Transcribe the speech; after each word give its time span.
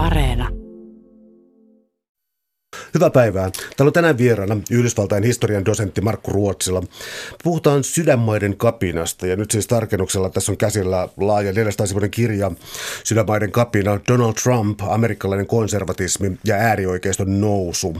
Areena. 0.00 0.48
Hyvää 2.94 3.10
päivää. 3.10 3.50
Täällä 3.76 3.88
on 3.88 3.92
tänään 3.92 4.18
vieraana 4.18 4.56
Yhdysvaltain 4.70 5.24
historian 5.24 5.64
dosentti 5.64 6.00
Markku 6.00 6.30
Ruotsila. 6.30 6.82
Puhutaan 7.44 7.84
sydänmaiden 7.84 8.56
kapinasta 8.56 9.26
ja 9.26 9.36
nyt 9.36 9.50
siis 9.50 9.66
tarkennuksella 9.66 10.30
tässä 10.30 10.52
on 10.52 10.58
käsillä 10.58 11.08
laaja 11.16 11.52
400 11.52 11.86
sivuinen 11.86 12.10
kirja 12.10 12.50
Sydänmaiden 13.04 13.52
kapina 13.52 14.00
Donald 14.08 14.34
Trump, 14.42 14.80
amerikkalainen 14.82 15.46
konservatismi 15.46 16.38
ja 16.44 16.54
äärioikeiston 16.54 17.40
nousu. 17.40 17.96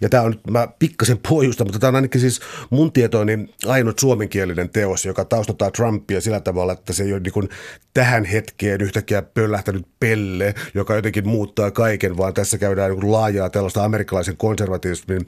Ja 0.00 0.08
tämä 0.08 0.22
on, 0.22 0.40
mä 0.50 0.68
pikkasen 0.78 1.18
pohjusta, 1.28 1.64
mutta 1.64 1.78
tämä 1.78 1.88
on 1.88 1.94
ainakin 1.94 2.20
siis 2.20 2.40
mun 2.70 2.92
tietoini 2.92 3.54
ainut 3.66 3.98
suomenkielinen 3.98 4.70
teos, 4.70 5.04
joka 5.04 5.24
taustattaa 5.24 5.70
Trumpia 5.70 6.20
sillä 6.20 6.40
tavalla, 6.40 6.72
että 6.72 6.92
se 6.92 7.02
ei 7.02 7.12
ole 7.12 7.20
niin 7.20 7.48
tähän 7.94 8.24
hetkeen 8.24 8.80
yhtäkkiä 8.80 9.22
pöllähtänyt 9.22 9.86
pelle, 10.00 10.54
joka 10.74 10.94
jotenkin 10.94 11.28
muuttaa 11.28 11.70
kaiken, 11.70 12.16
vaan 12.16 12.34
tässä 12.34 12.58
käydään 12.58 12.90
niin 12.90 13.12
laajaa 13.12 13.50
tällaista 13.50 13.84
amerikkalaisen 13.84 14.36
konservatismin 14.36 15.26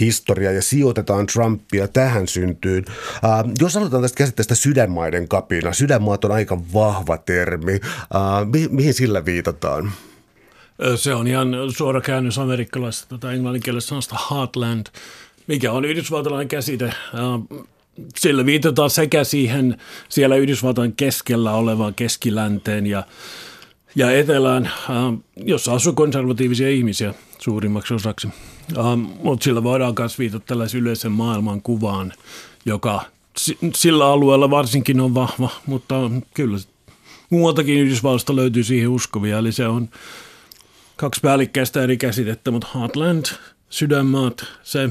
historiaa 0.00 0.52
ja 0.52 0.62
sijoitetaan 0.62 1.26
Trumpia 1.26 1.88
tähän 1.88 2.28
syntyyn. 2.28 2.84
Uh, 2.88 3.52
jos 3.60 3.76
aloitetaan 3.76 4.02
tästä 4.02 4.18
käsitteestä 4.18 4.54
sydänmaiden 4.54 5.28
kapina, 5.28 5.72
sydänmaat 5.72 6.24
on 6.24 6.32
aika 6.32 6.58
vahva 6.72 7.18
termi. 7.18 7.74
Uh, 7.74 8.46
mi- 8.52 8.68
mihin 8.70 8.94
sillä 8.94 9.24
viitataan? 9.24 9.92
Se 10.96 11.14
on 11.14 11.26
ihan 11.26 11.56
suora 11.76 12.00
käännös 12.00 12.38
amerikkalaisesta 12.38 13.08
tota 13.08 13.32
englanninkielistä 13.32 13.88
sanasta 13.88 14.16
heartland, 14.30 14.86
mikä 15.46 15.72
on 15.72 15.84
yhdysvaltalainen 15.84 16.48
käsite. 16.48 16.92
Sillä 18.16 18.46
viitataan 18.46 18.90
sekä 18.90 19.24
siihen 19.24 19.76
siellä 20.08 20.36
Yhdysvaltain 20.36 20.96
keskellä 20.96 21.52
olevaan 21.52 21.94
keskilänteen 21.94 22.86
ja, 22.86 23.02
ja 23.96 24.10
etelään, 24.10 24.70
jossa 25.36 25.72
asuu 25.72 25.92
konservatiivisia 25.92 26.68
ihmisiä 26.68 27.14
suurimmaksi 27.38 27.94
osaksi. 27.94 28.28
Mutta 29.22 29.44
sillä 29.44 29.62
voidaan 29.62 29.94
myös 29.98 30.18
viitata 30.18 30.44
tällaisen 30.46 30.80
yleisen 30.80 31.12
maailman 31.12 31.62
kuvaan, 31.62 32.12
joka 32.66 33.04
sillä 33.74 34.06
alueella 34.06 34.50
varsinkin 34.50 35.00
on 35.00 35.14
vahva, 35.14 35.50
mutta 35.66 35.94
kyllä 36.34 36.58
muualtakin 37.30 37.78
Yhdysvalloista 37.78 38.36
löytyy 38.36 38.64
siihen 38.64 38.88
uskovia, 38.88 39.38
eli 39.38 39.52
se 39.52 39.68
on 39.68 39.88
kaksi 40.98 41.20
päällikkäistä 41.20 41.82
eri 41.82 41.96
käsitettä, 41.96 42.50
mutta 42.50 42.68
Heartland, 42.74 43.26
sydänmaat, 43.70 44.44
se, 44.62 44.90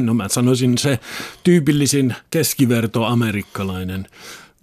no 0.00 0.14
mä 0.14 0.28
sanoisin 0.28 0.78
se 0.78 0.98
tyypillisin 1.44 2.14
keskiverto 2.30 3.04
amerikkalainen. 3.04 4.06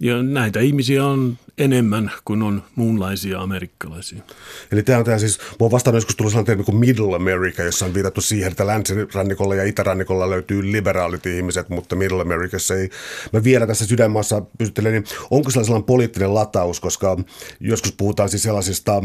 Ja 0.00 0.22
näitä 0.22 0.60
ihmisiä 0.60 1.06
on 1.06 1.38
enemmän 1.58 2.10
kuin 2.24 2.42
on 2.42 2.62
muunlaisia 2.74 3.40
amerikkalaisia. 3.40 4.22
Eli 4.72 4.82
tämä 4.82 4.98
on 4.98 5.04
tämä 5.04 5.18
siis, 5.18 5.38
mä 5.60 5.70
vastaan 5.70 5.94
joskus 5.94 6.16
tullut 6.16 6.32
sellainen 6.32 6.56
niin 6.56 6.64
kuin 6.64 6.76
Middle 6.76 7.16
America, 7.16 7.62
jossa 7.62 7.86
on 7.86 7.94
viitattu 7.94 8.20
siihen, 8.20 8.50
että 8.50 8.66
länsirannikolla 8.66 9.54
ja 9.54 9.64
itärannikolla 9.64 10.30
löytyy 10.30 10.72
liberaalit 10.72 11.26
ihmiset, 11.26 11.68
mutta 11.68 11.96
Middle 11.96 12.22
Americassa 12.22 12.74
ei. 12.74 12.90
Mä 13.32 13.44
vielä 13.44 13.66
tässä 13.66 13.86
sydänmaassa 13.86 14.42
pystyttelen, 14.58 14.92
niin 14.92 15.04
onko 15.30 15.50
sillä 15.50 15.64
sellainen 15.64 15.86
poliittinen 15.86 16.34
lataus, 16.34 16.80
koska 16.80 17.16
joskus 17.60 17.92
puhutaan 17.92 18.28
siis 18.28 18.42
sellaisista 18.42 19.02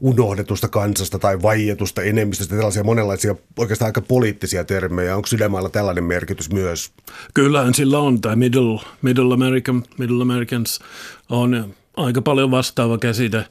unohdetusta 0.00 0.68
kansasta 0.68 1.18
tai 1.18 1.42
vaietusta 1.42 2.02
enemmistöstä, 2.02 2.56
tällaisia 2.56 2.84
monenlaisia 2.84 3.34
oikeastaan 3.56 3.86
aika 3.88 4.00
poliittisia 4.00 4.64
termejä. 4.64 5.16
Onko 5.16 5.26
sydänmaalla 5.26 5.68
tällainen 5.68 6.04
merkitys 6.04 6.52
myös? 6.52 6.92
Kyllähän 7.34 7.74
sillä 7.74 7.98
on 7.98 8.20
tämä 8.20 8.36
Middle, 8.36 8.80
Middle, 9.02 9.34
American, 9.34 9.82
Middle 9.98 10.22
Americans 10.22 10.80
on 11.28 11.74
aika 11.96 12.22
paljon 12.22 12.50
vastaava 12.50 12.98
käsite. 12.98 13.44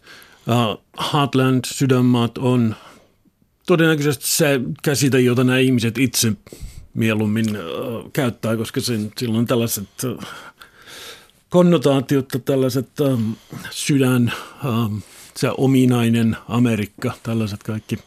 Uh, 0.48 0.84
Heartland, 1.14 1.60
sydänmaat 1.66 2.38
on 2.38 2.76
todennäköisesti 3.66 4.28
se 4.28 4.62
käsite, 4.84 5.20
jota 5.20 5.44
nämä 5.44 5.58
ihmiset 5.58 5.98
itse 5.98 6.34
mieluummin 6.94 7.46
uh, 7.50 8.12
käyttää, 8.14 8.58
koska 8.58 8.82
sen, 8.82 9.12
sillä 9.18 9.38
on 9.38 9.46
tällaiset 9.46 9.90
uh, 10.06 10.24
konnotaatiot, 11.50 12.30
tällaiset 12.46 13.00
uh, 13.00 13.20
sydän, 13.72 14.34
uh, 14.66 15.00
se 15.36 15.50
ominainen 15.58 16.38
Amerikka, 16.48 17.14
tällaiset 17.24 17.64
kaikki 17.64 17.98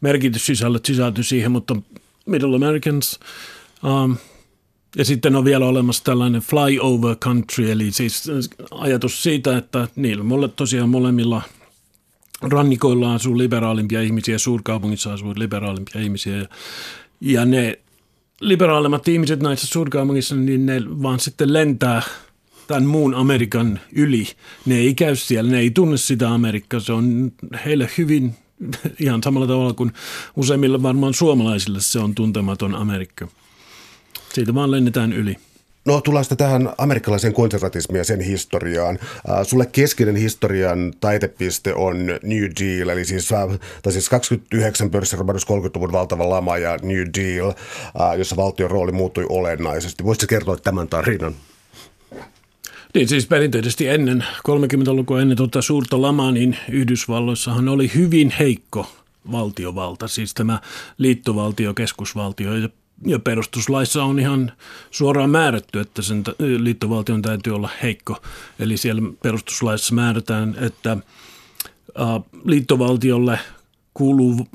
merkityssisällöt 0.00 0.84
sisältyy 0.84 1.24
siihen, 1.24 1.52
mutta 1.52 1.76
Middle 2.26 2.56
Americans, 2.56 3.20
um, 3.84 4.16
ja 4.96 5.04
sitten 5.04 5.36
on 5.36 5.44
vielä 5.44 5.66
olemassa 5.66 6.04
tällainen 6.04 6.40
flyover 6.40 7.16
country, 7.16 7.70
eli 7.70 7.92
siis 7.92 8.30
ajatus 8.70 9.22
siitä, 9.22 9.56
että 9.56 9.88
niillä 9.96 10.24
mole, 10.24 10.48
tosiaan 10.48 10.88
molemmilla 10.88 11.42
rannikoilla 12.42 13.14
asuu 13.14 13.38
liberaalimpia 13.38 14.02
ihmisiä, 14.02 14.38
suurkaupungissa 14.38 15.12
asuu 15.12 15.32
liberaalimpia 15.36 16.00
ihmisiä. 16.00 16.36
Ja, 16.36 16.46
ja 17.20 17.44
ne 17.44 17.78
liberaalimmat 18.40 19.08
ihmiset 19.08 19.40
näissä 19.40 19.66
suurkaupungissa, 19.66 20.34
niin 20.34 20.66
ne 20.66 20.82
vaan 21.02 21.20
sitten 21.20 21.52
lentää 21.52 22.02
tämän 22.66 22.86
muun 22.86 23.14
Amerikan 23.14 23.80
yli. 23.92 24.26
Ne 24.66 24.76
ei 24.76 24.94
käy 24.94 25.16
siellä, 25.16 25.50
ne 25.50 25.58
ei 25.58 25.70
tunne 25.70 25.96
sitä 25.96 26.34
Amerikkaa. 26.34 26.80
Se 26.80 26.92
on 26.92 27.32
heille 27.64 27.90
hyvin 27.98 28.34
ihan 29.00 29.22
samalla 29.22 29.46
tavalla 29.46 29.72
kuin 29.72 29.92
useimmilla 30.36 30.82
varmaan 30.82 31.14
suomalaisille 31.14 31.80
se 31.80 31.98
on 31.98 32.14
tuntematon 32.14 32.74
Amerikka. 32.74 33.28
Siitä 34.34 34.54
vaan 34.54 34.70
lennetään 34.70 35.12
yli. 35.12 35.36
No 35.84 36.00
tullaan 36.00 36.24
sitten 36.24 36.38
tähän 36.38 36.72
amerikkalaiseen 36.78 37.32
konservatismiin 37.32 37.98
ja 37.98 38.04
sen 38.04 38.20
historiaan. 38.20 38.98
Äh, 39.02 39.46
sulle 39.46 39.66
keskeinen 39.66 40.16
historian 40.16 40.92
taitepiste 41.00 41.74
on 41.74 42.06
New 42.22 42.42
Deal, 42.60 42.88
eli 42.88 43.04
siis, 43.04 43.32
äh, 43.32 43.58
tai 43.82 43.92
siis 43.92 44.08
29 44.08 44.90
pörssiromahdus 44.90 45.46
30-luvun 45.46 45.92
valtava 45.92 46.28
lama 46.28 46.58
ja 46.58 46.78
New 46.82 47.04
Deal, 47.18 47.48
äh, 47.50 48.18
jossa 48.18 48.36
valtion 48.36 48.70
rooli 48.70 48.92
muuttui 48.92 49.26
olennaisesti. 49.28 50.04
Voisitko 50.04 50.26
kertoa 50.28 50.56
tämän 50.56 50.88
tarinan? 50.88 51.34
Niin 52.94 53.08
siis 53.08 53.26
perinteisesti 53.26 53.88
ennen 53.88 54.24
30-lukua 54.48 55.20
ennen 55.20 55.36
tuota 55.36 55.62
suurta 55.62 56.02
lamaa, 56.02 56.32
niin 56.32 56.56
Yhdysvalloissahan 56.68 57.68
oli 57.68 57.90
hyvin 57.94 58.34
heikko 58.38 58.86
valtiovalta, 59.32 60.08
siis 60.08 60.34
tämä 60.34 60.60
liittovaltio, 60.98 61.74
keskusvaltio 61.74 62.54
ja 62.54 62.68
ja 63.06 63.18
perustuslaissa 63.18 64.04
on 64.04 64.18
ihan 64.18 64.52
suoraan 64.90 65.30
määrätty, 65.30 65.80
että 65.80 66.02
sen 66.02 66.24
liittovaltion 66.58 67.22
täytyy 67.22 67.54
olla 67.54 67.70
heikko. 67.82 68.16
Eli 68.58 68.76
siellä 68.76 69.02
perustuslaissa 69.22 69.94
määrätään, 69.94 70.56
että 70.60 70.96
liittovaltiolle 72.44 73.38
kuuluu 73.94 74.48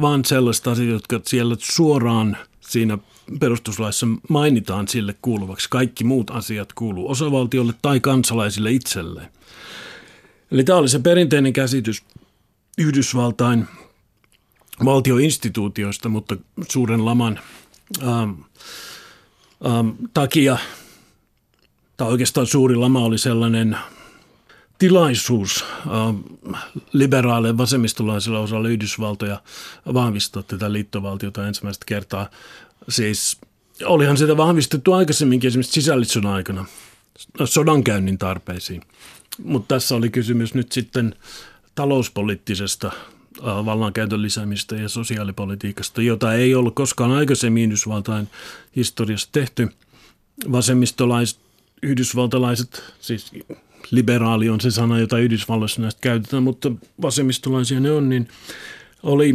vain 0.00 0.24
sellaista 0.24 0.70
asiat, 0.70 0.88
jotka 0.88 1.20
siellä 1.26 1.56
suoraan 1.58 2.36
siinä 2.60 2.98
perustuslaissa 3.40 4.06
mainitaan 4.28 4.88
sille 4.88 5.14
kuuluvaksi. 5.22 5.68
Kaikki 5.70 6.04
muut 6.04 6.30
asiat 6.30 6.72
kuuluu 6.72 7.10
osavaltiolle 7.10 7.74
tai 7.82 8.00
kansalaisille 8.00 8.72
itselleen. 8.72 9.28
Eli 10.50 10.64
tämä 10.64 10.78
oli 10.78 10.88
se 10.88 10.98
perinteinen 10.98 11.52
käsitys 11.52 12.02
Yhdysvaltain 12.78 13.64
valtioinstituutioista, 14.84 16.08
mutta 16.08 16.36
suuren 16.68 17.04
laman 17.04 17.40
ähm, 18.02 18.30
ähm, 19.66 19.88
takia, 20.14 20.58
tai 21.96 22.08
oikeastaan 22.08 22.46
suuri 22.46 22.76
lama 22.76 23.00
oli 23.00 23.18
sellainen 23.18 23.76
tilaisuus 24.78 25.64
ähm, 25.86 26.16
liberaaleille 26.92 27.58
vasemmistolaisilla 27.58 28.38
osalla 28.38 28.68
Yhdysvaltoja 28.68 29.42
vahvistaa 29.94 30.42
tätä 30.42 30.72
liittovaltiota 30.72 31.48
ensimmäistä 31.48 31.84
kertaa. 31.86 32.30
Siis 32.88 33.38
olihan 33.84 34.16
sitä 34.16 34.36
vahvistettu 34.36 34.92
aikaisemminkin 34.92 35.48
esimerkiksi 35.48 35.72
sisällissodan 35.72 36.32
aikana 36.32 36.66
sodankäynnin 37.44 38.18
tarpeisiin. 38.18 38.82
Mutta 39.44 39.74
tässä 39.74 39.94
oli 39.94 40.10
kysymys 40.10 40.54
nyt 40.54 40.72
sitten 40.72 41.14
talouspoliittisesta 41.74 42.92
vallankäytön 43.42 44.22
lisäämistä 44.22 44.76
ja 44.76 44.88
sosiaalipolitiikasta, 44.88 46.02
jota 46.02 46.34
ei 46.34 46.54
ollut 46.54 46.74
koskaan 46.74 47.12
aikaisemmin 47.12 47.64
Yhdysvaltain 47.64 48.28
historiassa 48.76 49.28
tehty. 49.32 49.68
Vasemmistolaiset, 50.52 51.40
yhdysvaltalaiset, 51.82 52.92
siis 53.00 53.32
liberaali 53.90 54.48
on 54.48 54.60
se 54.60 54.70
sana, 54.70 54.98
jota 54.98 55.18
Yhdysvalloissa 55.18 55.82
näistä 55.82 56.00
käytetään, 56.00 56.42
mutta 56.42 56.72
vasemmistolaisia 57.02 57.80
ne 57.80 57.90
on, 57.90 58.08
niin 58.08 58.28
oli 59.02 59.34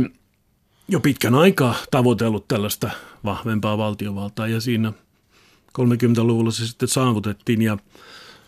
jo 0.88 1.00
pitkän 1.00 1.36
aikaa 1.36 1.76
tavoitellut 1.92 2.48
tällaista 2.48 2.90
vahvempaa 3.26 3.78
valtiovaltaa 3.78 4.48
ja 4.48 4.62
siinä 4.62 4.94
30-luvulla 5.80 6.52
se 6.52 6.68
sitten 6.68 6.88
saavutettiin 6.88 7.62
ja 7.62 7.78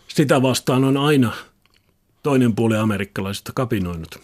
sitä 0.08 0.42
vastaan 0.42 0.84
on 0.84 0.96
aina 0.96 1.32
toinen 2.22 2.54
puoli 2.54 2.76
amerikkalaisista 2.76 3.52
kapinoinut. 3.54 4.20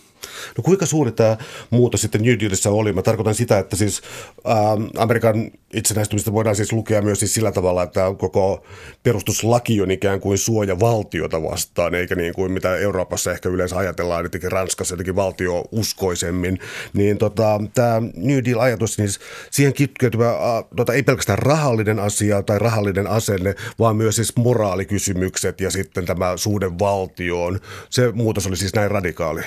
No 0.58 0.62
kuinka 0.62 0.86
suuri 0.86 1.12
tämä 1.12 1.36
muutos 1.70 2.00
sitten 2.00 2.22
New 2.22 2.38
Dealissa 2.40 2.70
oli? 2.70 2.92
Mä 2.92 3.02
tarkoitan 3.02 3.34
sitä, 3.34 3.58
että 3.58 3.76
siis 3.76 4.02
ää, 4.44 4.56
Amerikan 4.98 5.50
itsenäistymistä 5.74 6.32
voidaan 6.32 6.56
siis 6.56 6.72
lukea 6.72 7.02
myös 7.02 7.18
siis 7.18 7.34
sillä 7.34 7.52
tavalla, 7.52 7.82
että 7.82 8.00
koko 8.18 8.64
perustuslaki 9.02 9.80
on 9.80 9.90
ikään 9.90 10.20
kuin 10.20 10.38
suoja 10.38 10.80
valtiota 10.80 11.42
vastaan, 11.42 11.94
eikä 11.94 12.14
niin 12.14 12.34
kuin 12.34 12.52
mitä 12.52 12.76
Euroopassa 12.76 13.32
ehkä 13.32 13.48
yleensä 13.48 13.76
ajatellaan, 13.76 14.26
etenkin 14.26 14.52
Ranskassa 14.52 14.92
jotenkin 14.92 15.16
valtio 15.16 15.64
uskoisemmin. 15.72 16.58
Niin 16.92 17.18
tota, 17.18 17.60
tämä 17.74 18.02
New 18.16 18.38
Deal-ajatus, 18.44 18.98
niin 18.98 19.10
siihen 19.50 19.74
kytkeytyvä 19.74 20.34
tota, 20.76 20.92
ei 20.92 21.02
pelkästään 21.02 21.38
rahallinen 21.38 21.98
asia 21.98 22.42
tai 22.42 22.58
rahallinen 22.58 23.06
asenne, 23.06 23.54
vaan 23.78 23.96
myös 23.96 24.16
siis 24.16 24.36
moraalikysymykset 24.36 25.60
ja 25.60 25.70
sitten 25.70 26.06
tämä 26.06 26.36
suhde 26.36 26.78
valtioon. 26.78 27.60
Se 27.90 28.12
muutos 28.12 28.46
oli 28.46 28.56
siis 28.56 28.74
näin 28.74 28.90
radikaali. 28.90 29.42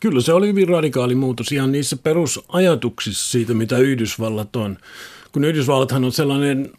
Kyllä 0.00 0.20
se 0.20 0.32
oli 0.32 0.46
hyvin 0.46 0.68
radikaali 0.68 1.14
muutos 1.14 1.52
ihan 1.52 1.72
niissä 1.72 1.96
perusajatuksissa 1.96 3.30
siitä, 3.30 3.54
mitä 3.54 3.78
Yhdysvallat 3.78 4.56
on. 4.56 4.78
Kun 5.32 5.44
Yhdysvallathan 5.44 6.04
on 6.04 6.12
sellainen 6.12 6.70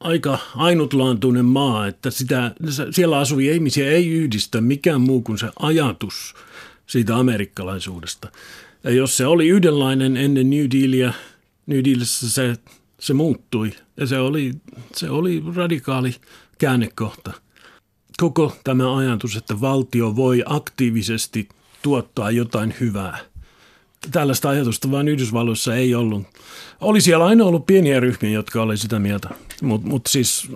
aika 0.00 0.38
ainutlaantuinen 0.56 1.44
maa, 1.44 1.86
että 1.86 2.10
sitä, 2.10 2.52
siellä 2.90 3.18
asuvia 3.18 3.54
ihmisiä 3.54 3.90
ei 3.90 4.08
yhdistä 4.08 4.60
mikään 4.60 5.00
muu 5.00 5.22
kuin 5.22 5.38
se 5.38 5.48
ajatus 5.58 6.34
siitä 6.86 7.16
amerikkalaisuudesta. 7.16 8.28
Ja 8.84 8.90
jos 8.90 9.16
se 9.16 9.26
oli 9.26 9.48
yhdenlainen 9.48 10.16
ennen 10.16 10.50
New 10.50 10.66
Dealia, 10.74 11.12
New 11.66 11.84
Dealissa 11.84 12.30
se, 12.30 12.56
se 13.00 13.14
muuttui 13.14 13.72
ja 13.96 14.06
se 14.06 14.18
oli, 14.18 14.52
se 14.96 15.10
oli 15.10 15.42
radikaali 15.54 16.14
käännekohta. 16.58 17.32
Koko 18.16 18.56
tämä 18.64 18.96
ajatus, 18.96 19.36
että 19.36 19.60
valtio 19.60 20.16
voi 20.16 20.42
aktiivisesti– 20.46 21.48
tuottaa 21.84 22.30
jotain 22.30 22.74
hyvää. 22.80 23.18
Tällaista 24.12 24.48
ajatusta 24.48 24.90
vain 24.90 25.08
Yhdysvalloissa 25.08 25.76
ei 25.76 25.94
ollut. 25.94 26.26
Oli 26.80 27.00
siellä 27.00 27.26
aina 27.26 27.44
ollut 27.44 27.66
pieniä 27.66 28.00
ryhmiä, 28.00 28.30
jotka 28.30 28.62
oli 28.62 28.76
sitä 28.76 28.98
mieltä, 28.98 29.28
mutta 29.62 29.88
mut 29.88 30.06
siis 30.06 30.48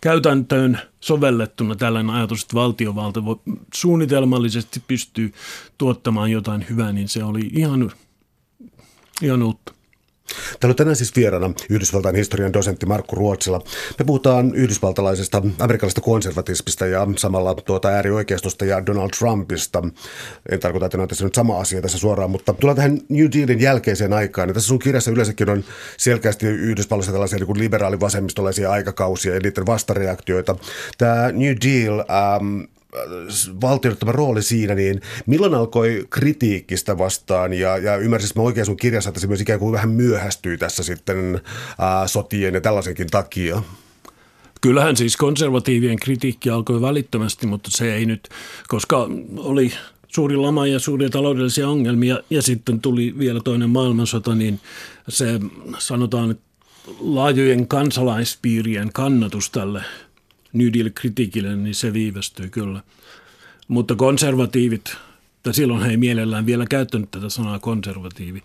käytäntöön 0.00 0.78
sovellettuna 1.00 1.74
tällainen 1.74 2.14
ajatus, 2.14 2.42
että 2.42 2.54
valtiovalta 2.54 3.24
voi 3.24 3.36
suunnitelmallisesti 3.74 4.82
pystyy 4.88 5.32
tuottamaan 5.78 6.30
jotain 6.30 6.66
hyvää, 6.70 6.92
niin 6.92 7.08
se 7.08 7.24
oli 7.24 7.50
ihan, 7.52 7.92
ihan 9.22 9.42
uutta. 9.42 9.75
Täällä 10.60 10.72
on 10.72 10.76
tänään 10.76 10.96
siis 10.96 11.16
vieraana 11.16 11.50
Yhdysvaltain 11.70 12.16
historian 12.16 12.52
dosentti 12.52 12.86
Markku 12.86 13.16
Ruotsila. 13.16 13.62
Me 13.98 14.04
puhutaan 14.04 14.54
yhdysvaltalaisesta 14.54 15.42
amerikkalaisesta 15.58 16.00
konservatismista 16.00 16.86
ja 16.86 17.06
samalla 17.16 17.54
tuota 17.54 17.88
äärioikeistosta 17.88 18.64
ja 18.64 18.86
Donald 18.86 19.10
Trumpista. 19.18 19.82
En 20.50 20.60
tarkoita, 20.60 20.86
että 20.86 21.06
tässä 21.06 21.24
nyt 21.24 21.34
sama 21.34 21.60
asia 21.60 21.82
tässä 21.82 21.98
suoraan, 21.98 22.30
mutta 22.30 22.52
tullaan 22.52 22.76
tähän 22.76 23.00
New 23.08 23.26
Dealin 23.36 23.60
jälkeiseen 23.60 24.12
aikaan. 24.12 24.48
Ja 24.48 24.54
tässä 24.54 24.68
sun 24.68 24.78
kirjassa 24.78 25.10
yleensäkin 25.10 25.50
on 25.50 25.64
selkeästi 25.96 26.46
Yhdysvalloissa 26.46 27.12
tällaisia 27.12 27.38
niin 27.38 27.58
liberaalivasemmistolaisia 27.58 28.70
aikakausia 28.70 29.34
ja 29.34 29.40
niiden 29.40 29.66
vastareaktioita. 29.66 30.56
Tämä 30.98 31.32
New 31.32 31.54
Deal 31.64 31.98
ähm, 31.98 32.75
valtion 33.60 33.96
rooli 34.02 34.42
siinä, 34.42 34.74
niin 34.74 35.00
milloin 35.26 35.54
alkoi 35.54 36.06
kritiikkistä 36.10 36.98
vastaan 36.98 37.52
ja, 37.52 37.78
ja 37.78 37.96
ymmärsin 37.96 38.30
mä 38.36 38.42
oikein 38.42 38.66
sun 38.66 38.76
kirjassa, 38.76 39.10
että 39.10 39.20
se 39.20 39.26
myös 39.26 39.40
ikään 39.40 39.58
kuin 39.58 39.72
vähän 39.72 39.90
myöhästyi 39.90 40.58
tässä 40.58 40.82
sitten 40.82 41.40
ää, 41.78 42.06
sotien 42.06 42.54
ja 42.54 42.60
tällaisenkin 42.60 43.06
takia? 43.06 43.62
Kyllähän 44.60 44.96
siis 44.96 45.16
konservatiivien 45.16 45.96
kritiikki 45.96 46.50
alkoi 46.50 46.80
välittömästi, 46.80 47.46
mutta 47.46 47.70
se 47.72 47.94
ei 47.94 48.06
nyt, 48.06 48.28
koska 48.68 49.08
oli 49.36 49.72
suuri 50.08 50.36
lama 50.36 50.66
ja 50.66 50.78
suuria 50.78 51.10
taloudellisia 51.10 51.68
ongelmia 51.68 52.20
ja 52.30 52.42
sitten 52.42 52.80
tuli 52.80 53.14
vielä 53.18 53.40
toinen 53.44 53.70
maailmansota, 53.70 54.34
niin 54.34 54.60
se 55.08 55.40
sanotaan, 55.78 56.30
että 56.30 56.46
laajojen 57.00 57.68
kansalaispiirien 57.68 58.92
kannatus 58.92 59.50
tälle 59.50 59.84
New 60.52 60.68
Deal-kritiikille, 60.72 61.56
niin 61.56 61.74
se 61.74 61.92
viivästyy 61.92 62.48
kyllä. 62.48 62.82
Mutta 63.68 63.94
konservatiivit, 63.94 64.96
tai 65.42 65.54
silloin 65.54 65.82
he 65.82 65.90
ei 65.90 65.96
mielellään 65.96 66.46
vielä 66.46 66.66
käyttänyt 66.70 67.10
tätä 67.10 67.28
sanaa 67.28 67.58
konservatiivi. 67.58 68.42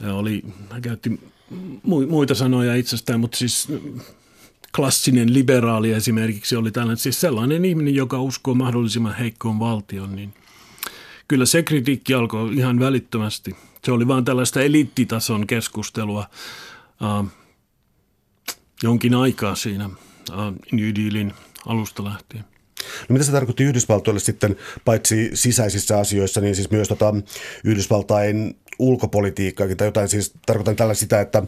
Ja 0.00 0.14
oli, 0.14 0.42
hän 0.70 0.82
käytti 0.82 1.20
muita 2.08 2.34
sanoja 2.34 2.74
itsestään, 2.74 3.20
mutta 3.20 3.38
siis 3.38 3.68
klassinen 4.76 5.34
liberaali 5.34 5.92
esimerkiksi 5.92 6.56
oli 6.56 6.70
tällainen, 6.70 6.96
siis 6.96 7.20
sellainen 7.20 7.64
ihminen, 7.64 7.94
joka 7.94 8.20
uskoo 8.20 8.54
mahdollisimman 8.54 9.14
heikkoon 9.14 9.58
valtion, 9.58 10.16
niin 10.16 10.34
kyllä 11.28 11.46
se 11.46 11.62
kritiikki 11.62 12.14
alkoi 12.14 12.54
ihan 12.54 12.80
välittömästi. 12.80 13.56
Se 13.84 13.92
oli 13.92 14.08
vain 14.08 14.24
tällaista 14.24 14.60
eliittitason 14.60 15.46
keskustelua 15.46 16.26
uh, 17.20 17.28
jonkin 18.82 19.14
aikaa 19.14 19.54
siinä– 19.54 19.90
New 20.72 20.94
Dealin 20.94 21.32
alusta 21.66 22.04
lähtien. 22.04 22.44
No 23.08 23.12
mitä 23.12 23.24
se 23.24 23.32
tarkoitti 23.32 23.64
Yhdysvaltoille 23.64 24.20
sitten, 24.20 24.56
paitsi 24.84 25.30
sisäisissä 25.34 25.98
asioissa, 25.98 26.40
niin 26.40 26.54
siis 26.54 26.70
myös 26.70 26.88
tota 26.88 27.14
Yhdysvaltain 27.64 28.56
ulkopolitiikkaakin 28.78 29.76
tai 29.76 29.86
jotain, 29.86 30.08
siis 30.08 30.34
tarkoitan 30.46 30.76
tällä 30.76 30.94
sitä, 30.94 31.20
että 31.20 31.42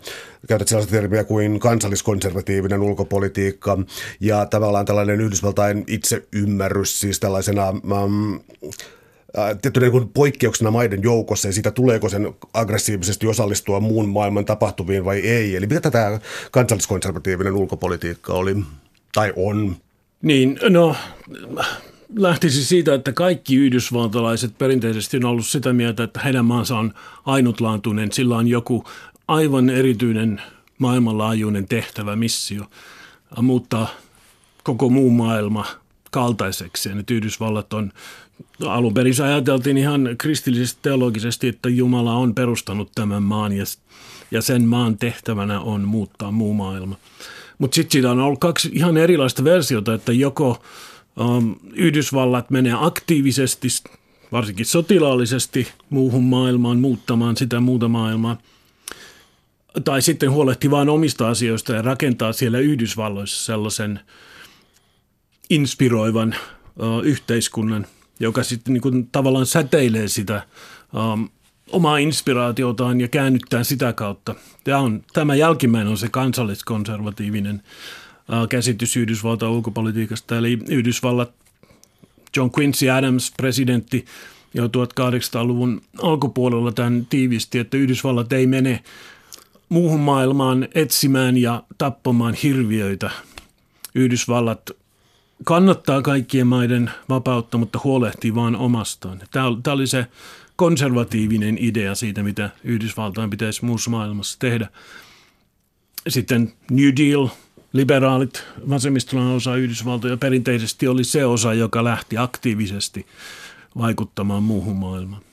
käytät 0.49 0.69
sellaista 0.69 0.91
termiä 0.91 1.25
kuin 1.25 1.61
kansalliskonservatiivinen 1.61 2.83
ulkopolitiikka 2.83 3.79
ja 4.21 4.47
tavallaan 4.47 4.87
tällainen 4.87 5.21
Yhdysvaltain 5.21 5.85
itseymmärrys 5.87 7.01
siis 7.01 7.21
tällaisena 7.21 7.69
um, 7.69 8.41
tiettynä 9.63 9.89
niin 9.89 10.09
poikkeuksena 10.09 10.71
maiden 10.71 11.03
joukossa 11.03 11.49
ja 11.49 11.53
siitä 11.53 11.71
tuleeko 11.71 12.09
sen 12.09 12.35
aggressiivisesti 12.55 13.27
osallistua 13.27 13.81
muun 13.81 14.09
maailman 14.09 14.45
tapahtuviin 14.45 15.05
vai 15.05 15.19
ei. 15.19 15.57
Eli 15.57 15.67
mitä 15.67 15.81
tätä 15.81 16.21
kansalliskonservatiivinen 16.51 17.53
ulkopolitiikka 17.53 18.33
oli 18.33 18.57
tai 19.13 19.33
on? 19.37 19.77
Niin, 20.23 20.59
no 20.69 20.97
lähtisi 22.17 22.65
siitä, 22.65 22.95
että 22.95 23.13
kaikki 23.13 23.57
yhdysvaltalaiset 23.57 24.59
perinteisesti 24.59 25.17
on 25.17 25.25
ollut 25.25 25.47
sitä 25.47 25.73
mieltä, 25.73 26.05
että 26.05 26.21
heidän 26.21 26.45
maansa 26.45 26.79
on 26.79 26.95
ainutlaatuinen, 27.27 28.13
sillä 28.13 28.37
on 28.37 28.49
joku 28.49 28.85
aivan 29.29 29.71
erityinen 29.71 30.43
maailmanlaajuinen 30.79 31.69
tehtävä, 31.69 32.17
missio, 32.17 32.65
muuttaa 33.43 33.89
koko 34.63 34.89
muu 34.89 35.11
maailma 35.11 35.67
kaltaiseksi. 36.11 36.89
Ja 36.89 36.95
nyt 36.95 37.11
Yhdysvallat 37.11 37.73
on 37.73 37.93
alun 38.67 38.95
perin 38.95 39.23
ajateltiin 39.23 39.79
ihan 39.79 40.09
kristillisesti 40.19 40.79
teologisesti, 40.83 41.49
että 41.49 41.69
Jumala 41.69 42.15
on 42.15 42.35
perustanut 42.35 42.91
tämän 42.95 43.23
maan 43.23 43.53
ja, 43.53 43.65
ja 44.31 44.43
sen 44.43 44.65
maan 44.65 44.99
tehtävänä 44.99 45.61
on 45.61 45.81
muuttaa 45.81 46.31
muu 46.31 46.55
maailma. 46.55 46.97
Mutta 47.59 47.75
sitten 47.75 47.93
siitä 47.93 48.11
on 48.11 48.21
ollut 48.21 48.41
kaksi 48.41 48.71
ihan 48.73 48.97
erilaista 48.97 49.45
versiota, 49.45 49.95
että 49.95 50.13
joko 50.13 50.63
um, 51.21 51.57
Yhdysvallat 51.73 52.51
menee 52.51 52.75
aktiivisesti, 52.81 53.69
varsinkin 54.33 54.67
sotilaallisesti 54.67 55.69
muuhun 55.91 56.25
maailmaan, 56.25 56.79
muuttamaan 56.79 57.37
sitä 57.37 57.61
muuta 57.61 57.89
maailmaa, 57.89 58.37
tai 59.85 60.03
sitten 60.03 60.31
huolehtii 60.31 60.71
vain 60.71 60.89
omista 60.89 61.29
asioista 61.29 61.73
ja 61.73 61.83
rakentaa 61.83 62.33
siellä 62.33 62.59
Yhdysvalloissa 62.59 63.45
sellaisen 63.45 64.01
inspiroivan 65.51 66.35
uh, 66.77 67.05
yhteiskunnan– 67.05 67.87
joka 68.21 68.43
sitten 68.43 68.73
niin 68.73 68.83
kuin 68.83 69.09
tavallaan 69.13 69.47
säteilee 69.47 70.09
sitä 70.09 70.47
um, 71.13 71.29
omaa 71.71 71.99
inspiraatiotaan 71.99 73.01
ja 73.01 73.09
käännyttää 73.09 73.65
sitä 73.65 73.93
kautta. 73.93 74.35
Tämä, 74.65 74.79
on, 74.79 75.05
tämä 75.13 75.35
jälkimmäinen 75.35 75.91
on 75.91 75.99
se 75.99 76.09
kansalliskonservatiivinen 76.09 77.63
uh, 77.63 78.49
käsitys 78.49 78.97
Yhdysvaltain 78.97 79.53
ulkopolitiikasta, 79.53 80.39
eli 80.39 80.59
Yhdysvallat, 80.69 81.33
John 82.37 82.51
Quincy 82.59 82.91
Adams, 82.91 83.33
presidentti, 83.37 84.05
jo 84.55 84.67
1800-luvun 84.67 85.81
alkupuolella 86.03 86.73
tämän 86.73 87.07
tiivisti, 87.07 87.59
että 87.59 87.77
Yhdysvallat 87.77 88.33
ei 88.33 88.47
mene 88.47 88.83
muuhun 89.69 90.01
maailmaan 90.01 90.69
etsimään 90.75 91.37
ja 91.37 91.63
tappamaan 91.79 92.35
hirviöitä. 92.35 93.11
Yhdysvallat 93.95 94.71
kannattaa 95.45 96.03
kaikkien 96.03 96.47
maiden 96.47 96.91
vapautta, 97.09 97.59
mutta 97.59 97.81
huolehtii 97.85 98.35
vain 98.35 98.57
omastaan. 98.57 99.21
Tämä 99.31 99.73
oli 99.73 99.87
se 99.87 100.07
konservatiivinen 100.57 101.59
idea 101.61 101.95
siitä, 101.95 102.23
mitä 102.23 102.51
Yhdysvaltain 102.65 103.31
pitäisi 103.31 103.65
muussa 103.65 103.91
maailmassa 103.91 104.39
tehdä. 104.39 104.69
Sitten 106.09 106.53
New 106.71 106.89
Deal, 106.97 107.29
liberaalit, 107.73 108.45
vasemmistolainen 108.69 109.35
osa 109.35 109.57
Yhdysvaltoja 109.57 110.17
perinteisesti 110.17 110.89
oli 110.89 111.05
se 111.05 111.25
osa, 111.25 111.55
joka 111.55 111.85
lähti 111.85 112.19
aktiivisesti 112.19 113.07
vaikuttamaan 113.79 114.43
muuhun 114.43 114.77
maailmaan. 114.77 115.28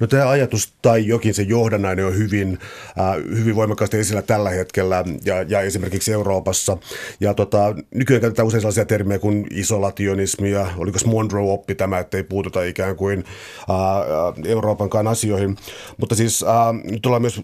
No 0.00 0.06
tämä 0.06 0.28
ajatus 0.28 0.72
tai 0.82 1.06
jokin 1.06 1.34
se 1.34 1.42
johdannainen 1.42 2.06
on 2.06 2.16
hyvin, 2.16 2.58
äh, 3.00 3.36
hyvin 3.38 3.56
voimakkaasti 3.56 3.98
esillä 3.98 4.22
tällä 4.22 4.50
hetkellä 4.50 5.04
ja, 5.24 5.42
ja 5.42 5.60
esimerkiksi 5.60 6.12
Euroopassa. 6.12 6.76
Ja 7.20 7.34
tota, 7.34 7.74
nykyään 7.94 8.20
käytetään 8.20 8.48
usein 8.48 8.60
sellaisia 8.60 8.84
termejä 8.84 9.18
kuin 9.18 9.46
isolationismi 9.50 10.50
ja 10.50 10.66
oliko 10.76 10.98
Monroe 11.06 11.52
oppi 11.52 11.74
tämä, 11.74 11.98
että 11.98 12.16
ei 12.16 12.22
puututa 12.22 12.62
ikään 12.62 12.96
kuin 12.96 13.24
äh, 13.70 13.76
äh 13.76 14.50
Euroopankaan 14.50 15.06
asioihin. 15.06 15.56
Mutta 15.96 16.14
siis 16.14 16.42
äh, 16.42 16.74
nyt 16.84 17.06
ollaan 17.06 17.22
myös 17.22 17.40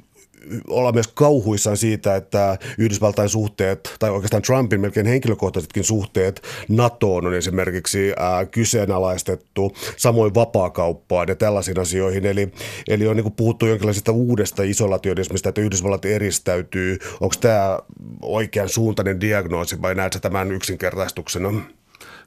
olla 0.68 0.92
myös 0.92 1.08
kauhuissaan 1.08 1.76
siitä, 1.76 2.16
että 2.16 2.58
Yhdysvaltain 2.78 3.28
suhteet, 3.28 3.96
tai 3.98 4.10
oikeastaan 4.10 4.42
Trumpin 4.42 4.80
melkein 4.80 5.06
henkilökohtaisetkin 5.06 5.84
suhteet 5.84 6.42
NATOon 6.68 7.26
on 7.26 7.34
esimerkiksi 7.34 8.12
ää, 8.16 8.46
kyseenalaistettu, 8.46 9.76
samoin 9.96 10.34
vapaakauppaan 10.34 11.28
ja 11.28 11.34
tällaisiin 11.34 11.80
asioihin. 11.80 12.26
Eli, 12.26 12.52
eli 12.88 13.06
on 13.06 13.16
niin 13.16 13.24
kuin 13.24 13.34
puhuttu 13.36 13.66
jonkinlaisesta 13.66 14.12
uudesta 14.12 14.62
isolationismista, 14.62 15.48
että 15.48 15.60
Yhdysvallat 15.60 16.04
eristäytyy. 16.04 16.98
Onko 17.20 17.34
tämä 17.40 17.78
oikean 18.22 18.68
suuntainen 18.68 19.20
diagnoosi 19.20 19.82
vai 19.82 19.94
näetkö 19.94 20.18
tämän 20.18 20.52
yksinkertaistuksena? 20.52 21.52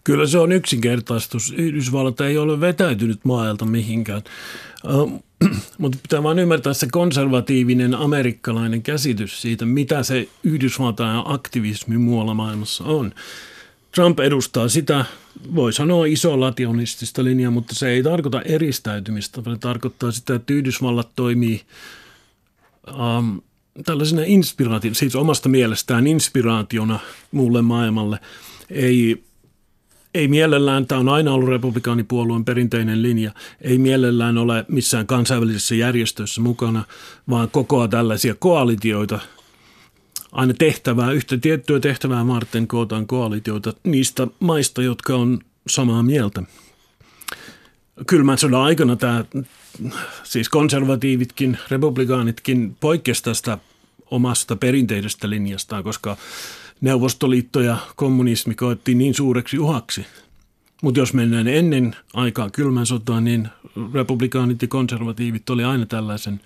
Kyllä 0.03 0.27
se 0.27 0.38
on 0.38 0.51
yksinkertaistus. 0.51 1.53
Yhdysvallat 1.57 2.21
ei 2.21 2.38
ole 2.38 2.59
vetäytynyt 2.59 3.19
maailta 3.25 3.65
mihinkään. 3.65 4.21
Mutta 5.77 5.98
pitää 6.01 6.24
vain 6.24 6.39
ymmärtää 6.39 6.74
se 6.74 6.88
konservatiivinen 6.91 7.96
amerikkalainen 7.96 8.82
käsitys 8.82 9.41
siitä, 9.41 9.65
mitä 9.65 10.03
se 10.03 10.27
Yhdysvaltain 10.44 11.22
aktivismi 11.25 11.98
muualla 11.98 12.34
maailmassa 12.34 12.84
on. 12.84 13.13
Trump 13.96 14.20
edustaa 14.20 14.67
sitä, 14.67 15.06
voi 15.56 15.74
sanoa 15.74 16.06
isolationistista 16.06 17.24
linjaa, 17.24 17.51
mutta 17.51 17.75
se 17.75 17.89
ei 17.89 18.03
tarkoita 18.03 18.41
eristäytymistä, 18.41 19.46
vaan 19.46 19.60
tarkoittaa 19.60 20.12
sitä, 20.12 20.36
että 20.36 20.53
Yhdysvallat 20.53 21.10
toimii 21.15 21.62
um, 23.17 23.41
tällaisena 23.86 24.22
inspiraationa, 24.25 24.96
siis 24.96 25.15
omasta 25.15 25.50
mielestään 25.50 26.08
inspiraationa 26.08 27.00
muulle 27.32 27.62
maailmalle. 27.62 28.20
Ei 28.70 29.24
ei 30.17 30.27
mielellään, 30.27 30.88
tämä 30.88 31.00
on 31.00 31.09
aina 31.09 31.33
ollut 31.33 31.50
republikaanipuolueen 31.50 32.45
perinteinen 32.45 33.01
linja, 33.01 33.31
ei 33.62 33.77
mielellään 33.77 34.38
ole 34.38 34.65
missään 34.67 35.07
kansainvälisessä 35.07 35.75
järjestössä 35.75 36.41
mukana, 36.41 36.83
vaan 37.29 37.50
kokoa 37.51 37.88
tällaisia 37.88 38.36
koalitioita, 38.39 39.19
aina 40.31 40.53
tehtävää, 40.53 41.12
yhtä 41.12 41.38
tiettyä 41.38 41.79
tehtävää 41.79 42.27
varten 42.27 42.67
kootaan 42.67 43.07
koalitioita 43.07 43.74
niistä 43.83 44.27
maista, 44.39 44.81
jotka 44.81 45.15
on 45.15 45.39
samaa 45.67 46.03
mieltä. 46.03 46.43
Kylmän 48.07 48.38
sodan 48.38 48.62
aikana 48.62 48.95
tämä, 48.95 49.25
siis 50.24 50.50
konservatiivitkin, 50.50 51.57
republikaanitkin 51.69 52.75
poikkesi 52.79 53.24
tästä 53.24 53.57
omasta 54.12 54.55
perinteisestä 54.55 55.29
linjastaan, 55.29 55.83
koska 55.83 56.17
Neuvostoliitto 56.81 57.62
ja 57.62 57.77
kommunismi 57.96 58.55
koettiin 58.55 58.98
niin 58.98 59.13
suureksi 59.13 59.60
uhaksi. 59.60 60.05
Mutta 60.81 61.00
jos 61.00 61.13
mennään 61.13 61.48
ennen 61.48 61.96
aikaa 62.13 62.50
kylmän 62.50 62.86
sotaa, 62.86 63.22
niin 63.22 63.50
republikaanit 63.93 64.62
ja 64.62 64.67
konservatiivit 64.67 65.50
oli 65.50 65.63
aina 65.63 65.86
tällaisen 65.86 66.41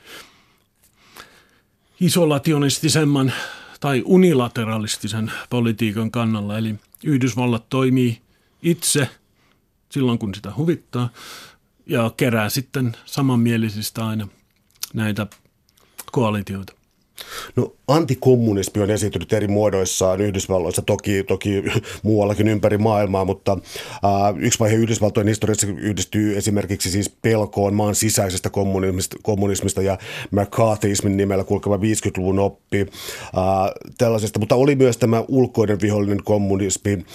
isolationistisemman 2.00 3.34
tai 3.80 4.02
unilateralistisen 4.06 5.32
politiikan 5.50 6.12
kannalla. 6.12 6.58
Eli 6.58 6.76
Yhdysvallat 7.04 7.70
toimii 7.70 8.22
itse 8.62 9.10
silloin, 9.90 10.20
kun 10.20 10.36
sitä 10.36 10.54
huvittaa 10.58 11.10
ja 11.86 12.12
kerää 12.18 12.50
sitten 12.50 12.98
samanmielisistä 13.06 14.08
aina 14.08 14.28
näitä 14.94 15.28
koalitioita. 16.12 16.81
No 17.56 17.74
antikommunismi 17.88 18.82
on 18.82 18.92
esiintynyt 18.92 19.34
eri 19.34 19.48
muodoissaan 19.48 20.22
Yhdysvalloissa, 20.22 20.82
toki, 20.82 21.24
toki 21.24 21.64
muuallakin 22.04 22.48
ympäri 22.48 22.78
maailmaa, 22.78 23.26
mutta 23.26 23.52
äh, 23.52 24.38
yksi 24.38 24.60
vaihe 24.60 24.76
Yhdysvaltojen 24.76 25.28
historiassa 25.28 25.68
yhdistyy 25.68 26.38
esimerkiksi 26.38 26.92
siis 26.92 27.10
pelkoon 27.10 27.74
maan 27.74 27.96
sisäisestä 27.96 28.50
kommunismista, 28.50 29.18
kommunismista 29.22 29.82
ja 29.82 29.98
McCarthyismin 30.32 31.18
nimellä 31.18 31.44
kulkeva 31.44 31.78
50-luvun 31.78 32.40
oppi 32.40 32.80
äh, 32.80 32.88
tällaisesta, 33.98 34.40
mutta 34.40 34.56
oli 34.56 34.76
myös 34.76 34.98
tämä 34.98 35.24
ulkoinen 35.28 35.82
vihollinen 35.82 36.24
kommunismi, 36.24 37.06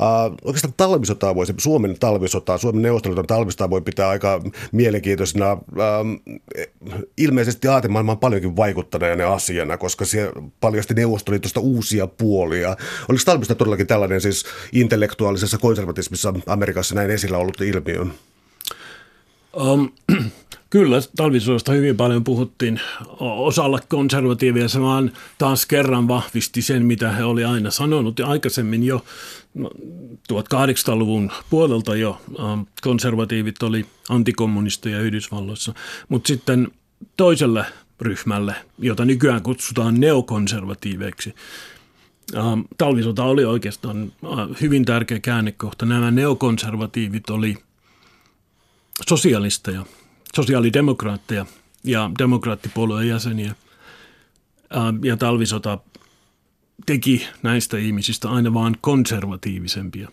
Uh, 0.00 0.36
oikeastaan 0.44 0.74
talvisotaa 0.76 1.34
voi, 1.34 1.46
Suomen 1.58 1.96
talvisotaa, 2.00 2.58
Suomen 2.58 2.82
neuvostoliiton 2.82 3.26
talvisotaa 3.26 3.70
voi 3.70 3.80
pitää 3.80 4.08
aika 4.08 4.42
mielenkiintoisena, 4.72 5.52
uh, 5.52 5.60
ilmeisesti 7.18 7.68
aatemaailmaan 7.68 8.18
paljonkin 8.18 8.56
vaikuttaneena 8.56 9.32
asiana, 9.32 9.76
koska 9.76 10.04
se 10.04 10.32
paljasti 10.60 10.94
Neuvostoliitosta 10.94 11.60
uusia 11.60 12.06
puolia. 12.06 12.76
Oliko 13.08 13.22
talvisota 13.24 13.54
todellakin 13.54 13.86
tällainen 13.86 14.20
siis 14.20 14.44
intellektuaalisessa 14.72 15.58
konservatismissa 15.58 16.34
Amerikassa 16.46 16.94
näin 16.94 17.10
esillä 17.10 17.38
ollut 17.38 17.60
ilmiö? 17.60 18.06
Um, 19.56 19.92
Kyllä, 20.74 20.96
talvisodasta 21.16 21.72
hyvin 21.72 21.96
paljon 21.96 22.24
puhuttiin. 22.24 22.80
Osalla 23.20 23.78
konservatiivia 23.88 24.68
se 24.68 24.80
vaan 24.80 25.12
taas 25.38 25.66
kerran 25.66 26.08
vahvisti 26.08 26.62
sen, 26.62 26.86
mitä 26.86 27.12
he 27.12 27.24
oli 27.24 27.44
aina 27.44 27.70
sanonut. 27.70 28.18
Ja 28.18 28.26
aikaisemmin 28.26 28.84
jo 28.84 29.04
1800-luvun 30.32 31.32
puolelta 31.50 31.96
jo 31.96 32.20
konservatiivit 32.82 33.62
oli 33.62 33.86
antikommunisteja 34.08 35.00
Yhdysvalloissa. 35.00 35.74
Mutta 36.08 36.28
sitten 36.28 36.68
toiselle 37.16 37.66
ryhmälle, 38.00 38.54
jota 38.78 39.04
nykyään 39.04 39.42
kutsutaan 39.42 40.00
neokonservatiiveiksi, 40.00 41.34
talvisota 42.78 43.24
oli 43.24 43.44
oikeastaan 43.44 44.12
hyvin 44.60 44.84
tärkeä 44.84 45.20
käännekohta. 45.20 45.86
Nämä 45.86 46.10
neokonservatiivit 46.10 47.30
oli 47.30 47.56
sosialisteja– 49.08 49.84
sosiaalidemokraatteja 50.36 51.46
ja 51.84 52.10
demokraattipuolueen 52.18 53.08
jäseniä. 53.08 53.54
Ja 55.02 55.16
talvisota 55.16 55.78
teki 56.86 57.26
näistä 57.42 57.78
ihmisistä 57.78 58.30
aina 58.30 58.54
vaan 58.54 58.76
konservatiivisempia. 58.80 60.08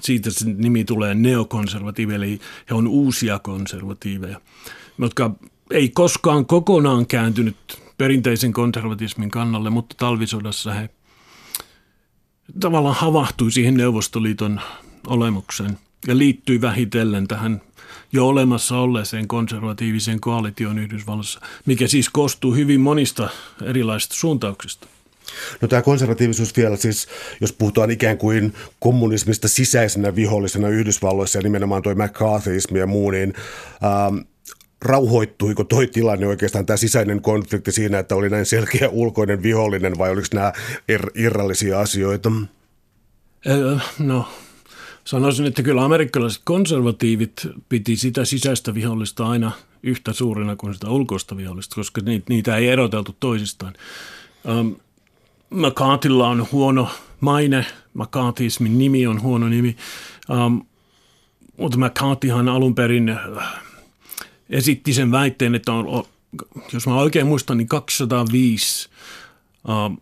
Siitä 0.00 0.30
se 0.30 0.44
nimi 0.44 0.84
tulee 0.84 1.14
neokonservatiivi, 1.14 2.14
eli 2.14 2.40
he 2.70 2.74
on 2.74 2.86
uusia 2.86 3.38
konservatiiveja, 3.38 4.40
jotka 4.98 5.30
ei 5.70 5.88
koskaan 5.88 6.46
kokonaan 6.46 7.06
kääntynyt 7.06 7.56
perinteisen 7.98 8.52
konservatismin 8.52 9.30
kannalle, 9.30 9.70
mutta 9.70 9.94
talvisodassa 9.98 10.72
he 10.72 10.90
tavallaan 12.60 12.96
havahtui 12.96 13.52
siihen 13.52 13.74
Neuvostoliiton 13.74 14.60
olemukseen 15.06 15.78
ja 16.06 16.18
liittyi 16.18 16.60
vähitellen 16.60 17.28
tähän 17.28 17.60
jo 18.12 18.28
olemassa 18.28 18.78
olleeseen 18.78 19.28
konservatiiviseen 19.28 20.20
koalitioon 20.20 20.78
Yhdysvalloissa, 20.78 21.40
mikä 21.66 21.86
siis 21.86 22.08
koostuu 22.08 22.54
hyvin 22.54 22.80
monista 22.80 23.28
erilaisista 23.62 24.14
suuntauksista. 24.14 24.86
No 25.60 25.68
tämä 25.68 25.82
konservatiivisuus 25.82 26.56
vielä 26.56 26.76
siis, 26.76 27.08
jos 27.40 27.52
puhutaan 27.52 27.90
ikään 27.90 28.18
kuin 28.18 28.54
kommunismista 28.80 29.48
sisäisenä 29.48 30.14
vihollisena 30.14 30.68
Yhdysvalloissa 30.68 31.38
ja 31.38 31.42
nimenomaan 31.42 31.82
tuo 31.82 31.94
McCarthyismi 31.94 32.78
ja 32.78 32.86
muu, 32.86 33.10
niin 33.10 33.34
ähm, 33.84 34.16
rauhoittuiko 34.82 35.64
toi 35.64 35.86
tilanne 35.86 36.26
oikeastaan 36.26 36.66
tämä 36.66 36.76
sisäinen 36.76 37.22
konflikti 37.22 37.72
siinä, 37.72 37.98
että 37.98 38.14
oli 38.14 38.30
näin 38.30 38.46
selkeä 38.46 38.88
ulkoinen 38.88 39.42
vihollinen 39.42 39.98
vai 39.98 40.10
oliko 40.10 40.26
nämä 40.34 40.52
ir- 40.92 41.10
irrallisia 41.14 41.80
asioita? 41.80 42.32
No 43.98 44.28
Sanoisin, 45.04 45.46
että 45.46 45.62
kyllä 45.62 45.84
amerikkalaiset 45.84 46.42
konservatiivit 46.44 47.46
piti 47.68 47.96
sitä 47.96 48.24
sisäistä 48.24 48.74
vihollista 48.74 49.26
aina 49.26 49.52
yhtä 49.82 50.12
suurena 50.12 50.56
kuin 50.56 50.74
sitä 50.74 50.90
ulkoista 50.90 51.36
vihollista, 51.36 51.74
koska 51.74 52.00
niitä 52.28 52.56
ei 52.56 52.68
eroteltu 52.68 53.16
toisistaan. 53.20 53.74
Um, 54.58 54.76
McCarthylla 55.50 56.28
on 56.28 56.46
huono 56.52 56.88
maine, 57.20 57.66
McCarthyismin 57.94 58.78
nimi 58.78 59.06
on 59.06 59.22
huono 59.22 59.48
nimi, 59.48 59.76
um, 60.30 60.66
mutta 61.56 61.78
McCarthyhan 61.78 62.48
alun 62.48 62.74
perin 62.74 63.08
äh, 63.08 63.62
esitti 64.50 64.92
sen 64.92 65.12
väitteen, 65.12 65.54
että 65.54 65.72
on, 65.72 66.04
jos 66.72 66.86
mä 66.86 66.94
oikein 66.94 67.26
muistan, 67.26 67.58
niin 67.58 67.68
205 67.68 68.88
um, 69.68 69.98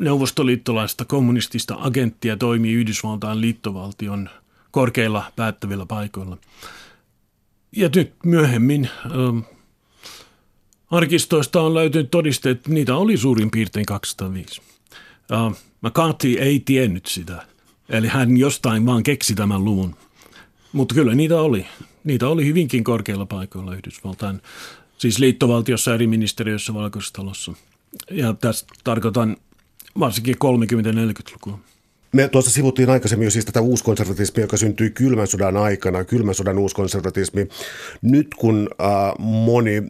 neuvostoliittolaista 0.00 1.04
kommunistista 1.04 1.76
agenttia 1.80 2.36
toimii 2.36 2.72
Yhdysvaltain 2.72 3.40
liittovaltion 3.40 4.28
korkeilla 4.70 5.32
päättävillä 5.36 5.86
paikoilla. 5.86 6.38
Ja 7.76 7.90
nyt 7.94 8.12
myöhemmin 8.24 8.90
ähm, 9.04 9.38
arkistoista 10.90 11.60
on 11.60 11.74
löytynyt 11.74 12.10
todisteet, 12.10 12.56
että 12.56 12.70
niitä 12.70 12.96
oli 12.96 13.16
suurin 13.16 13.50
piirtein 13.50 13.86
205. 13.86 14.62
Äh, 15.32 15.62
McCarthy 15.82 16.32
ei 16.38 16.60
tiennyt 16.60 17.06
sitä, 17.06 17.46
eli 17.88 18.08
hän 18.08 18.36
jostain 18.36 18.86
vaan 18.86 19.02
keksi 19.02 19.34
tämän 19.34 19.64
luvun. 19.64 19.96
Mutta 20.72 20.94
kyllä 20.94 21.14
niitä 21.14 21.40
oli. 21.40 21.66
niitä 22.04 22.28
oli 22.28 22.46
hyvinkin 22.46 22.84
korkeilla 22.84 23.26
paikoilla 23.26 23.74
Yhdysvaltain, 23.74 24.42
siis 24.98 25.18
liittovaltiossa 25.18 25.94
eri 25.94 26.06
ministeriöissä 26.06 26.74
valkoisessa 26.74 27.14
talossa. 27.14 27.52
Ja 28.10 28.32
tässä 28.32 28.66
tarkoitan 28.84 29.36
varsinkin 30.00 30.34
30-40-lukua. 30.34 31.58
Me 32.16 32.28
tuossa 32.28 32.50
sivuttiin 32.50 32.90
aikaisemmin 32.90 33.26
jo 33.26 33.30
siis 33.30 33.44
tätä 33.44 33.60
uuskonservatismia, 33.60 34.44
joka 34.44 34.56
syntyi 34.56 34.90
kylmän 34.90 35.26
sodan 35.26 35.56
aikana, 35.56 36.04
kylmän 36.04 36.34
sodan 36.34 36.58
uuskonservatismi. 36.58 37.48
Nyt 38.02 38.26
kun 38.34 38.68
äh, 38.80 38.88
moni 39.18 39.82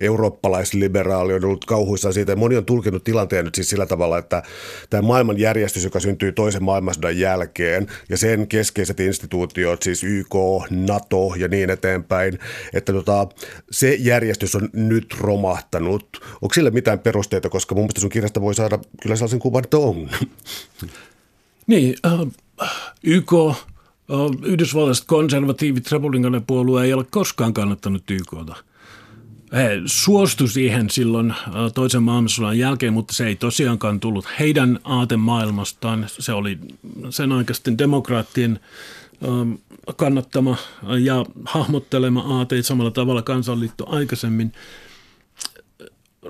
eurooppalaisliberaali 0.00 1.34
on 1.34 1.44
ollut 1.44 1.64
kauhuissaan 1.64 2.14
siitä, 2.14 2.36
moni 2.36 2.56
on 2.56 2.64
tulkinut 2.64 3.04
tilanteen 3.04 3.44
nyt 3.44 3.54
siis 3.54 3.70
sillä 3.70 3.86
tavalla, 3.86 4.18
että 4.18 4.42
tämä 4.90 5.02
maailmanjärjestys, 5.02 5.84
joka 5.84 6.00
syntyi 6.00 6.32
toisen 6.32 6.64
maailmansodan 6.64 7.18
jälkeen, 7.18 7.86
ja 8.08 8.16
sen 8.16 8.48
keskeiset 8.48 9.00
instituutiot, 9.00 9.82
siis 9.82 10.04
YK, 10.04 10.34
NATO 10.70 11.34
ja 11.36 11.48
niin 11.48 11.70
eteenpäin, 11.70 12.38
että 12.72 12.92
tota, 12.92 13.28
se 13.70 13.96
järjestys 13.98 14.54
on 14.54 14.68
nyt 14.72 15.14
romahtanut. 15.20 16.20
Onko 16.42 16.54
sille 16.54 16.70
mitään 16.70 16.98
perusteita, 16.98 17.48
koska 17.48 17.74
mun 17.74 17.82
mielestä 17.84 18.00
sun 18.00 18.10
kirjasta 18.10 18.40
voi 18.40 18.54
saada 18.54 18.78
kyllä 19.02 19.16
sellaisen 19.16 19.38
kuvan, 19.38 19.64
että 19.64 19.78
on. 19.78 20.10
Niin, 21.70 21.94
äh, 22.06 22.70
YK, 23.02 23.32
äh, 23.32 23.56
Yhdysvallalaiset 24.42 25.04
konservatiivit 25.06 25.92
republikaaninen 25.92 26.46
puolue 26.46 26.84
ei 26.84 26.92
ole 26.92 27.04
koskaan 27.10 27.54
kannattanut 27.54 28.10
YKta. 28.10 28.56
He 29.52 29.82
suostu 29.86 30.48
siihen 30.48 30.90
silloin 30.90 31.30
äh, 31.30 31.38
toisen 31.74 32.02
maailmansodan 32.02 32.58
jälkeen, 32.58 32.92
mutta 32.92 33.14
se 33.14 33.26
ei 33.26 33.36
tosiaankaan 33.36 34.00
tullut 34.00 34.24
heidän 34.38 34.78
aatemaailmastaan. 34.84 36.06
Se 36.08 36.32
oli 36.32 36.58
sen 37.10 37.32
aikaisten 37.32 37.78
demokraattien 37.78 38.60
ähm, 39.24 39.52
kannattama 39.96 40.56
ja 40.98 41.24
hahmottelema 41.44 42.38
aate 42.38 42.62
samalla 42.62 42.90
tavalla 42.90 43.22
kansanliitto 43.22 43.84
aikaisemmin. 43.88 44.52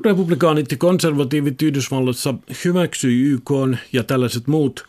Republikaanit 0.05 0.71
ja 0.71 0.77
konservatiivit 0.77 1.63
Yhdysvalloissa 1.63 2.35
hyväksyi 2.65 3.21
YK 3.21 3.51
ja 3.93 4.05
tällaiset 4.05 4.47
muut 4.47 4.87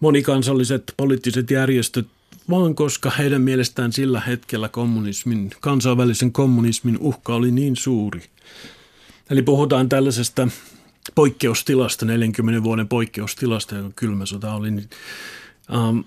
monikansalliset 0.00 0.94
poliittiset 0.96 1.50
järjestöt 1.50 2.06
vaan 2.50 2.74
koska 2.74 3.10
heidän 3.10 3.42
mielestään 3.42 3.92
sillä 3.92 4.20
hetkellä 4.20 4.68
kommunismin, 4.68 5.50
kansainvälisen 5.60 6.32
kommunismin 6.32 6.98
uhka 7.00 7.34
oli 7.34 7.50
niin 7.50 7.76
suuri. 7.76 8.22
Eli 9.30 9.42
puhutaan 9.42 9.88
tällaisesta 9.88 10.48
poikkeustilasta, 11.14 12.06
40 12.06 12.62
vuoden 12.62 12.88
poikkeustilasta, 12.88 13.74
joka 13.74 13.90
kylmä 13.96 14.26
sota 14.26 14.54
oli. 14.54 14.70
Niin, 14.70 14.90
ähm, 15.74 15.98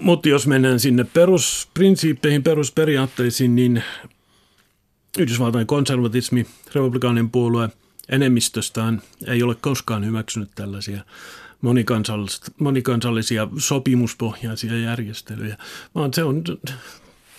mutta 0.00 0.28
jos 0.28 0.46
mennään 0.46 0.80
sinne 0.80 1.04
perusprinsiippeihin, 1.04 2.42
perusperiaatteisiin, 2.42 3.56
niin 3.56 3.82
Yhdysvaltain 5.18 5.66
konservatismi, 5.66 6.46
republikaanin 6.74 7.30
puolue 7.30 7.68
enemmistöstään 8.08 9.02
ei 9.26 9.42
ole 9.42 9.54
koskaan 9.54 10.06
hyväksynyt 10.06 10.48
tällaisia 10.54 11.04
monikansallisia 12.58 13.48
sopimuspohjaisia 13.58 14.78
järjestelyjä, 14.78 15.56
vaan 15.94 16.14
se 16.14 16.24
on, 16.24 16.44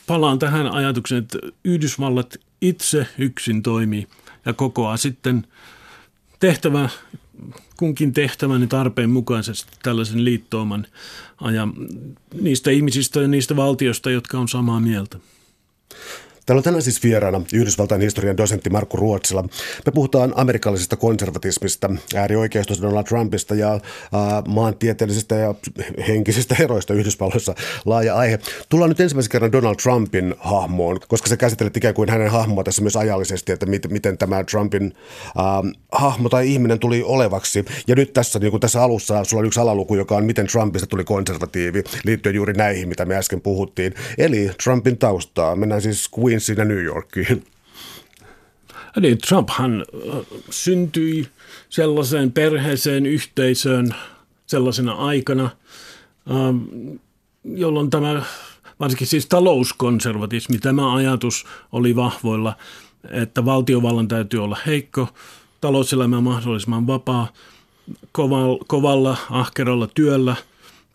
palaan 0.08 0.40
tähän 0.40 0.72
ajatukseen, 0.72 1.24
että 1.24 1.40
Yhdysvallat 1.64 2.36
itse 2.62 3.08
yksin 3.18 3.64
toimii 3.64 4.08
ja 4.46 4.54
kokoaa 4.54 4.98
sitten 4.98 5.48
tehtävä, 6.40 6.90
kunkin 7.78 8.14
tehtävän 8.14 8.70
tarpeen 8.70 9.10
mukaisesti 9.10 9.72
tällaisen 9.84 10.26
liittooman 10.26 10.88
ja 11.54 11.68
niistä 12.42 12.72
ihmisistä 12.72 13.22
ja 13.22 13.28
niistä 13.28 13.56
valtioista, 13.56 14.12
jotka 14.12 14.40
on 14.40 14.48
samaa 14.48 14.80
mieltä. 14.80 15.18
Täällä 16.50 16.60
on 16.60 16.64
tänään 16.64 16.82
siis 16.82 17.04
vieraana 17.04 17.42
Yhdysvaltain 17.54 18.02
historian 18.02 18.38
dosentti 18.38 18.70
Markku 18.70 18.98
Ruotsila. 18.98 19.42
Me 19.86 19.92
puhutaan 19.94 20.34
amerikkalaisesta 20.36 20.96
konservatismista, 20.96 21.90
äärioikeistosta 22.16 22.88
Donald 22.88 23.04
Trumpista 23.04 23.56
ja 23.56 23.74
äh, 23.74 23.82
maantieteellisistä 24.48 25.36
ja 25.36 25.56
henkisistä 26.08 26.56
eroista 26.60 26.94
Yhdysvalloissa. 26.94 27.56
Laaja 27.86 28.16
aihe. 28.16 28.40
Tullaan 28.70 28.90
nyt 28.90 29.00
ensimmäisen 29.00 29.32
kerran 29.32 29.52
Donald 29.52 29.76
Trumpin 29.84 30.36
hahmoon, 30.40 31.00
koska 31.08 31.30
se 31.30 31.38
käsittelet 31.38 31.78
ikään 31.78 31.94
kuin 31.94 32.10
hänen 32.10 32.32
hahmoa 32.32 32.64
tässä 32.64 32.82
myös 32.82 32.96
ajallisesti, 32.96 33.52
että 33.52 33.66
mit, 33.66 33.90
miten 33.90 34.18
tämä 34.18 34.44
Trumpin 34.44 34.94
äh, 35.26 35.72
hahmo 35.92 36.30
tai 36.30 36.52
ihminen 36.52 36.80
tuli 36.80 37.04
olevaksi. 37.04 37.66
Ja 37.88 37.96
nyt 37.96 38.14
tässä, 38.14 38.40
niin 38.40 38.52
kuin 38.52 38.62
tässä 38.62 38.84
alussa, 38.84 39.24
sulla 39.24 39.42
on 39.42 39.48
yksi 39.48 39.60
alaluku, 39.60 39.96
joka 39.96 40.16
on 40.16 40.26
miten 40.26 40.48
Trumpista 40.48 40.88
tuli 40.88 41.04
konservatiivi, 41.04 41.84
liittyen 42.06 42.36
juuri 42.36 42.54
näihin, 42.54 42.90
mitä 42.90 43.06
me 43.06 43.16
äsken 43.16 43.42
puhuttiin. 43.42 43.94
Eli 44.18 44.52
Trumpin 44.64 44.98
taustaa. 44.98 45.56
Mennään 45.56 45.82
siis 45.82 46.10
Queen 46.20 46.39
siinä 46.42 46.66
New 46.66 46.84
Yorkiin. 46.84 47.44
Eli 48.98 49.16
Trumphan 49.16 49.82
äh, 49.82 50.20
syntyi 50.50 51.28
sellaiseen 51.70 52.32
perheeseen, 52.32 53.06
yhteisöön 53.06 53.96
sellaisena 54.46 54.94
aikana, 54.94 55.50
ähm, 56.32 56.58
jolloin 57.44 57.90
tämä, 57.90 58.22
varsinkin 58.80 59.08
siis 59.08 59.26
talouskonservatismi, 59.26 60.58
tämä 60.58 60.96
ajatus 60.96 61.46
oli 61.72 61.96
vahvoilla, 61.96 62.56
että 63.12 63.46
valtiovallan 63.46 64.08
täytyy 64.08 64.44
olla 64.44 64.58
heikko, 64.66 65.08
talouselämä 65.62 66.22
mahdollisimman 66.22 66.88
vapaa, 66.88 67.34
kovalla, 68.12 68.66
kovalla 68.68 69.18
ahkeralla 69.30 69.88
työllä 69.96 70.36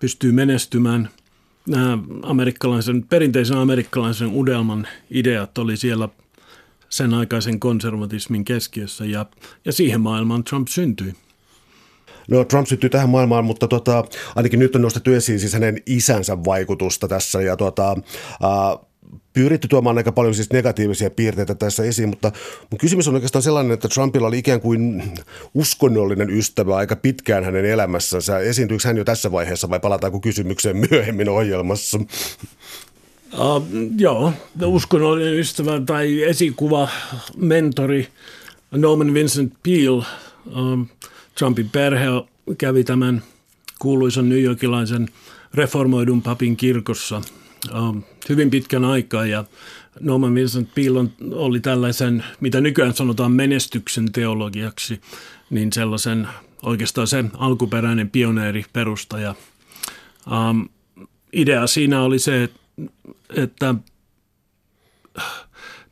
pystyy 0.00 0.32
menestymään– 0.32 1.08
nämä 1.68 1.98
amerikkalaisen, 2.22 3.02
perinteisen 3.02 3.56
amerikkalaisen 3.56 4.28
udelman 4.34 4.88
ideat 5.10 5.58
oli 5.58 5.76
siellä 5.76 6.08
sen 6.88 7.14
aikaisen 7.14 7.60
konservatismin 7.60 8.44
keskiössä 8.44 9.04
ja, 9.04 9.26
ja 9.64 9.72
siihen 9.72 10.00
maailmaan 10.00 10.44
Trump 10.44 10.68
syntyi. 10.68 11.14
No 12.30 12.44
Trump 12.44 12.66
syttyi 12.66 12.90
tähän 12.90 13.10
maailmaan, 13.10 13.44
mutta 13.44 13.68
tota, 13.68 14.04
ainakin 14.36 14.58
nyt 14.58 14.76
on 14.76 14.82
nostettu 14.82 15.12
esiin 15.12 15.40
siis 15.40 15.52
hänen 15.52 15.78
isänsä 15.86 16.44
vaikutusta 16.44 17.08
tässä 17.08 17.42
ja 17.42 17.56
tota, 17.56 17.90
äh, 17.90 18.86
pyritty 19.32 19.68
tuomaan 19.68 19.96
aika 19.96 20.12
paljon 20.12 20.34
siis 20.34 20.52
negatiivisia 20.52 21.10
piirteitä 21.10 21.54
tässä 21.54 21.84
esiin, 21.84 22.08
mutta 22.08 22.32
mun 22.70 22.78
kysymys 22.78 23.08
on 23.08 23.14
oikeastaan 23.14 23.42
sellainen, 23.42 23.72
että 23.72 23.88
Trumpilla 23.88 24.28
oli 24.28 24.38
ikään 24.38 24.60
kuin 24.60 25.02
uskonnollinen 25.54 26.30
ystävä 26.30 26.76
aika 26.76 26.96
pitkään 26.96 27.44
hänen 27.44 27.64
elämässänsä. 27.64 28.38
Esiintyykö 28.38 28.88
hän 28.88 28.96
jo 28.96 29.04
tässä 29.04 29.32
vaiheessa 29.32 29.70
vai 29.70 29.80
palataanko 29.80 30.20
kysymykseen 30.20 30.76
myöhemmin 30.90 31.28
ohjelmassa? 31.28 31.98
Uh, 33.38 33.66
joo, 33.98 34.32
uskonnollinen 34.64 35.34
ystävä 35.34 35.80
tai 35.86 36.22
esikuva, 36.22 36.88
mentori 37.36 38.08
Norman 38.70 39.14
Vincent 39.14 39.52
Peale, 39.62 40.04
uh, 40.46 40.86
Trumpin 41.38 41.70
perhe 41.70 42.06
kävi 42.58 42.84
tämän 42.84 43.22
kuuluisan 43.78 44.28
New 44.28 44.42
Yorkilaisen 44.42 45.08
reformoidun 45.54 46.22
papin 46.22 46.56
kirkossa– 46.56 47.22
hyvin 48.28 48.50
pitkän 48.50 48.84
aikaa 48.84 49.26
ja 49.26 49.44
Norman 50.00 50.34
Vincent 50.34 50.74
Peale 50.74 51.04
oli 51.32 51.60
tällaisen, 51.60 52.24
mitä 52.40 52.60
nykyään 52.60 52.94
sanotaan 52.94 53.32
menestyksen 53.32 54.12
teologiaksi, 54.12 55.00
niin 55.50 55.72
sellaisen 55.72 56.28
oikeastaan 56.62 57.06
sen 57.06 57.30
alkuperäinen 57.34 58.10
pioneeri, 58.10 58.64
perustaja. 58.72 59.34
Um, 60.50 60.68
idea 61.32 61.66
siinä 61.66 62.02
oli 62.02 62.18
se, 62.18 62.50
että 63.36 63.74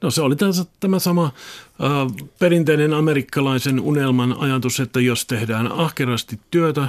No 0.02 0.10
se 0.10 0.22
oli 0.22 0.36
tässä 0.36 0.64
tämä 0.80 0.98
sama 0.98 1.24
uh, 1.24 2.28
perinteinen 2.38 2.94
amerikkalaisen 2.94 3.80
unelman 3.80 4.36
ajatus, 4.38 4.80
että 4.80 5.00
jos 5.00 5.26
tehdään 5.26 5.72
ahkerasti 5.72 6.40
työtä, 6.50 6.88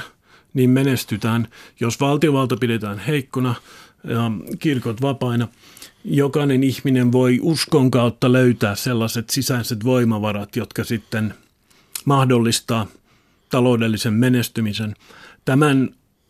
niin 0.53 0.69
menestytään. 0.69 1.47
Jos 1.79 1.99
valtiovalta 1.99 2.57
pidetään 2.57 2.99
heikkona, 2.99 3.55
ja 4.03 4.31
kirkot 4.59 5.01
vapaina. 5.01 5.47
Jokainen 6.05 6.63
ihminen 6.63 7.11
voi 7.11 7.39
uskon 7.41 7.91
kautta 7.91 8.31
löytää 8.31 8.75
sellaiset 8.75 9.29
sisäiset 9.29 9.83
voimavarat, 9.83 10.55
jotka 10.55 10.83
sitten 10.83 11.33
mahdollistaa 12.05 12.87
taloudellisen 13.49 14.13
menestymisen. 14.13 14.95
Tämän 15.45 15.89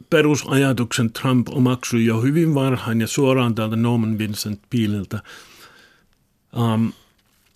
perusajatuksen 0.09 1.13
Trump 1.13 1.47
omaksui 1.49 2.05
jo 2.05 2.21
hyvin 2.21 2.55
varhain 2.55 3.01
ja 3.01 3.07
suoraan 3.07 3.55
täältä 3.55 3.75
Norman 3.75 4.17
Vincent 4.17 4.59
Pealeltä. 4.69 5.23
Um, 6.57 6.93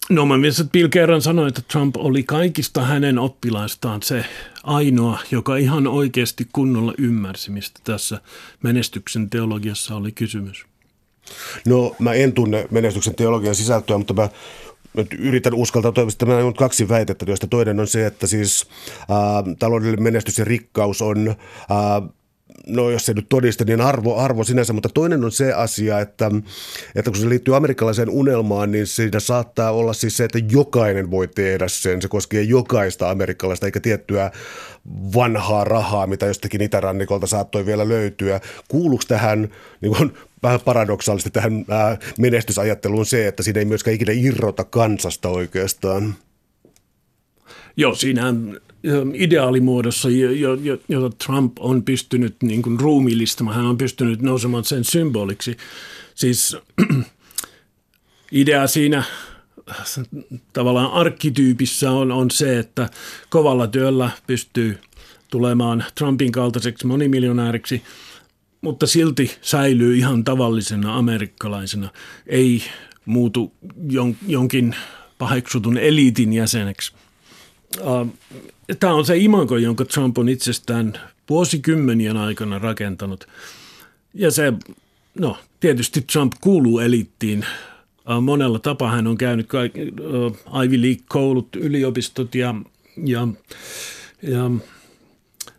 Norman 0.10 0.42
Vincent 0.42 0.72
Peale 0.72 0.90
kerran 0.90 1.22
sanoi, 1.22 1.48
että 1.48 1.62
Trump 1.62 1.98
oli 1.98 2.24
kaikista 2.24 2.82
hänen 2.82 3.20
oppilaistaan 3.20 4.04
se 4.04 4.26
ainoa, 4.68 5.20
joka 5.32 5.58
ihan 5.58 5.88
oikeasti 5.88 6.48
kunnolla 6.54 6.94
ymmärsi, 6.98 7.52
mistä 7.52 7.80
tässä 7.84 8.22
menestyksen 8.64 9.30
teologiassa 9.30 9.96
oli 9.96 10.12
kysymys. 10.12 10.66
No 11.66 11.96
mä 12.00 12.14
en 12.14 12.34
tunne 12.34 12.68
menestyksen 12.72 13.16
teologian 13.16 13.56
sisältöä, 13.56 13.98
mutta 13.98 14.14
mä 14.14 14.30
nyt 14.94 15.14
yritän 15.14 15.54
uskaltaa 15.54 15.94
Mä 16.26 16.38
on 16.38 16.54
kaksi 16.54 16.90
väitettä, 16.90 17.26
joista 17.28 17.48
toinen 17.48 17.80
on 17.80 17.88
se, 17.88 18.06
että 18.06 18.28
siis 18.28 18.68
ää, 19.00 19.44
taloudellinen 19.60 20.04
menestys 20.04 20.38
ja 20.38 20.46
rikkaus 20.46 21.02
on 21.02 21.28
ää, 21.70 22.02
no 22.68 22.90
jos 22.90 23.06
se 23.06 23.14
nyt 23.14 23.30
todiste, 23.30 23.64
niin 23.64 23.82
arvo, 23.82 24.18
arvo 24.18 24.44
sinänsä, 24.44 24.74
mutta 24.74 24.90
toinen 24.90 25.24
on 25.24 25.32
se 25.32 25.54
asia, 25.54 26.00
että, 26.00 26.32
että 26.96 27.12
kun 27.12 27.20
se 27.20 27.30
liittyy 27.30 27.56
amerikkalaiseen 27.56 28.10
unelmaan, 28.10 28.72
niin 28.72 28.88
siinä 28.88 29.20
saattaa 29.20 29.72
olla 29.72 29.94
siis 29.94 30.18
se, 30.18 30.24
että 30.24 30.40
jokainen 30.52 31.12
voi 31.12 31.28
tehdä 31.28 31.68
sen. 31.68 32.02
Se 32.02 32.08
koskee 32.08 32.42
jokaista 32.42 33.10
amerikkalaista, 33.10 33.66
eikä 33.66 33.80
tiettyä 33.80 34.32
vanhaa 35.16 35.64
rahaa, 35.64 36.08
mitä 36.08 36.26
jostakin 36.26 36.62
itärannikolta 36.62 37.28
saattoi 37.28 37.66
vielä 37.66 37.90
löytyä. 37.90 38.40
Kuuluuko 38.68 39.04
tähän 39.08 39.50
niin 39.82 39.96
kuin, 39.96 40.14
vähän 40.44 40.60
paradoksaalisesti 40.60 41.30
tähän 41.30 41.66
ää, 41.70 41.98
menestysajatteluun 42.18 43.06
se, 43.06 43.28
että 43.28 43.44
siinä 43.44 43.60
ei 43.60 43.66
myöskään 43.66 43.96
ikinä 43.96 44.12
irrota 44.16 44.64
kansasta 44.64 45.30
oikeastaan? 45.30 46.16
Joo, 47.78 47.96
siinä 47.96 48.34
ideaalimuodossa, 49.14 50.10
jota 50.90 51.18
Trump 51.26 51.60
on 51.60 51.84
pystynyt 51.84 52.36
niin 52.42 52.62
kuin 52.62 52.80
ruumiillistamaan, 52.80 53.56
hän 53.56 53.66
on 53.66 53.78
pystynyt 53.78 54.22
nousemaan 54.22 54.66
sen 54.66 54.84
symboliksi. 54.84 55.58
Siis 56.16 56.58
idea 58.32 58.68
siinä 58.68 59.04
tavallaan 60.54 60.92
arkkityypissä 60.92 61.92
on, 61.92 62.12
on 62.12 62.32
se, 62.32 62.60
että 62.60 62.90
kovalla 63.30 63.68
työllä 63.68 64.10
pystyy 64.28 64.78
tulemaan 65.32 65.86
Trumpin 65.96 66.32
kaltaiseksi 66.32 66.88
monimiljonääriksi, 66.88 67.84
mutta 68.62 68.88
silti 68.88 69.32
säilyy 69.42 69.96
ihan 69.96 70.24
tavallisena 70.24 70.98
amerikkalaisena, 70.98 71.90
ei 72.28 72.64
muutu 73.06 73.54
jon, 73.90 74.16
jonkin 74.28 74.76
paheksutun 75.18 75.78
eliitin 75.78 76.34
jäseneksi. 76.34 76.94
Tämä 78.80 78.94
on 78.94 79.06
se 79.06 79.18
imago, 79.18 79.58
jonka 79.58 79.86
Trump 79.86 80.18
on 80.18 80.30
itsestään 80.30 80.94
vuosikymmenien 81.30 82.18
aikana 82.18 82.60
rakentanut. 82.60 83.28
Ja 84.14 84.32
se, 84.32 84.54
no 85.20 85.38
tietysti 85.60 86.02
Trump 86.02 86.34
kuuluu 86.42 86.80
eliittiin. 86.80 87.46
Monella 88.22 88.60
tapaa 88.60 88.92
hän 88.92 89.08
on 89.08 89.18
käynyt 89.18 89.48
kaikki, 89.48 89.82
Ivy 90.66 90.82
League-koulut, 90.82 91.56
yliopistot 91.56 92.36
ja, 92.36 92.56
ja, 93.06 93.28
ja 94.22 94.52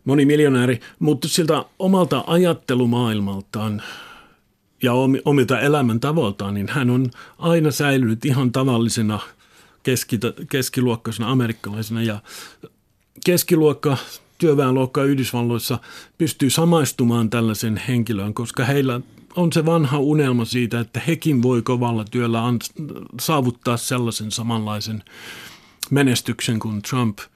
moni 0.04 0.24
miljonääri, 0.24 0.80
mutta 0.98 1.28
siltä 1.28 1.64
omalta 1.78 2.24
ajattelumaailmaltaan 2.26 3.82
ja 4.82 4.92
omilta 5.24 5.60
elämäntavoiltaan, 5.60 6.54
niin 6.54 6.68
hän 6.68 6.90
on 6.90 7.10
aina 7.38 7.70
säilynyt 7.70 8.24
ihan 8.24 8.52
tavallisena– 8.52 9.20
keski, 9.88 10.18
keskiluokkaisena 10.50 11.30
amerikkalaisena 11.30 12.02
ja 12.02 12.20
keskiluokka, 13.24 13.96
työväenluokka 14.38 15.04
Yhdysvalloissa 15.04 15.78
pystyy 16.18 16.50
samaistumaan 16.50 17.30
tällaisen 17.30 17.82
henkilöön, 17.88 18.34
koska 18.34 18.64
heillä 18.64 19.00
on 19.36 19.52
se 19.52 19.66
vanha 19.66 19.98
unelma 19.98 20.44
siitä, 20.44 20.80
että 20.80 21.00
hekin 21.00 21.42
voi 21.42 21.62
kovalla 21.62 22.04
työllä 22.10 22.42
saavuttaa 23.20 23.76
sellaisen 23.76 24.30
samanlaisen 24.30 25.02
menestyksen 25.90 26.58
kuin 26.58 26.82
Trump– 26.82 27.18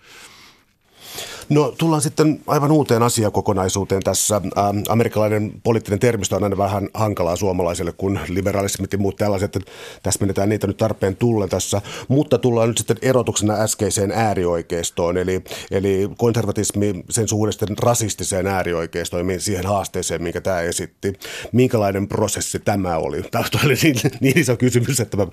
No 1.48 1.74
tullaan 1.78 2.02
sitten 2.02 2.40
aivan 2.46 2.70
uuteen 2.70 3.02
asiakokonaisuuteen 3.02 4.02
tässä. 4.02 4.37
Ähm, 4.37 4.78
amerikkalainen 4.88 5.52
poliittinen 5.62 5.98
termistö 5.98 6.37
on 6.37 6.44
aina 6.44 6.59
vähän 6.59 6.88
hankalaa 6.94 7.37
suomalaisille, 7.37 7.92
kun 7.92 8.18
liberalismit 8.28 8.92
ja 8.92 8.98
muut 8.98 9.16
tällaiset. 9.16 9.59
Tässä 10.02 10.20
menetään 10.20 10.48
niitä 10.48 10.66
nyt 10.66 10.76
tarpeen 10.76 11.16
tullen 11.16 11.48
tässä. 11.48 11.83
Mutta 12.09 12.38
tullaan 12.38 12.68
nyt 12.68 12.78
sitten 12.78 12.96
erotuksena 13.02 13.55
äskeiseen 13.55 14.12
äärioikeistoon, 14.12 15.16
eli, 15.16 15.44
eli 15.70 16.11
konservatismi 16.18 17.05
sen 17.11 17.28
suhdesta 17.28 17.66
rasistiseen 17.81 18.46
äärioikeistoon, 18.46 19.26
siihen 19.38 19.66
haasteeseen, 19.66 20.22
minkä 20.22 20.40
tämä 20.40 20.61
esitti. 20.61 21.12
Minkälainen 21.52 22.09
prosessi 22.09 22.59
tämä 22.59 22.96
oli? 22.96 23.22
Tämä 23.22 23.44
oli 23.64 23.74
niin, 23.83 23.96
niin 24.20 24.38
iso 24.38 24.57
kysymys, 24.57 25.00
että 25.00 25.16
mä 25.16 25.26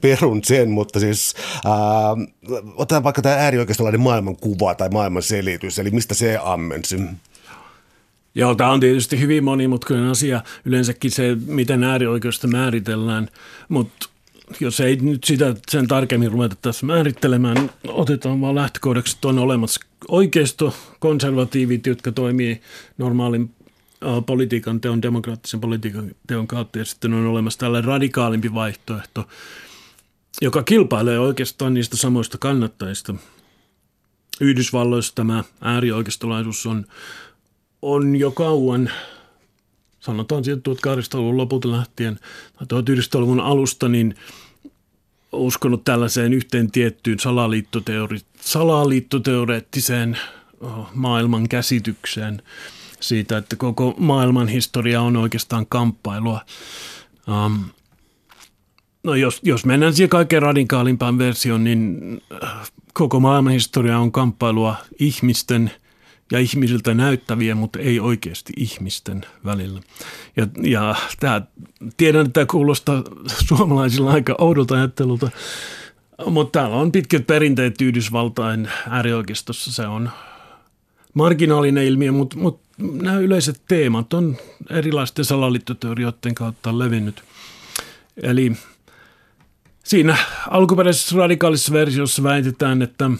perun 0.00 0.44
sen, 0.44 0.70
mutta 0.70 1.00
siis 1.00 1.34
äh, 1.66 1.72
otetaan 2.76 3.04
vaikka 3.04 3.22
tämä 3.22 3.34
äärioikeistolainen 3.34 4.00
maailmankuva 4.00 4.74
tai 4.74 4.88
maailman 4.88 5.22
selitys, 5.26 5.78
eli 5.78 5.90
mistä 5.90 6.14
se 6.14 6.38
ammensi? 6.42 6.96
Joo, 8.34 8.54
tämä 8.54 8.70
on 8.70 8.80
tietysti 8.80 9.20
hyvin 9.20 9.44
monimutkainen 9.44 10.10
asia. 10.10 10.42
Yleensäkin 10.64 11.10
se, 11.10 11.36
miten 11.46 11.84
äärioikeusta 11.84 12.48
määritellään, 12.48 13.28
mutta 13.68 14.08
jos 14.60 14.80
ei 14.80 14.96
nyt 14.96 15.24
sitä 15.24 15.54
sen 15.70 15.88
tarkemmin 15.88 16.32
ruveta 16.32 16.56
tässä 16.62 16.86
määrittelemään, 16.86 17.70
otetaan 17.88 18.40
vaan 18.40 18.54
lähtökohdaksi, 18.54 19.16
että 19.16 19.28
on 19.28 19.38
olemassa 19.38 19.80
oikeisto, 20.08 20.74
konservatiivit, 20.98 21.86
jotka 21.86 22.12
toimii 22.12 22.60
normaalin 22.98 23.50
politiikan 24.26 24.80
teon, 24.80 25.02
demokraattisen 25.02 25.60
politiikan 25.60 26.10
teon 26.26 26.46
kautta, 26.46 26.78
ja 26.78 26.84
sitten 26.84 27.14
on 27.14 27.26
olemassa 27.26 27.58
tällainen 27.58 27.88
radikaalimpi 27.88 28.54
vaihtoehto, 28.54 29.28
joka 30.40 30.62
kilpailee 30.62 31.18
oikeastaan 31.18 31.74
niistä 31.74 31.96
samoista 31.96 32.38
kannattajista– 32.38 33.14
Yhdysvalloissa 34.40 35.14
tämä 35.14 35.44
äärioikeistolaisuus 35.60 36.66
on, 36.66 36.86
on 37.82 38.16
jo 38.16 38.30
kauan, 38.30 38.90
sanotaan 40.00 40.44
sieltä 40.44 40.70
1800-luvun 40.70 41.36
lopulta 41.36 41.70
lähtien, 41.70 42.18
1900-luvun 42.62 43.40
alusta, 43.40 43.88
niin 43.88 44.14
uskonut 45.32 45.84
tällaiseen 45.84 46.32
yhteen 46.32 46.70
tiettyyn 46.70 47.18
salaliittoteori- 47.20 48.24
salaliittoteoreettiseen 48.40 50.18
maailman 50.94 51.48
käsitykseen 51.48 52.42
siitä, 53.00 53.36
että 53.36 53.56
koko 53.56 53.94
maailman 53.98 54.48
historia 54.48 55.02
on 55.02 55.16
oikeastaan 55.16 55.66
kamppailua. 55.66 56.40
Um, 57.28 57.64
no 59.06 59.14
jos, 59.14 59.40
jos 59.42 59.64
mennään 59.64 59.94
siihen 59.94 60.08
kaikkein 60.08 60.42
radikaalimpaan 60.42 61.18
versioon, 61.18 61.64
niin 61.64 62.00
koko 62.92 63.20
maailman 63.20 63.52
historia 63.52 63.98
on 63.98 64.12
kamppailua 64.12 64.76
ihmisten 64.98 65.70
ja 66.32 66.38
ihmisiltä 66.38 66.94
näyttäviä, 66.94 67.54
mutta 67.54 67.78
ei 67.78 68.00
oikeasti 68.00 68.52
ihmisten 68.56 69.26
välillä. 69.44 69.80
Ja, 70.36 70.46
ja 70.62 70.94
tämä, 71.20 71.42
tiedän, 71.96 72.26
että 72.26 72.32
tämä 72.32 72.46
kuulostaa 72.46 73.02
suomalaisilla 73.48 74.12
aika 74.12 74.34
oudolta 74.38 74.74
ajattelulta, 74.74 75.30
mutta 76.26 76.60
täällä 76.60 76.76
on 76.76 76.92
pitkät 76.92 77.26
perinteet 77.26 77.82
Yhdysvaltain 77.82 78.68
äärioikeistossa. 78.88 79.72
Se 79.72 79.86
on 79.86 80.10
marginaalinen 81.14 81.84
ilmiö, 81.84 82.12
mutta, 82.12 82.36
mutta 82.38 82.68
nämä 82.78 83.18
yleiset 83.18 83.60
teemat 83.68 84.14
on 84.14 84.36
erilaisten 84.70 85.24
salaliittoteorioiden 85.24 86.34
kautta 86.34 86.78
levinnyt. 86.78 87.22
Eli 88.22 88.52
Siinä 89.86 90.16
alkuperäisessä 90.50 91.16
radikaalisessa 91.16 91.72
versiossa 91.72 92.22
väitetään, 92.22 92.82
että 92.82 93.10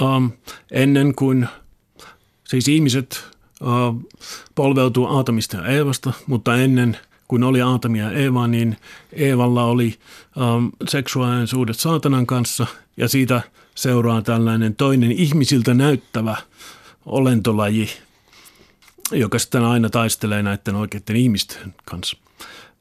um, 0.00 0.32
ennen 0.70 1.14
kuin 1.14 1.48
siis 2.48 2.68
ihmiset 2.68 3.24
uh, 3.60 4.10
polveutuu 4.54 5.06
Aatamista 5.06 5.56
ja 5.56 5.66
Eevasta, 5.66 6.12
mutta 6.26 6.56
ennen 6.56 6.98
kuin 7.28 7.42
oli 7.42 7.62
Aatamia 7.62 8.04
ja 8.04 8.18
Eeva, 8.18 8.46
niin 8.46 8.76
Eevalla 9.12 9.64
oli 9.64 9.98
um, 10.36 10.72
seksuaalinen 10.88 11.46
suhde 11.46 11.72
saatanan 11.72 12.26
kanssa 12.26 12.66
ja 12.96 13.08
siitä 13.08 13.42
seuraa 13.74 14.22
tällainen 14.22 14.74
toinen 14.74 15.12
ihmisiltä 15.12 15.74
näyttävä 15.74 16.36
olentolaji, 17.06 17.88
joka 19.12 19.38
sitten 19.38 19.64
aina 19.64 19.90
taistelee 19.90 20.42
näiden 20.42 20.74
oikeiden 20.74 21.16
ihmisten 21.16 21.74
kanssa 21.84 22.21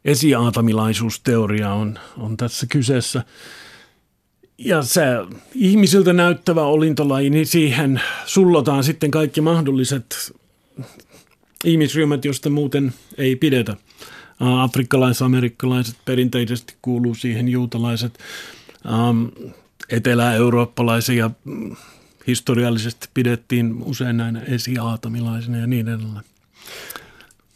esiaatamilaisuusteoria 0.05 1.73
on, 1.73 1.99
on 2.17 2.37
tässä 2.37 2.67
kyseessä. 2.69 3.23
Ja 4.57 4.83
se 4.83 5.01
ihmisiltä 5.55 6.13
näyttävä 6.13 6.63
olintolaji, 6.63 7.29
niin 7.29 7.47
siihen 7.47 8.01
sullotaan 8.25 8.83
sitten 8.83 9.11
kaikki 9.11 9.41
mahdolliset 9.41 10.33
ihmisryhmät, 11.65 12.25
joista 12.25 12.49
muuten 12.49 12.93
ei 13.17 13.35
pidetä. 13.35 13.77
Afrikkalais-amerikkalaiset 14.39 15.95
perinteisesti 16.05 16.73
kuuluu 16.81 17.15
siihen, 17.15 17.47
juutalaiset, 17.47 18.19
etelä-eurooppalaisia 19.89 21.31
historiallisesti 22.27 23.07
pidettiin 23.13 23.83
usein 23.83 24.17
näinä 24.17 24.41
esiaatamilaisina 24.41 25.57
ja 25.57 25.67
niin 25.67 25.87
edelleen. 25.87 26.25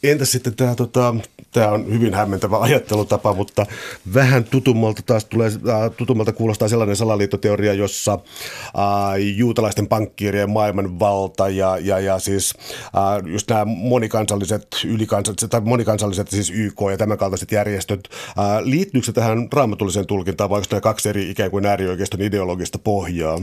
Entä 0.02 0.24
sitten 0.24 0.56
tämä, 0.56 0.74
tota, 0.74 1.14
tämä 1.52 1.68
on 1.68 1.92
hyvin 1.92 2.14
hämmentävä 2.14 2.58
ajattelutapa, 2.58 3.34
mutta 3.34 3.66
vähän 4.14 4.44
tutummalta 4.44 5.02
taas 5.06 5.24
tulee, 5.24 5.46
äh, 5.48 5.90
tutummalta 5.96 6.32
kuulostaa 6.32 6.68
sellainen 6.68 6.96
salaliittoteoria, 6.96 7.72
jossa 7.72 8.12
äh, 8.12 9.36
juutalaisten 9.36 9.86
pankkiirien 9.86 10.50
maailmanvalta 10.50 11.48
ja, 11.48 11.78
ja, 11.78 12.00
ja 12.00 12.18
siis 12.18 12.54
äh, 12.84 13.32
just 13.32 13.50
nämä 13.50 13.64
monikansalliset, 13.64 14.66
ylikansalliset 14.84 15.50
tai 15.50 15.60
monikansalliset 15.60 16.28
siis 16.28 16.50
YK 16.50 16.78
ja 16.90 16.96
tämän 16.96 17.18
kaltaiset 17.18 17.52
järjestöt, 17.52 18.08
äh, 18.28 18.64
liittyykö 18.64 19.06
se 19.06 19.12
tähän 19.12 19.48
raamatulliseen 19.52 20.06
tulkintaan 20.06 20.50
vai 20.50 20.56
onko 20.56 20.68
nämä 20.70 20.80
kaksi 20.80 21.08
eri 21.08 21.30
ikään 21.30 21.50
kuin 21.50 21.66
äärioikeiston 21.66 22.22
ideologista 22.22 22.78
pohjaa? 22.78 23.38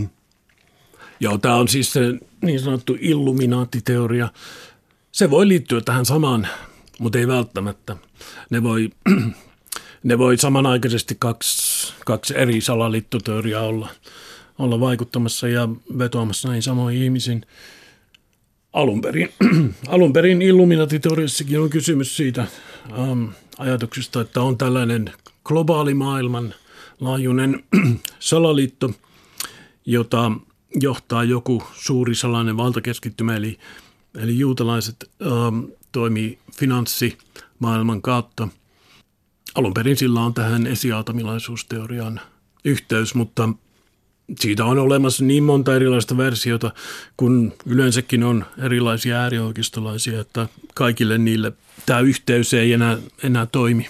Joo, 1.20 1.38
tämä 1.38 1.56
on 1.56 1.68
siis 1.68 1.94
se 1.94 2.00
niin 2.42 2.60
sanottu 2.60 2.98
illuminaattiteoria, 3.00 4.30
Se 5.12 5.30
voi 5.30 5.48
liittyä 5.48 5.82
tähän 5.82 6.06
samaan, 6.06 6.48
mutta 7.00 7.20
ei 7.20 7.28
välttämättä. 7.28 7.98
Ne 8.50 8.64
voi, 8.64 8.90
ne 10.04 10.18
voi 10.18 10.38
samanaikaisesti 10.38 11.16
kaksi, 11.20 11.94
kaksi 12.06 12.38
eri 12.38 12.62
salaliittoteoriaa 12.62 13.64
olla, 13.64 13.90
olla 14.60 14.80
vaikuttamassa 14.80 15.48
ja 15.48 15.70
vetoamassa 15.98 16.48
näihin 16.48 16.64
samoihin 16.64 17.04
ihmisiin. 17.04 17.46
Alun 18.74 19.02
perin, 19.02 19.30
alun 19.88 20.14
perin 20.14 20.42
Illuminati-teoriassakin 20.42 21.60
on 21.60 21.70
kysymys 21.70 22.18
siitä 22.18 22.48
ähm, 23.00 23.26
ajatuksesta, 23.58 24.22
että 24.22 24.42
on 24.42 24.58
tällainen 24.58 25.12
globaali 25.44 25.94
maailman 25.94 26.54
laajuinen 27.00 27.64
salaliitto, 28.20 28.92
jota 29.86 30.32
johtaa 30.76 31.24
joku 31.24 31.64
suuri 31.74 32.16
salainen 32.16 32.58
valtakeskittymä, 32.58 33.36
eli, 33.36 33.60
eli 34.16 34.40
juutalaiset 34.40 35.12
ähm, 35.22 35.64
toimii 35.94 36.40
finanssimaailman 36.58 38.02
kautta. 38.02 38.48
Alun 39.56 39.74
perin 39.74 39.98
sillä 39.98 40.22
on 40.22 40.34
tähän 40.34 40.68
esiaatamilaisuusteoriaan 40.68 42.22
yhteys, 42.66 43.16
mutta 43.16 43.50
siitä 44.40 44.66
on 44.66 44.80
olemassa 44.80 45.24
niin 45.24 45.44
monta 45.44 45.76
erilaista 45.76 46.18
versiota, 46.18 46.72
kun 47.18 47.54
yleensäkin 47.66 48.24
on 48.24 48.46
erilaisia 48.58 49.20
äärioikeistolaisia, 49.20 50.22
että 50.22 50.48
kaikille 50.74 51.18
niille 51.18 51.52
tämä 51.86 52.00
yhteys 52.00 52.54
ei 52.54 52.74
enää, 52.74 52.98
enää 53.24 53.46
toimi. 53.46 53.88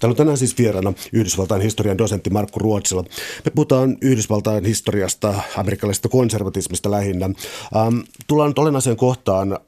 Täällä 0.00 0.12
on 0.12 0.16
tänään 0.16 0.38
siis 0.38 0.58
vieraana 0.58 0.92
Yhdysvaltain 1.12 1.62
historian 1.62 1.98
dosentti 1.98 2.30
Markku 2.30 2.58
Ruotsila. 2.58 3.04
Me 3.44 3.50
puhutaan 3.54 3.96
Yhdysvaltain 4.00 4.64
historiasta, 4.64 5.34
amerikkalaisesta 5.56 6.08
konservatismista 6.08 6.90
lähinnä. 6.90 7.24
Ähm, 7.24 7.98
tullaan 8.26 8.50
nyt 8.50 8.58
olennaiseen 8.58 8.96
kohtaan 8.96 9.58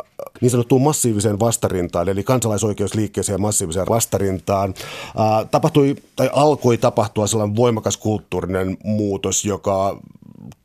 niin 0.40 0.50
sanottuun 0.50 0.82
massiiviseen 0.82 1.40
vastarintaan, 1.40 2.08
eli 2.08 2.24
kansalaisoikeusliikkeeseen 2.24 3.40
massiiviseen 3.40 3.86
vastarintaan. 3.88 4.74
Äh, 5.06 5.48
tapahtui, 5.50 5.96
tai 6.16 6.30
alkoi 6.32 6.78
tapahtua 6.78 7.26
sellainen 7.26 7.56
voimakas 7.56 7.96
kulttuurinen 7.96 8.76
muutos, 8.84 9.44
joka 9.44 9.98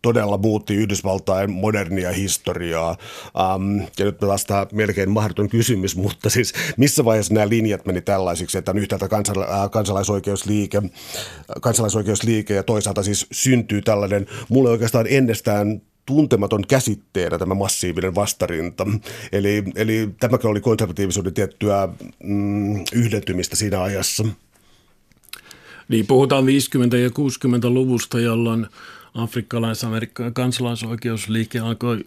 todella 0.02 0.38
muutti 0.38 0.76
Yhdysvaltain 0.76 1.52
modernia 1.52 2.12
historiaa. 2.12 2.98
Um, 3.56 3.82
ja 4.00 4.06
nyt 4.06 4.18
taas 4.18 4.46
tämä 4.46 4.68
melkein 4.74 5.10
mahdoton 5.10 5.50
kysymys, 5.50 5.96
mutta 6.06 6.30
siis 6.30 6.54
missä 6.78 7.06
vaiheessa 7.06 7.34
nämä 7.34 7.50
linjat 7.50 7.86
meni 7.86 8.02
tällaisiksi, 8.02 8.58
että 8.58 8.72
on 8.72 8.78
yhtäältä 8.78 9.08
kansala- 9.08 9.64
äh, 9.64 9.72
kansalaisoikeusliike, 9.72 10.82
kansalaisoikeusliike 11.62 12.54
ja 12.54 12.64
toisaalta 12.64 13.04
siis 13.04 13.28
syntyy 13.32 13.82
tällainen, 13.82 14.28
mulle 14.50 14.70
oikeastaan 14.70 15.06
ennestään 15.10 15.82
tuntematon 16.06 16.68
käsitteenä 16.68 17.38
tämä 17.38 17.54
massiivinen 17.54 18.16
vastarinta. 18.16 18.88
Eli, 19.32 19.64
eli 19.76 20.10
tämäkin 20.20 20.50
oli 20.50 20.62
konservatiivisuuden 20.62 21.34
tiettyä 21.34 21.90
mm, 22.24 22.84
yhdentymistä 22.94 23.56
siinä 23.56 23.82
ajassa. 23.82 24.26
Niin, 25.88 26.08
puhutaan 26.08 26.44
50- 26.44 26.48
ja 26.96 27.10
60-luvusta, 27.10 28.20
jolloin 28.20 28.68
afrikkalais-amerikkalainen 29.18 30.34
kansalaisoikeusliike 30.34 31.60
alkoi 31.60 32.06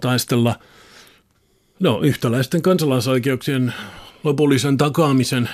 taistella 0.00 0.58
no, 1.80 2.00
yhtäläisten 2.00 2.62
kansalaisoikeuksien 2.62 3.74
lopullisen 4.24 4.76
takaamisen 4.76 5.48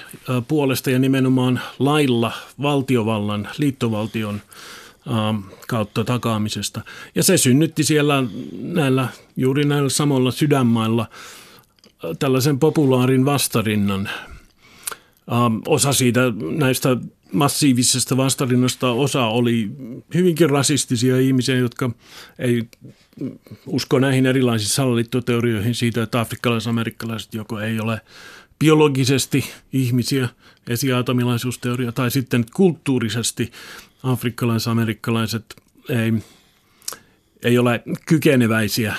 puolesta 0.49 0.91
ja 0.91 0.99
nimenomaan 0.99 1.61
lailla 1.79 2.33
valtiovallan, 2.63 3.49
liittovaltion 3.59 4.41
kautta 5.69 6.05
takaamisesta. 6.05 6.81
Ja 7.15 7.23
se 7.23 7.37
synnytti 7.37 7.85
siellä 7.85 8.25
näillä, 8.63 9.09
juuri 9.37 9.65
näillä 9.65 9.89
samoilla 9.89 10.31
sydänmailla 10.31 11.07
tällaisen 12.19 12.59
populaarin 12.59 13.25
vastarinnan. 13.25 14.11
Ähm, 15.33 15.57
osa 15.67 15.93
siitä 15.93 16.21
näistä 16.59 16.97
massiivisesta 17.33 18.17
vastarinnasta 18.17 18.91
osa 18.91 19.27
oli 19.27 19.71
hyvinkin 20.15 20.51
rasistisia 20.51 21.19
ihmisiä, 21.19 21.57
jotka 21.57 21.91
ei 22.39 22.63
usko 23.67 23.99
näihin 23.99 24.27
erilaisiin 24.27 24.71
salaliittoteorioihin 24.71 25.75
siitä, 25.75 26.03
että 26.03 26.21
afrikkalais-amerikkalaiset 26.21 27.35
joko 27.35 27.61
ei 27.61 27.81
ole 27.81 28.01
biologisesti 28.59 29.45
ihmisiä, 29.73 30.29
esiaatamilaisuusteoria, 30.69 31.93
tai 31.93 32.11
sitten 32.11 32.45
kulttuurisesti 32.55 33.53
afrikkalais-amerikkalaiset 34.03 35.57
ei, 35.89 36.13
ei 37.43 37.59
ole 37.59 37.83
kykeneväisiä 38.07 38.95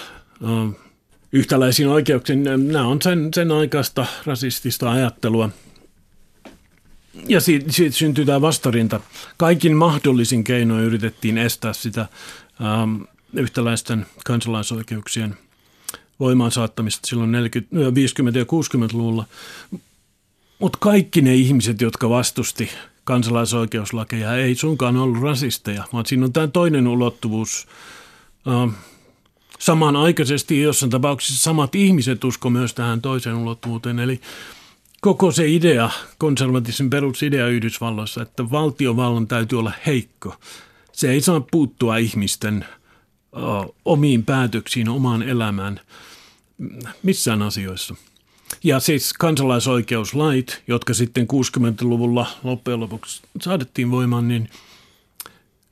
yhtäläisiin 1.31 1.87
oikeuksiin. 1.89 2.43
Nämä 2.43 2.87
on 2.87 3.01
sen, 3.01 3.29
sen 3.35 3.51
aikaista 3.51 4.05
rasistista 4.25 4.91
ajattelua– 4.91 5.49
ja 7.27 7.41
siitä, 7.41 7.71
siitä 7.71 7.95
syntyi 7.95 8.25
tämä 8.25 8.41
vastarinta. 8.41 8.99
Kaikin 9.37 9.77
mahdollisin 9.77 10.43
keinoin 10.43 10.83
yritettiin 10.83 11.37
estää 11.37 11.73
sitä 11.73 12.01
ähm, 12.61 13.01
yhtäläisten 13.33 14.05
kansalaisoikeuksien 14.25 15.37
voimaan 16.19 16.51
saattamista 16.51 17.07
silloin 17.07 17.31
40, 17.31 17.75
50- 17.75 18.37
ja 18.37 18.43
60-luvulla. 18.43 19.25
Mutta 20.59 20.77
kaikki 20.81 21.21
ne 21.21 21.35
ihmiset, 21.35 21.81
jotka 21.81 22.09
vastusti 22.09 22.69
kansalaisoikeuslakeja, 23.03 24.37
ei 24.37 24.55
suinkaan 24.55 24.97
ollut 24.97 25.21
rasisteja, 25.21 25.83
vaan 25.93 26.05
siinä 26.05 26.25
on 26.25 26.33
tämä 26.33 26.47
toinen 26.47 26.87
ulottuvuus. 26.87 27.67
Ähm, 28.47 28.69
samanaikaisesti 29.59 30.61
jossain 30.61 30.89
tapauksessa 30.89 31.43
samat 31.43 31.75
ihmiset 31.75 32.23
usko 32.23 32.49
myös 32.49 32.73
tähän 32.73 33.01
toiseen 33.01 33.35
ulottuvuuteen, 33.35 33.99
eli 33.99 34.21
koko 35.03 35.31
se 35.31 35.47
idea, 35.47 35.89
konservatismin 36.17 36.89
perusidea 36.89 37.47
Yhdysvalloissa, 37.47 38.21
että 38.21 38.51
valtiovallan 38.51 39.27
täytyy 39.27 39.59
olla 39.59 39.71
heikko. 39.85 40.35
Se 40.91 41.11
ei 41.11 41.21
saa 41.21 41.41
puuttua 41.51 41.97
ihmisten 41.97 42.65
omiin 43.85 44.25
päätöksiin, 44.25 44.89
omaan 44.89 45.23
elämään 45.23 45.79
missään 47.03 47.41
asioissa. 47.41 47.95
Ja 48.63 48.79
siis 48.79 49.13
kansalaisoikeuslait, 49.13 50.63
jotka 50.67 50.93
sitten 50.93 51.27
60-luvulla 51.33 52.27
loppujen 52.43 52.79
lopuksi 52.79 53.21
saadettiin 53.41 53.91
voimaan, 53.91 54.27
niin 54.27 54.49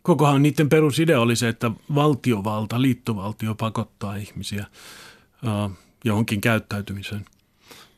kokohan 0.01 0.41
niiden 0.41 0.69
perusidea 0.69 1.21
oli 1.21 1.35
se, 1.35 1.47
että 1.47 1.71
valtiovalta, 1.95 2.81
liittovaltio 2.81 3.55
pakottaa 3.55 4.15
ihmisiä 4.15 4.65
johonkin 6.05 6.41
käyttäytymiseen– 6.41 7.25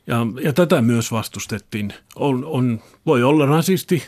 ja, 0.06 0.26
ja 0.42 0.52
tätä 0.52 0.82
myös 0.82 1.12
vastustettiin. 1.12 1.94
On, 2.16 2.44
on, 2.44 2.80
voi 3.06 3.22
olla 3.22 3.46
rasisti 3.46 4.02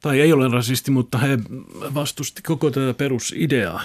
tai 0.00 0.20
ei 0.20 0.32
ole 0.32 0.48
rasisti, 0.48 0.90
mutta 0.90 1.18
he 1.18 1.38
vastusti 1.94 2.42
koko 2.42 2.70
tätä 2.70 2.94
perusideaa. 2.94 3.82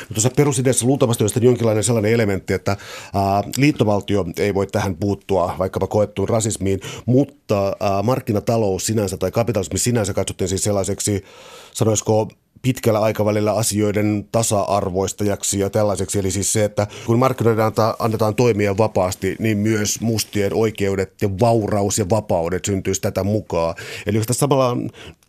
No 0.00 0.14
tuossa 0.14 0.30
perusideassa 0.36 0.86
luultavasti 0.86 1.24
on 1.24 1.30
jonkinlainen 1.42 1.84
sellainen 1.84 2.12
elementti, 2.12 2.52
että 2.52 2.76
ää, 3.14 3.42
liittovaltio 3.56 4.24
ei 4.36 4.54
voi 4.54 4.66
tähän 4.66 4.96
puuttua 4.96 5.54
vaikkapa 5.58 5.86
koettuun 5.86 6.28
rasismiin, 6.28 6.80
mutta 7.06 7.76
ää, 7.80 8.02
markkinatalous 8.02 8.86
sinänsä 8.86 9.16
tai 9.16 9.30
kapitalismi 9.30 9.78
sinänsä 9.78 10.14
katsottiin 10.14 10.48
siis 10.48 10.62
sellaiseksi, 10.62 11.24
sanoisiko 11.72 12.28
pitkällä 12.62 13.00
aikavälillä 13.00 13.52
asioiden 13.52 14.28
tasa-arvoistajaksi 14.32 15.58
ja 15.58 15.70
tällaiseksi. 15.70 16.18
Eli 16.18 16.30
siis 16.30 16.52
se, 16.52 16.64
että 16.64 16.86
kun 17.06 17.18
markkinoiden 17.18 17.64
annetaan 17.98 18.34
toimia 18.34 18.78
vapaasti, 18.78 19.36
niin 19.38 19.58
myös 19.58 20.00
mustien 20.00 20.54
oikeudet 20.54 21.22
ja 21.22 21.30
vauraus 21.40 21.98
ja 21.98 22.10
vapaudet 22.10 22.64
syntyisi 22.64 23.00
tätä 23.00 23.24
mukaan. 23.24 23.74
Eli 24.06 24.16
jos 24.16 24.26
tässä 24.26 24.40
samalla 24.40 24.76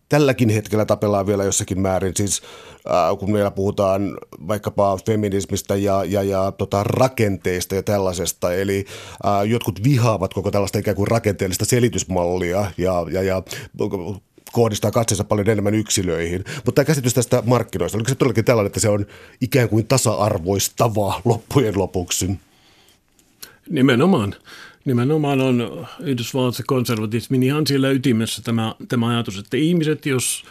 tälläkin 0.10 0.50
hetkellä 0.50 0.86
tapellaan 0.86 1.28
vielä 1.28 1.44
jossakin 1.44 1.82
määrin, 1.82 2.14
siis 2.16 2.42
äh, 2.88 3.18
kun 3.20 3.32
meillä 3.32 3.52
puhutaan 3.52 4.18
vaikkapa 4.48 4.98
feminismistä 5.06 5.76
ja, 5.76 6.04
ja, 6.04 6.24
ja 6.24 6.52
tota, 6.52 6.84
rakenteista 6.84 7.76
ja 7.76 7.84
tällaisesta, 7.84 8.54
eli 8.54 8.86
äh, 9.26 9.46
jotkut 9.46 9.84
vihaavat 9.84 10.34
koko 10.34 10.52
tällaista 10.52 10.80
ikään 10.80 10.96
kuin 10.96 11.08
rakenteellista 11.08 11.66
selitysmallia 11.66 12.72
ja, 12.78 13.06
ja, 13.12 13.22
ja 13.22 13.44
kohdistaa 14.54 14.92
katseensa 14.92 15.24
paljon 15.24 15.50
enemmän 15.50 15.76
yksilöihin. 15.76 16.44
Mutta 16.56 16.72
tämä 16.72 16.86
käsitys 16.86 17.14
tästä 17.14 17.44
markkinoista, 17.46 17.98
oliko 17.98 18.10
se 18.10 18.16
todellakin 18.16 18.46
tällainen, 18.46 18.68
että 18.68 18.80
se 18.80 18.90
on 18.90 19.06
ikään 19.42 19.70
kuin 19.70 19.88
tasa-arvoistava 19.88 21.22
loppujen 21.26 21.78
lopuksi? 21.78 22.32
Nimenomaan. 23.70 24.36
Nimenomaan 24.86 25.42
on 25.42 25.88
Yhdysvalloissa 26.00 26.64
konservatismin 26.68 27.44
ihan 27.44 27.68
siellä 27.68 27.90
ytimessä 27.90 28.42
tämä, 28.42 28.76
tämä 28.88 29.08
ajatus, 29.08 29.38
että 29.38 29.58
ihmiset, 29.58 30.06
jos 30.06 30.44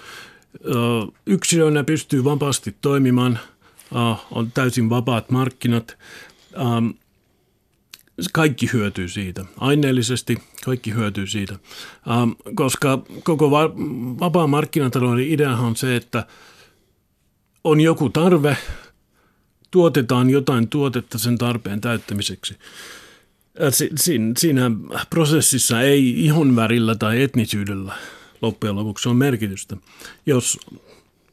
yksilöinä 1.26 1.84
pystyy 1.84 2.24
vapaasti 2.24 2.74
toimimaan, 2.80 3.38
on 4.30 4.52
täysin 4.54 4.90
vapaat 4.90 5.30
markkinat, 5.30 5.96
kaikki 8.32 8.70
hyötyy 8.72 9.08
siitä. 9.08 9.44
Aineellisesti 9.58 10.38
kaikki 10.64 10.94
hyötyy 10.94 11.26
siitä, 11.26 11.54
ähm, 12.10 12.30
koska 12.54 13.02
koko 13.24 13.50
va- 13.50 13.74
vapaa 14.20 14.46
markkinatalouden 14.46 15.28
ideahan 15.28 15.66
on 15.66 15.76
se, 15.76 15.96
että 15.96 16.26
on 17.64 17.80
joku 17.80 18.10
tarve, 18.10 18.56
tuotetaan 19.70 20.30
jotain 20.30 20.68
tuotetta 20.68 21.18
sen 21.18 21.38
tarpeen 21.38 21.80
täyttämiseksi. 21.80 22.56
Siinä, 23.96 24.32
siinä 24.38 24.70
prosessissa 25.10 25.82
ei 25.82 26.24
ihonvärillä 26.24 26.94
tai 26.94 27.22
etnisyydellä 27.22 27.94
loppujen 28.42 28.76
lopuksi 28.76 29.08
on 29.08 29.16
merkitystä. 29.16 29.76
Jos 30.26 30.58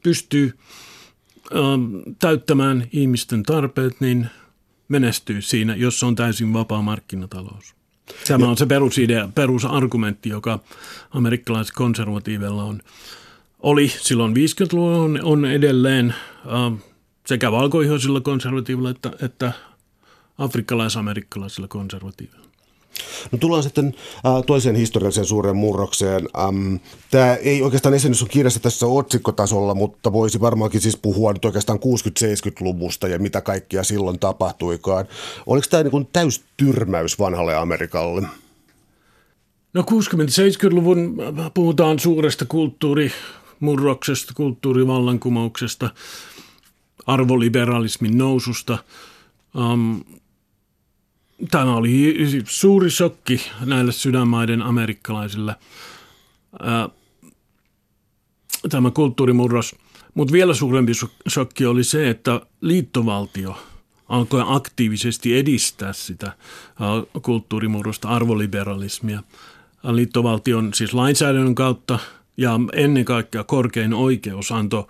pystyy 0.02 0.58
täyttämään 2.18 2.88
ihmisten 2.92 3.42
tarpeet, 3.42 4.00
niin 4.00 4.26
menestyy 4.90 5.42
siinä, 5.42 5.74
jos 5.74 6.02
on 6.02 6.14
täysin 6.14 6.52
vapaa 6.52 6.82
markkinatalous. 6.82 7.74
Tämä 8.28 8.48
on 8.48 8.56
se 8.56 8.66
perusidea, 8.66 9.28
perusargumentti, 9.34 10.28
joka 10.28 10.58
amerikkalaisilla 11.10 11.76
konservatiivilla 11.76 12.64
on. 12.64 12.80
Oli 13.60 13.88
silloin 13.88 14.34
50-luvulla, 14.34 14.98
on, 14.98 15.20
on 15.22 15.44
edelleen 15.44 16.14
äh, 16.46 16.80
sekä 17.26 17.52
valkoihoisilla 17.52 18.20
konservatiivilla 18.20 18.90
että, 18.90 19.12
että 19.22 19.52
afrikkalais-amerikkalaisilla 20.38 21.68
konservatiivilla. 21.68 22.49
No 23.32 23.38
tullaan 23.38 23.62
sitten 23.62 23.94
äh, 24.26 24.44
toiseen 24.46 24.76
historialliseen 24.76 25.26
suureen 25.26 25.56
murrokseen. 25.56 26.28
Ähm, 26.38 26.74
Tämä 27.10 27.34
ei 27.34 27.62
oikeastaan 27.62 27.94
esiinny 27.94 28.14
sun 28.14 28.28
kirjassa 28.28 28.60
tässä 28.60 28.86
otsikkotasolla, 28.86 29.74
mutta 29.74 30.12
voisi 30.12 30.40
varmaankin 30.40 30.80
siis 30.80 30.96
puhua 30.96 31.32
nyt 31.32 31.44
oikeastaan 31.44 31.78
60-70-luvusta 31.78 33.08
ja 33.08 33.18
mitä 33.18 33.40
kaikkia 33.40 33.84
silloin 33.84 34.18
tapahtuikaan. 34.18 35.06
Oliko 35.46 35.66
tämä 35.70 35.82
niin 35.82 36.08
täys 36.12 36.44
tyrmäys 36.56 37.18
vanhalle 37.18 37.56
Amerikalle? 37.56 38.26
No 39.74 39.82
60-70-luvun 39.82 41.16
puhutaan 41.54 41.98
suuresta 41.98 42.44
kulttuurimurroksesta, 42.44 44.32
kulttuurivallankumouksesta, 44.34 45.90
arvoliberalismin 47.06 48.18
noususta. 48.18 48.78
Um, 49.54 50.04
Tämä 51.50 51.76
oli 51.76 52.16
suuri 52.44 52.90
shokki 52.90 53.40
näille 53.64 53.92
sydänmaiden 53.92 54.62
amerikkalaisille. 54.62 55.54
Tämä 58.70 58.90
kulttuurimurros. 58.90 59.76
Mutta 60.14 60.32
vielä 60.32 60.54
suurempi 60.54 60.92
shokki 61.28 61.66
oli 61.66 61.84
se, 61.84 62.10
että 62.10 62.40
liittovaltio 62.60 63.56
alkoi 64.08 64.44
aktiivisesti 64.46 65.38
edistää 65.38 65.92
sitä 65.92 66.32
kulttuurimurrosta, 67.22 68.08
arvoliberalismia. 68.08 69.22
Liittovaltion 69.92 70.74
siis 70.74 70.94
lainsäädännön 70.94 71.54
kautta 71.54 71.98
ja 72.36 72.60
ennen 72.72 73.04
kaikkea 73.04 73.44
korkein 73.44 73.94
oikeus 73.94 74.52
antoi 74.52 74.86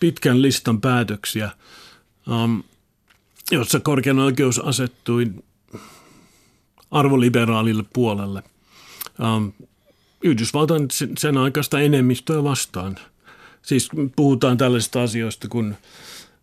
pitkän 0.00 0.42
listan 0.42 0.80
päätöksiä, 0.80 1.50
jossa 3.50 3.80
korkein 3.80 4.18
oikeus 4.18 4.58
asettui 4.58 5.32
arvoliberaalille 6.92 7.84
puolelle. 7.92 8.42
Ähm, 9.22 9.48
Yhdysvaltain 10.24 10.88
sen 11.18 11.36
aikaista 11.36 11.80
enemmistöä 11.80 12.42
vastaan. 12.42 12.96
Siis 13.62 13.88
puhutaan 14.16 14.58
tällaisista 14.58 15.02
asioista 15.02 15.48
kuin 15.48 15.76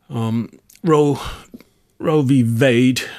um, 0.09 0.47
Roe, 0.83 1.17
Roe 1.99 2.27
v. 2.27 2.29
Wade, 2.59 3.09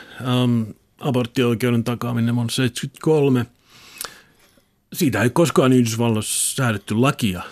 um, 0.42 0.66
aborttioikeuden 1.00 1.84
takaaminen 1.84 2.34
vuonna 2.34 2.52
1973. 2.56 3.46
Siitä 4.92 5.22
ei 5.22 5.30
koskaan 5.30 5.72
Yhdysvalloissa 5.72 6.54
säädetty 6.54 6.94
lakia, 6.94 7.42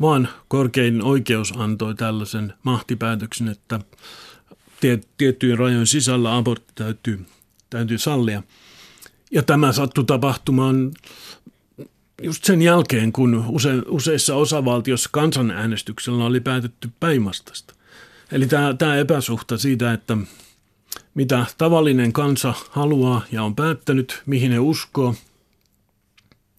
vaan 0.00 0.28
korkein 0.48 1.02
oikeus 1.02 1.52
antoi 1.56 1.94
tällaisen 1.94 2.54
mahtipäätöksen, 2.62 3.48
että 3.48 3.80
tiettyjen 5.16 5.58
rajojen 5.58 5.86
sisällä 5.86 6.36
abortti 6.36 6.72
täytyy, 6.74 7.26
täytyy 7.70 7.98
sallia– 7.98 8.42
ja 9.30 9.42
tämä 9.42 9.72
sattui 9.72 10.04
tapahtumaan 10.04 10.92
just 12.22 12.44
sen 12.44 12.62
jälkeen, 12.62 13.12
kun 13.12 13.44
use, 13.48 13.70
useissa 13.88 14.34
osavaltioissa 14.34 15.10
kansanäänestyksellä 15.12 16.24
oli 16.24 16.40
päätetty 16.40 16.90
päinvastaista. 17.00 17.74
Eli 18.32 18.46
tämä, 18.46 18.74
tämä 18.74 18.96
epäsuhta 18.96 19.58
siitä, 19.58 19.92
että 19.92 20.16
mitä 21.14 21.46
tavallinen 21.58 22.12
kansa 22.12 22.54
haluaa 22.70 23.22
ja 23.32 23.42
on 23.42 23.56
päättänyt, 23.56 24.22
mihin 24.26 24.52
he 24.52 24.58
uskoo, 24.58 25.14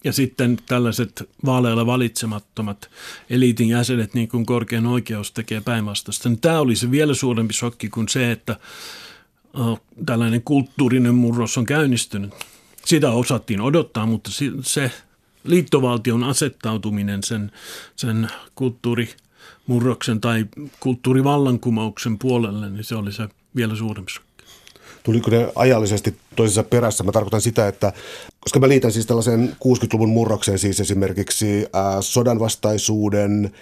ja 0.04 0.12
sitten 0.12 0.58
tällaiset 0.66 1.28
vaaleilla 1.44 1.86
valitsemattomat 1.86 2.90
eliitin 3.30 3.68
jäsenet, 3.68 4.14
niin 4.14 4.28
kuin 4.28 4.46
korkein 4.46 4.86
oikeus 4.86 5.32
tekee 5.32 5.60
päinvastaista. 5.60 6.28
Niin 6.28 6.40
tämä 6.40 6.60
oli 6.60 6.76
se 6.76 6.90
vielä 6.90 7.14
suurempi 7.14 7.54
shokki 7.54 7.88
kuin 7.88 8.08
se, 8.08 8.32
että 8.32 8.56
tällainen 10.06 10.42
kulttuurinen 10.42 11.14
murros 11.14 11.58
on 11.58 11.66
käynnistynyt– 11.66 12.34
sitä 12.86 13.10
osattiin 13.10 13.60
odottaa, 13.60 14.06
mutta 14.06 14.30
se 14.62 14.90
liittovaltion 15.44 16.24
asettautuminen 16.24 17.22
sen, 17.22 17.52
sen 17.96 18.28
kulttuurimurroksen 18.54 20.20
tai 20.20 20.46
kulttuurivallankumouksen 20.80 22.18
puolelle, 22.18 22.70
niin 22.70 22.84
se 22.84 22.96
oli 22.96 23.12
se 23.12 23.28
vielä 23.56 23.76
suurempi 23.76 24.12
Tuliko 25.02 25.30
ne 25.30 25.52
ajallisesti 25.54 26.16
toisessa 26.36 26.62
perässä? 26.62 27.04
Mä 27.04 27.12
tarkoitan 27.12 27.40
sitä, 27.40 27.68
että 27.68 27.92
koska 28.40 28.60
mä 28.60 28.68
liitän 28.68 28.92
siis 28.92 29.06
tällaisen 29.06 29.56
60-luvun 29.64 30.08
murrokseen 30.08 30.58
siis 30.58 30.80
esimerkiksi 30.80 31.66
äh, 31.76 31.96
sodanvastaisuuden, 32.00 33.52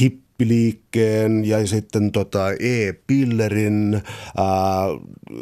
hip 0.00 0.23
hippiliikkeen 0.34 1.44
ja 1.44 1.66
sitten 1.66 2.12
tota 2.12 2.52
e-pillerin, 2.52 3.94
ää, 4.36 4.84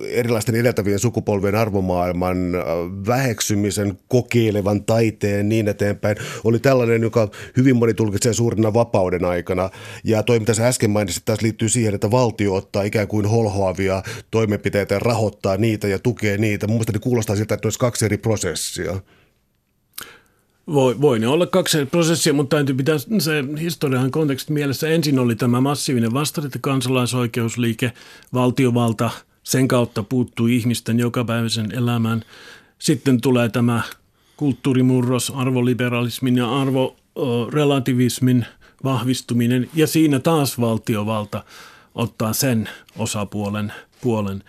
erilaisten 0.05 0.55
edeltävien 0.55 0.99
sukupolvien 0.99 1.55
arvomaailman 1.55 2.55
ää, 2.55 2.63
väheksymisen, 3.07 3.99
kokeilevan 4.09 4.85
taiteen 4.85 5.49
niin 5.49 5.69
eteenpäin, 5.69 6.17
oli 6.45 6.59
tällainen, 6.59 7.03
joka 7.03 7.29
hyvin 7.57 7.77
moni 7.77 7.95
tulkitsee 7.95 8.33
suurena 8.33 8.75
vapauden 8.75 9.25
aikana. 9.25 9.71
Ja 10.05 10.23
toi, 10.23 10.39
mitä 10.41 10.55
sä 10.55 10.69
äsken 10.69 10.91
mainitsit, 10.91 11.25
taas 11.25 11.43
liittyy 11.43 11.69
siihen, 11.69 11.95
että 11.95 12.11
valtio 12.11 12.55
ottaa 12.55 12.83
ikään 12.83 13.09
kuin 13.09 13.27
holhoavia 13.27 14.03
toimenpiteitä 14.31 14.95
ja 14.95 14.99
rahoittaa 14.99 15.57
niitä 15.57 15.89
ja 15.89 15.99
tukee 15.99 16.39
niitä. 16.39 16.67
Mun 16.67 16.77
mielestä 16.77 16.93
ne 16.93 16.99
kuulostaa 16.99 17.37
siltä, 17.37 17.55
että 17.55 17.67
olisi 17.67 17.79
kaksi 17.79 18.05
eri 18.05 18.19
prosessia. 18.19 19.01
Voi, 20.67 21.01
voi 21.01 21.19
ne 21.19 21.29
olla 21.29 21.47
kaksi 21.47 21.87
prosessia, 21.87 22.33
mutta 22.33 22.57
täytyy 22.57 22.75
pitää 22.75 22.99
se 22.99 23.45
historian 23.61 24.11
kontekstin 24.11 24.55
mielessä. 24.55 24.89
Ensin 24.89 25.19
oli 25.19 25.37
tämä 25.37 25.61
massiivinen 25.61 26.13
vastarinta 26.13 26.59
kansalaisoikeusliike, 26.61 27.93
valtiovalta, 28.33 29.11
sen 29.43 29.69
kautta 29.69 30.03
puuttuu 30.03 30.47
ihmisten 30.47 30.99
jokapäiväisen 30.99 31.73
elämään. 31.73 32.23
Sitten 32.79 33.21
tulee 33.21 33.49
tämä 33.49 33.83
kulttuurimurros, 34.37 35.33
arvoliberalismin 35.37 36.37
ja 36.37 36.61
arvorelativismin 36.61 38.47
vahvistuminen 38.85 39.71
ja 39.75 39.87
siinä 39.87 40.19
taas 40.19 40.61
valtiovalta 40.61 41.45
ottaa 41.95 42.33
sen 42.33 42.69
osapuolen 42.99 43.73
puolen. 44.01 44.43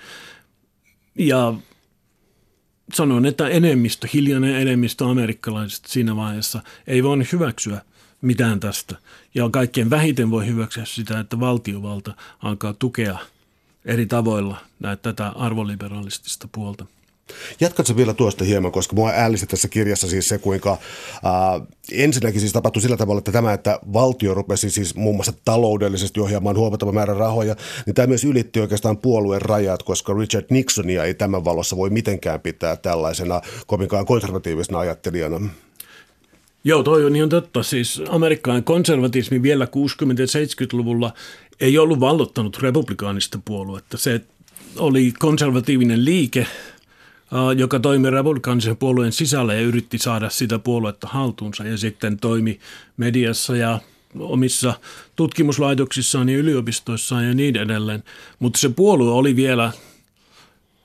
Ja 1.16 1.54
sanon, 2.94 3.26
että 3.26 3.48
enemmistö, 3.48 4.08
hiljainen 4.14 4.56
enemmistö 4.56 5.06
amerikkalaisista 5.06 5.90
siinä 5.90 6.16
vaiheessa 6.16 6.62
ei 6.88 7.04
voinut 7.04 7.32
hyväksyä 7.32 7.82
mitään 8.22 8.60
tästä. 8.60 8.96
Ja 9.36 9.50
kaikkein 9.50 9.90
vähiten 9.90 10.32
voi 10.32 10.48
hyväksyä 10.48 10.86
sitä, 10.86 11.20
että 11.20 11.40
valtiovalta 11.40 12.14
alkaa 12.40 12.74
tukea 12.74 13.18
eri 13.86 14.06
tavoilla 14.06 14.58
näitä, 14.80 15.02
tätä 15.02 15.28
arvoliberalistista 15.30 16.48
puolta. 16.52 16.86
Jatkatko 17.60 17.98
vielä 17.98 18.14
tuosta 18.14 18.44
hieman, 18.44 18.72
koska 18.72 18.96
mua 18.96 19.12
ällisti 19.16 19.48
tässä 19.48 19.68
kirjassa 19.68 20.08
siis 20.08 20.30
se, 20.30 20.38
kuinka 20.38 20.72
äh, 20.72 21.68
ensinnäkin 21.92 22.40
siis 22.40 22.54
tapahtui 22.54 22.82
sillä 22.82 22.98
tavalla, 22.98 23.20
että 23.20 23.32
tämä, 23.32 23.54
että 23.54 23.80
valtio 23.94 24.34
rupesi 24.34 24.70
siis 24.70 24.96
muun 24.96 25.16
muassa 25.16 25.34
taloudellisesti 25.46 26.20
ohjaamaan 26.20 26.58
huomattava 26.58 26.92
määrä 26.92 27.14
rahoja, 27.14 27.56
niin 27.86 27.94
tämä 27.94 28.08
myös 28.08 28.24
ylitti 28.24 28.60
oikeastaan 28.60 28.98
puolueen 28.98 29.42
rajat, 29.42 29.84
koska 29.84 30.14
Richard 30.14 30.46
Nixonia 30.50 31.04
ei 31.04 31.14
tämän 31.14 31.46
valossa 31.46 31.78
voi 31.78 31.90
mitenkään 31.90 32.42
pitää 32.42 32.76
tällaisena 32.76 33.42
kovinkaan 33.68 34.06
konservatiivisena 34.06 34.80
ajattelijana. 34.80 35.50
Joo, 36.64 36.84
toi 36.84 37.06
on 37.06 37.16
ihan 37.16 37.30
totta. 37.30 37.64
Siis 37.64 38.02
amerikkalainen 38.10 38.64
konservatismi 38.64 39.42
vielä 39.42 39.66
60- 39.66 39.68
ja 40.20 40.66
70-luvulla 40.66 41.14
ei 41.60 41.78
ollut 41.78 42.00
vallottanut 42.00 42.58
republikaanista 42.62 43.40
puoluetta. 43.46 43.98
Se 43.98 44.22
oli 44.78 45.14
konservatiivinen 45.20 46.06
liike, 46.06 46.48
joka 47.58 47.80
toimi 47.80 48.10
republikaanisen 48.10 48.78
puolueen 48.78 49.12
sisällä 49.12 49.54
ja 49.54 49.62
yritti 49.62 49.98
saada 49.98 50.30
sitä 50.30 50.60
puoluetta 50.60 51.08
haltuunsa 51.08 51.64
ja 51.64 51.78
sitten 51.78 52.18
toimi 52.18 52.60
mediassa 52.98 53.56
ja 53.56 53.80
omissa 54.20 54.74
tutkimuslaitoksissaan 55.16 56.30
ja 56.30 56.38
yliopistoissaan 56.38 57.28
ja 57.28 57.34
niin 57.34 57.58
edelleen. 57.58 58.04
Mutta 58.40 58.60
se 58.60 58.70
puolue 58.70 59.12
oli 59.12 59.36
vielä 59.36 59.72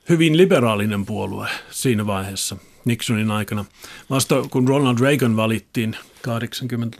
hyvin 0.09 0.37
liberaalinen 0.37 1.05
puolue 1.05 1.47
siinä 1.71 2.05
vaiheessa 2.05 2.57
Nixonin 2.85 3.31
aikana. 3.31 3.65
Vasta 4.09 4.35
kun 4.49 4.67
Ronald 4.67 4.99
Reagan 4.99 5.35
valittiin 5.35 5.95
80 6.21 6.97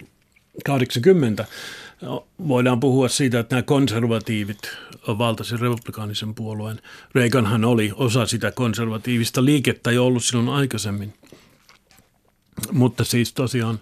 80 0.66 1.46
voidaan 2.48 2.80
puhua 2.80 3.08
siitä, 3.08 3.40
että 3.40 3.56
nämä 3.56 3.64
konservatiivit 3.64 4.60
valtasi 5.08 5.58
republikaanisen 5.58 6.36
puolueen. 6.36 6.82
Reaganhan 7.16 7.66
oli 7.66 7.92
osa 7.96 8.26
sitä 8.26 8.52
konservatiivista 8.52 9.46
liikettä 9.46 9.92
jo 9.92 10.06
ollut 10.06 10.24
silloin 10.24 10.50
aikaisemmin. 10.50 11.14
Mutta 12.72 13.04
siis 13.04 13.34
tosiaan 13.34 13.80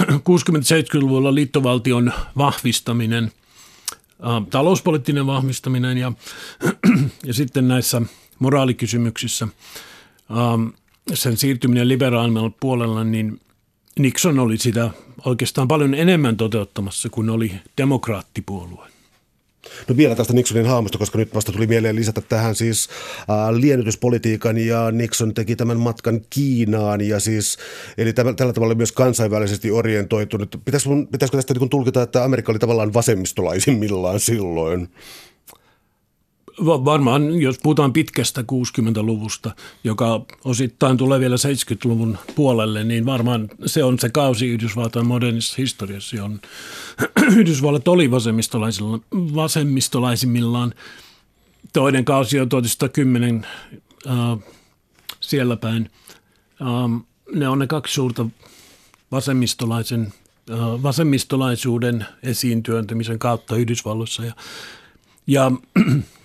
60-70-luvulla 0.00 1.34
liittovaltion 1.34 2.12
vahvistaminen, 2.36 3.32
talouspoliittinen 4.50 5.26
vahvistaminen 5.26 5.98
ja, 5.98 6.12
ja 7.26 7.34
sitten 7.34 7.68
näissä 7.68 8.02
moraalikysymyksissä 8.38 9.48
sen 11.14 11.36
siirtyminen 11.36 11.88
liberaalimmalle 11.88 12.50
puolella, 12.60 13.04
niin 13.04 13.40
Nixon 13.98 14.38
oli 14.38 14.58
sitä 14.58 14.90
oikeastaan 15.24 15.68
paljon 15.68 15.94
enemmän 15.94 16.36
toteuttamassa 16.36 17.08
kuin 17.08 17.30
oli 17.30 17.52
demokraattipuolue. 17.78 18.88
No 19.88 19.96
vielä 19.96 20.14
tästä 20.14 20.32
Nixonin 20.32 20.66
haamusta, 20.66 20.98
koska 20.98 21.18
nyt 21.18 21.34
vasta 21.34 21.52
tuli 21.52 21.66
mieleen 21.66 21.96
lisätä 21.96 22.20
tähän 22.20 22.54
siis 22.54 22.88
liennytyspolitiikan 23.50 24.58
ja 24.58 24.90
Nixon 24.90 25.34
teki 25.34 25.56
tämän 25.56 25.80
matkan 25.80 26.20
Kiinaan 26.30 27.00
ja 27.00 27.20
siis, 27.20 27.58
eli 27.98 28.12
tämän, 28.12 28.36
tällä 28.36 28.52
tavalla 28.52 28.74
myös 28.74 28.92
kansainvälisesti 28.92 29.70
orientoitunut. 29.70 30.60
Pitäisikö, 30.64 30.94
pitäisikö 31.12 31.38
tästä 31.38 31.54
niin 31.54 31.70
tulkita, 31.70 32.02
että 32.02 32.24
Amerikka 32.24 32.52
oli 32.52 32.58
tavallaan 32.58 32.94
vasemmistolaisimmillaan 32.94 34.20
silloin? 34.20 34.88
Varmaan, 36.60 37.40
jos 37.40 37.58
puhutaan 37.62 37.92
pitkästä 37.92 38.40
60-luvusta, 38.40 39.54
joka 39.84 40.24
osittain 40.44 40.96
tulee 40.96 41.20
vielä 41.20 41.36
70-luvun 41.36 42.18
puolelle, 42.34 42.84
niin 42.84 43.06
varmaan 43.06 43.48
se 43.66 43.84
on 43.84 43.98
se 43.98 44.08
kausi 44.08 44.46
Yhdysvaltain 44.46 45.06
modernissa 45.06 45.54
historiassa, 45.58 46.16
johon 46.16 46.40
Yhdysvallat 47.36 47.88
oli 47.88 48.10
vasemmistolaisimmillaan. 49.34 50.74
Toinen 51.72 52.04
kausi 52.04 52.40
on 52.40 52.48
1910 52.48 53.46
äh, 54.06 54.14
siellä 55.20 55.56
päin. 55.56 55.90
Ähm, 56.60 56.96
ne 57.34 57.48
on 57.48 57.58
ne 57.58 57.66
kaksi 57.66 57.94
suurta 57.94 58.26
vasemmistolaisen, 59.12 60.12
äh, 60.50 60.58
vasemmistolaisuuden 60.82 62.06
esiintyöntymisen 62.22 63.18
kautta 63.18 63.56
Yhdysvalloissa. 63.56 64.24
Ja, 64.24 64.32
ja 65.26 65.52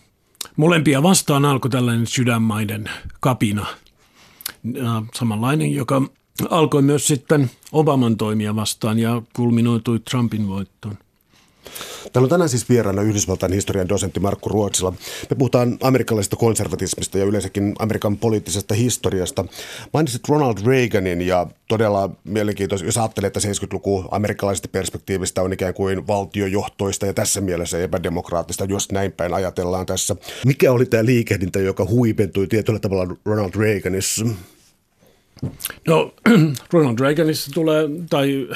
Molempia 0.60 1.04
vastaan 1.04 1.46
alkoi 1.46 1.72
tällainen 1.72 2.08
sydänmaiden 2.08 2.90
kapina, 3.20 3.66
samanlainen, 5.14 5.74
joka 5.74 6.02
alkoi 6.50 6.82
myös 6.82 7.08
sitten 7.08 7.52
Obaman 7.72 8.18
toimia 8.18 8.56
vastaan 8.56 9.00
ja 9.00 9.22
kulminoitui 9.36 10.00
Trumpin 10.00 10.48
voittoon. 10.48 10.98
Täällä 12.14 12.26
on 12.26 12.30
tänään 12.30 12.50
siis 12.50 12.70
vieraana 12.70 13.02
Yhdysvaltain 13.02 13.54
historian 13.54 13.90
dosentti 13.90 14.20
Markku 14.20 14.50
Ruotsila. 14.50 14.94
Me 15.30 15.36
puhutaan 15.36 15.78
amerikkalaisesta 15.82 16.36
konservatismista 16.36 17.18
ja 17.18 17.26
yleensäkin 17.26 17.76
Amerikan 17.80 18.18
poliittisesta 18.18 18.74
historiasta. 18.74 19.46
Mainitsit 19.94 20.30
Ronald 20.30 20.58
Reaganin 20.66 21.22
ja 21.22 21.48
todella 21.68 22.10
mielenkiintoista, 22.24 22.86
jos 22.86 22.98
ajattelee, 22.98 23.28
että 23.28 23.40
70-luku 23.40 24.06
amerikkalaisesta 24.12 24.68
perspektiivistä 24.68 25.42
on 25.42 25.54
ikään 25.54 25.74
kuin 25.74 26.08
valtiojohtoista 26.08 27.06
ja 27.06 27.14
tässä 27.14 27.42
mielessä 27.42 27.84
epädemokraattista, 27.84 28.66
jos 28.66 28.92
näin 28.92 29.12
päin 29.12 29.34
ajatellaan 29.34 29.86
tässä. 29.86 30.16
Mikä 30.46 30.72
oli 30.72 30.86
tämä 30.86 31.06
liikehdintä, 31.06 31.60
joka 31.60 31.86
huipentui 31.86 32.48
tietyllä 32.48 32.80
tavalla 32.80 33.16
Ronald 33.26 33.52
Reaganissa? 33.56 34.26
No 35.88 36.14
Ronald 36.74 37.00
Reaganissa 37.00 37.52
tulee, 37.54 37.90
tai 38.10 38.48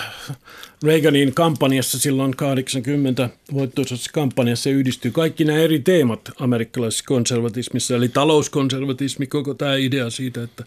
Reaganin 0.84 1.34
kampanjassa 1.34 1.99
silloin 1.99 2.36
80 2.36 3.29
voittoisessa 3.53 4.11
kampanjassa 4.13 4.69
yhdistyy 4.69 5.11
kaikki 5.11 5.45
nämä 5.45 5.59
eri 5.59 5.79
teemat 5.79 6.21
amerikkalaisessa 6.39 7.05
konservatismissa, 7.07 7.95
eli 7.95 8.09
talouskonservatismi, 8.09 9.27
koko 9.27 9.53
tämä 9.53 9.75
idea 9.75 10.09
siitä, 10.09 10.43
että 10.43 10.63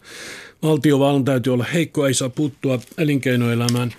valtiovallan 0.63 1.25
täytyy 1.25 1.53
olla 1.53 1.65
heikko, 1.65 2.07
ei 2.07 2.15
saa 2.15 2.29
puuttua 2.29 2.81
elinkeinoelämään, 2.99 3.93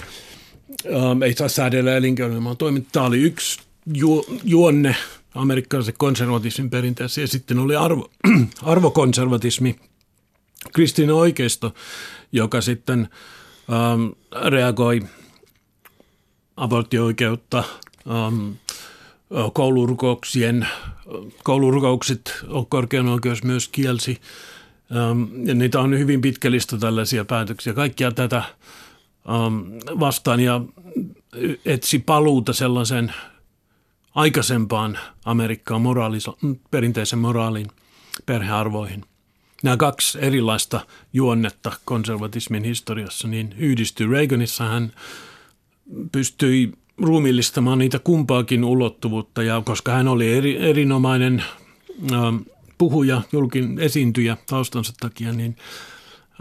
ähm, 0.85 1.23
ei 1.23 1.33
saa 1.33 1.49
säädellä 1.49 1.97
elinkeinoelämään 1.97 2.57
toimintaa. 2.57 2.89
Tämä 2.91 3.05
oli 3.05 3.21
yksi 3.21 3.59
ju- 3.93 4.39
juonne 4.43 4.95
amerikkalaisen 5.35 5.93
konservatismin 5.97 6.69
perinteessä 6.69 7.21
ja 7.21 7.27
sitten 7.27 7.59
oli 7.59 7.75
arvo, 7.75 8.09
arvokonservatismi, 8.61 9.75
kristillinen 10.73 11.15
oikeisto, 11.15 11.73
joka 12.31 12.61
sitten 12.61 13.09
ähm, 13.71 14.05
reagoi 14.49 15.01
aborttioikeutta, 16.57 17.63
ähm, 18.11 18.49
koulurukouksien, 19.53 20.67
koulurukoukset 21.43 22.45
korkean 22.69 23.07
oikeus 23.07 23.43
myös 23.43 23.67
kielsi. 23.67 24.21
Ähm, 24.95 25.47
ja 25.47 25.55
niitä 25.55 25.79
on 25.79 25.99
hyvin 25.99 26.21
pitkä 26.21 26.51
lista 26.51 26.77
tällaisia 26.77 27.25
päätöksiä. 27.25 27.73
Kaikkia 27.73 28.11
tätä 28.11 28.37
ähm, 28.37 29.59
vastaan 29.99 30.39
ja 30.39 30.61
etsi 31.65 31.99
paluuta 31.99 32.53
sellaisen 32.53 33.13
aikaisempaan 34.15 34.99
Amerikkaan 35.25 35.81
moraalis- 35.81 36.57
perinteisen 36.71 37.19
moraaliin, 37.19 37.67
perhearvoihin– 38.25 39.05
nämä 39.63 39.77
kaksi 39.77 40.17
erilaista 40.21 40.85
juonnetta 41.13 41.71
konservatismin 41.85 42.63
historiassa, 42.63 43.27
niin 43.27 43.55
yhdistyy. 43.57 44.11
Reaganissa 44.11 44.63
hän 44.63 44.93
pystyi 46.11 46.73
ruumillistamaan 46.97 47.79
niitä 47.79 47.99
kumpaakin 47.99 48.63
ulottuvuutta, 48.63 49.43
ja 49.43 49.61
koska 49.65 49.91
hän 49.91 50.07
oli 50.07 50.33
eri, 50.33 50.69
erinomainen 50.69 51.43
ähm, 52.11 52.35
puhuja, 52.77 53.21
julkin 53.31 53.79
esiintyjä 53.79 54.37
taustansa 54.49 54.93
takia, 54.99 55.31
niin 55.33 55.55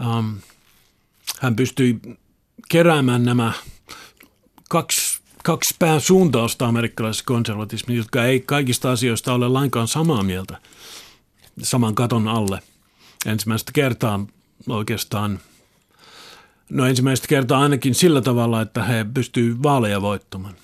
ähm, 0.01 0.35
hän 1.39 1.55
pystyi 1.55 1.99
keräämään 2.69 3.23
nämä 3.23 3.53
kaksi, 4.69 5.19
kaksi 5.43 5.75
pääsuuntausta 5.79 6.67
amerikkalaisessa 6.67 7.25
konservatismissa, 7.25 7.99
jotka 7.99 8.25
ei 8.25 8.39
kaikista 8.39 8.91
asioista 8.91 9.33
ole 9.33 9.47
lainkaan 9.47 9.87
samaa 9.87 10.23
mieltä 10.23 10.57
saman 11.63 11.95
katon 11.95 12.27
alle– 12.27 12.59
ensimmäistä 13.25 13.71
kertaa 13.71 14.25
oikeastaan, 14.69 15.39
no 16.69 16.85
ensimmäistä 16.85 17.27
kertaa 17.27 17.61
ainakin 17.61 17.95
sillä 17.95 18.21
tavalla, 18.21 18.61
että 18.61 18.83
he 18.83 19.05
pystyvät 19.13 19.63
vaaleja 19.63 20.01
voittamaan. 20.01 20.55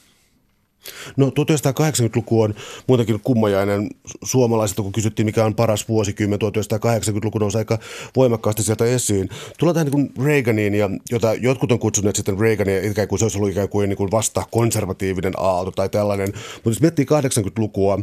No 1.18 1.28
1980-luku 1.28 2.42
on 2.42 2.56
muutenkin 2.88 3.20
kummajainen 3.20 3.90
suomalaiset, 4.24 4.78
kun 4.78 4.92
kysyttiin 4.92 5.26
mikä 5.26 5.46
on 5.46 5.56
paras 5.56 5.90
vuosikymmen, 5.90 6.40
1980-luku 6.42 7.38
nousi 7.38 7.58
aika 7.58 7.80
voimakkaasti 8.16 8.64
sieltä 8.64 8.86
esiin. 8.86 9.30
Tullaan 9.60 9.74
tähän 9.74 9.92
niin 9.92 10.26
Reaganiin, 10.26 10.76
ja, 10.76 10.90
jota 11.12 11.34
jotkut 11.34 11.72
on 11.72 11.80
kutsuneet 11.80 12.16
sitten 12.16 12.40
Reagania 12.40 12.92
ikään 12.92 13.08
kuin 13.08 13.20
se 13.20 13.26
olisi 13.26 13.38
ollut 13.38 13.52
ikään 13.52 13.70
kuin, 13.70 13.90
niin 13.90 13.98
kuin 13.98 14.12
vasta 14.12 14.44
konservatiivinen 14.52 15.34
aalto 15.38 15.72
tai 15.72 15.90
tällainen. 15.90 16.28
Mutta 16.56 16.70
jos 16.70 16.82
miettii 16.82 17.06
80-lukua, 17.06 18.00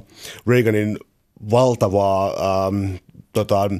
Reaganin 0.46 0.98
valtavaa 1.51 2.26
ähm, 2.26 2.94
tota, 3.32 3.70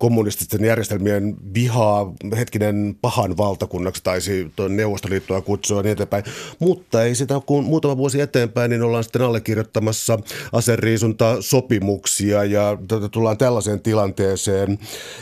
kommunististen 0.00 0.64
järjestelmien 0.64 1.36
vihaa, 1.54 2.12
hetkinen 2.36 2.96
pahan 3.00 3.36
valtakunnaksi 3.36 4.02
taisi 4.04 4.52
Neuvostoliittoa 4.68 5.40
kutsua 5.40 5.82
niin 5.82 5.92
eteenpäin. 5.92 6.24
Mutta 6.58 7.04
ei 7.04 7.14
sitä, 7.14 7.40
kun 7.46 7.64
muutama 7.64 7.96
vuosi 7.96 8.20
eteenpäin, 8.20 8.70
niin 8.70 8.82
ollaan 8.82 9.04
sitten 9.04 9.22
allekirjoittamassa 9.22 10.18
aseriisunta-sopimuksia 10.52 12.44
ja 12.44 12.78
tullaan 13.10 13.38
tällaiseen 13.38 13.80
tilanteeseen. 13.80 14.78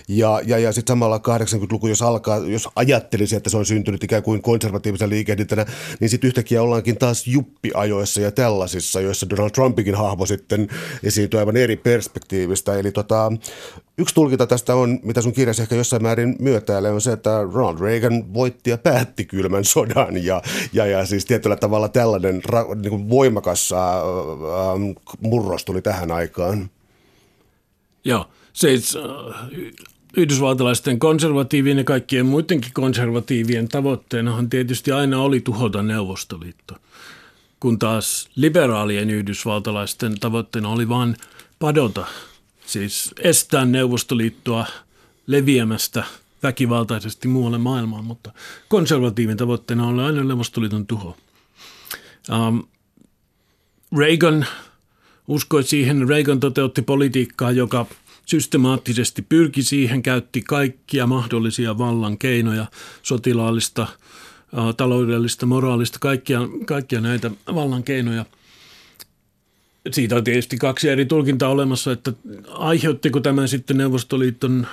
Ja, 0.09 0.41
ja, 0.47 0.59
ja 0.59 0.73
sitten 0.73 0.93
samalla 0.93 1.19
80-luku, 1.19 1.87
jos, 1.87 2.03
alkaa, 2.03 2.39
jos 2.39 2.69
ajattelisi, 2.77 3.37
että 3.37 3.51
se 3.51 3.57
on 3.57 3.67
syntynyt 3.67 4.05
ikään 4.05 4.23
kuin 4.23 4.43
konservatiivisen 4.43 5.11
liikehdintänä, 5.11 5.67
niin 6.01 6.09
sitten 6.09 6.29
yhtäkkiä 6.29 6.63
ollaankin 6.63 6.99
taas 6.99 7.27
juppiajoissa 7.27 8.21
ja 8.21 8.33
tällaisissa, 8.33 9.01
joissa 9.01 9.31
Donald 9.31 9.51
Trumpikin 9.51 9.95
hahmo 9.95 10.27
sitten 10.27 10.69
esiintyy 11.03 11.41
aivan 11.41 11.57
eri 11.57 11.77
perspektiivistä. 11.77 12.79
Eli 12.79 12.93
tota, 12.93 13.33
Yksi 14.01 14.15
tulkinta 14.15 14.47
tästä 14.47 14.75
on, 14.75 15.01
mitä 15.03 15.23
sun 15.23 15.33
kirjassa 15.33 15.63
ehkä 15.63 15.75
jossain 15.75 16.03
määrin 16.03 16.37
myötäilee, 16.39 16.93
on 16.93 17.01
se, 17.01 17.13
että 17.13 17.43
Ronald 17.53 17.81
Reagan 17.81 18.35
voitti 18.35 18.71
ja 18.71 18.79
päätti 18.79 19.25
kylmän 19.25 19.65
sodan. 19.65 20.25
Ja, 20.25 20.43
ja, 20.73 20.87
ja 20.87 21.07
siis 21.07 21.25
tietyllä 21.25 21.57
tavalla 21.57 21.89
tällainen 21.89 22.45
ra, 22.45 22.67
niin 22.75 22.91
kuin 22.91 23.11
voimakas 23.11 23.73
äh, 23.73 23.79
äh, 23.81 25.07
murros 25.21 25.65
tuli 25.65 25.83
tähän 25.83 26.11
aikaan. 26.11 26.71
Joo, 28.05 28.27
siis 28.53 28.97
äh, 28.97 29.03
yhdysvaltalaisten 30.17 30.99
konservatiivien 30.99 31.79
ja 31.79 31.85
kaikkien 31.85 32.27
muidenkin 32.27 32.73
konservatiivien 32.75 33.69
tavoitteenahan 33.69 34.51
tietysti 34.51 34.93
aina 34.93 35.23
oli 35.23 35.41
tuhota 35.41 35.83
Neuvostoliitto. 35.83 36.75
Kun 37.61 37.79
taas 37.79 38.29
liberaalien 38.37 39.11
yhdysvaltalaisten 39.11 40.21
tavoitteena 40.21 40.69
oli 40.69 40.89
vain 40.89 41.17
padota 41.59 42.07
siis 42.69 43.15
estää 43.21 43.65
Neuvostoliittoa 43.65 44.67
leviämästä 45.27 46.05
väkivaltaisesti 46.43 47.29
muualle 47.29 47.59
maailmaan, 47.59 48.05
mutta 48.05 48.33
konservatiivin 48.69 49.37
tavoitteena 49.37 49.87
on 49.87 50.01
aina 50.01 50.25
Neuvostoliiton 50.25 50.87
tuho. 50.87 51.17
Um, 52.33 52.67
Reagan 53.99 54.47
uskoi 55.29 55.65
siihen, 55.65 56.09
Reagan 56.09 56.41
toteutti 56.41 56.83
politiikkaa, 56.83 57.51
joka 57.51 57.87
systemaattisesti 58.27 59.23
pyrki 59.23 59.63
siihen, 59.63 60.03
käytti 60.03 60.43
kaikkia 60.43 61.07
mahdollisia 61.07 61.79
vallan 61.79 62.19
keinoja, 62.19 62.67
sotilaallista, 63.03 63.87
taloudellista, 64.77 65.47
moraalista, 65.47 65.99
kaikkia, 65.99 66.41
kaikkia 66.67 67.01
näitä 67.01 67.31
vallan 67.55 67.83
keinoja. 67.83 68.25
Siitä 69.91 70.17
on 70.17 70.25
tietysti 70.25 70.57
kaksi 70.57 70.89
eri 70.89 71.07
tulkintaa 71.07 71.49
olemassa, 71.49 71.93
että 71.93 72.13
aiheuttiko 72.49 73.21
tämä 73.21 73.47
sitten 73.47 73.77
Neuvostoliiton 73.77 74.67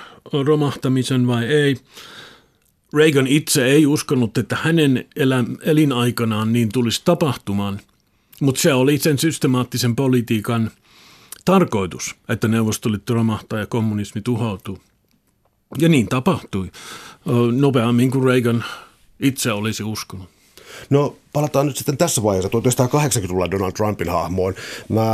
romahtamisen 0.46 1.26
vai 1.26 1.44
ei. 1.44 1.76
Reagan 2.94 3.26
itse 3.26 3.64
ei 3.64 3.86
uskonut, 3.86 4.38
että 4.38 4.56
hänen 4.62 5.04
elinaikanaan 5.62 6.52
niin 6.52 6.68
tulisi 6.72 7.02
tapahtumaan, 7.04 7.80
mutta 8.40 8.60
se 8.60 8.74
oli 8.74 8.98
sen 8.98 9.18
systemaattisen 9.18 9.96
politiikan 9.96 10.70
tarkoitus, 11.44 12.14
että 12.28 12.48
Neuvostoliitto 12.48 13.14
romahtaa 13.14 13.58
ja 13.58 13.66
kommunismi 13.66 14.20
tuhoutuu. 14.20 14.78
Ja 15.78 15.88
niin 15.88 16.06
tapahtui 16.06 16.70
nopeammin 17.52 18.10
kuin 18.10 18.24
Reagan 18.24 18.64
itse 19.20 19.52
olisi 19.52 19.82
uskonut. 19.82 20.28
No 20.90 21.16
palataan 21.36 21.66
nyt 21.66 21.76
sitten 21.76 21.96
tässä 21.96 22.22
vaiheessa 22.22 22.48
1980-luvulla 22.48 23.50
Donald 23.50 23.72
Trumpin 23.72 24.08
hahmoon. 24.08 24.54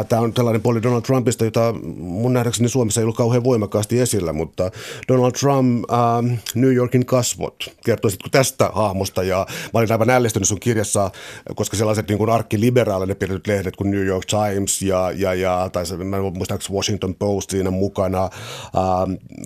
Tämä 0.08 0.22
on 0.22 0.32
tällainen 0.32 0.62
puoli 0.62 0.82
Donald 0.82 1.02
Trumpista, 1.02 1.44
jota 1.44 1.74
mun 1.96 2.32
nähdäkseni 2.32 2.68
Suomessa 2.68 3.00
ei 3.00 3.02
ollut 3.02 3.16
kauhean 3.16 3.44
voimakkaasti 3.44 4.00
esillä, 4.00 4.32
mutta 4.32 4.70
Donald 5.08 5.32
Trump, 5.32 5.84
äh, 5.90 6.38
New 6.54 6.74
Yorkin 6.74 7.06
kasvot. 7.06 7.64
Kertoisitko 7.84 8.28
tästä 8.28 8.70
hahmosta? 8.74 9.22
Ja 9.22 9.46
mä 9.48 9.78
olin 9.78 9.92
aivan 9.92 10.10
ällistynyt 10.10 10.48
sun 10.48 10.60
kirjassa, 10.60 11.10
koska 11.54 11.76
sellaiset 11.76 12.08
niin 12.08 12.30
arkkiliberaalinen 12.30 13.16
pidetyt 13.16 13.46
lehdet 13.46 13.76
kuin 13.76 13.90
New 13.90 14.06
York 14.06 14.24
Times 14.26 14.82
ja, 14.82 15.12
ja, 15.16 15.34
ja 15.34 15.70
tai 15.72 15.86
se, 15.86 15.96
mä 15.96 16.20
muistaakseni 16.20 16.76
Washington 16.76 17.14
Post 17.14 17.50
siinä 17.50 17.70
mukana, 17.70 18.24
äh, 18.24 18.30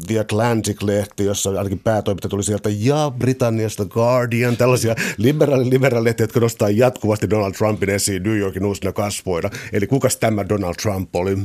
The 0.07 0.18
Atlantic-lehti, 0.18 1.24
jossa 1.24 1.51
ainakin 1.51 1.79
päätoimittaja 1.79 2.31
tuli 2.31 2.43
sieltä, 2.43 2.68
ja 2.72 3.12
Britanniasta 3.18 3.85
Guardian, 3.85 4.57
tällaisia 4.57 4.95
liberaali 5.16 5.70
liberaali 5.70 6.14
jotka 6.18 6.41
nostaa 6.41 6.66
nostaa 6.67 6.87
jatkuvasti 6.87 7.31
Donald 7.31 7.53
Trumpin 7.53 7.91
esiin 7.91 8.23
New 8.23 8.39
Yorkin 8.39 8.64
uusina 8.64 8.93
kasvoina. 8.93 9.51
Eli 9.73 9.87
kukas 9.87 10.17
tämä 10.17 10.49
Donald 10.49 10.75
Trump 10.83 11.17
oli? 11.17 11.39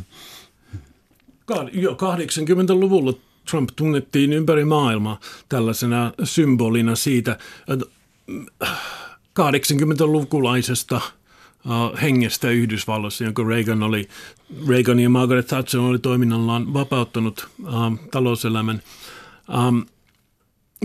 Jo 1.72 1.92
80-luvulla 1.92 3.14
Trump 3.50 3.70
tunnettiin 3.76 4.34
ympäri 4.34 4.66
maailmaa 4.66 5.20
tällaisena 5.50 6.14
symbolina 6.24 6.96
siitä 6.96 7.38
80-lukulaisesta 9.40 10.96
äh, 10.96 11.02
hengestä 12.02 12.50
Yhdysvalloissa, 12.50 13.24
jonka 13.24 13.44
Reagan, 13.44 13.84
oli, 13.84 14.08
Reagan 14.68 15.00
ja 15.00 15.10
Margaret 15.10 15.48
Thatcher 15.48 15.82
oli 15.82 16.00
toiminnallaan 16.00 16.74
vapauttanut 16.74 17.48
äh, 17.68 17.74
talouselämän. 18.12 18.82
Ähm, 19.54 19.80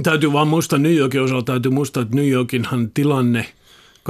täytyy 0.03 0.33
vaan 0.33 0.49
muistaa 0.49 0.79
New 0.79 0.95
Yorkin 0.95 1.23
osalta, 1.23 1.53
täytyy 1.53 1.73
muistaa, 1.73 2.03
että 2.03 2.17
New 2.17 2.29
Yorkinhan 2.29 2.91
tilanne– 2.91 3.47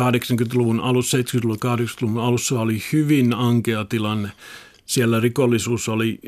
80-luvun 0.00 0.80
alussa, 0.80 1.18
70-luvun, 1.18 1.56
80-luvun 1.56 2.22
alussa 2.22 2.60
oli 2.60 2.82
hyvin 2.92 3.34
ankea 3.34 3.84
tilanne. 3.84 4.28
Siellä 4.86 5.20
rikollisuus 5.20 5.88
oli, 5.88 6.20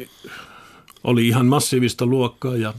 oli 1.04 1.28
ihan 1.28 1.46
massiivista 1.46 2.06
luokkaa 2.06 2.56
ja 2.56 2.74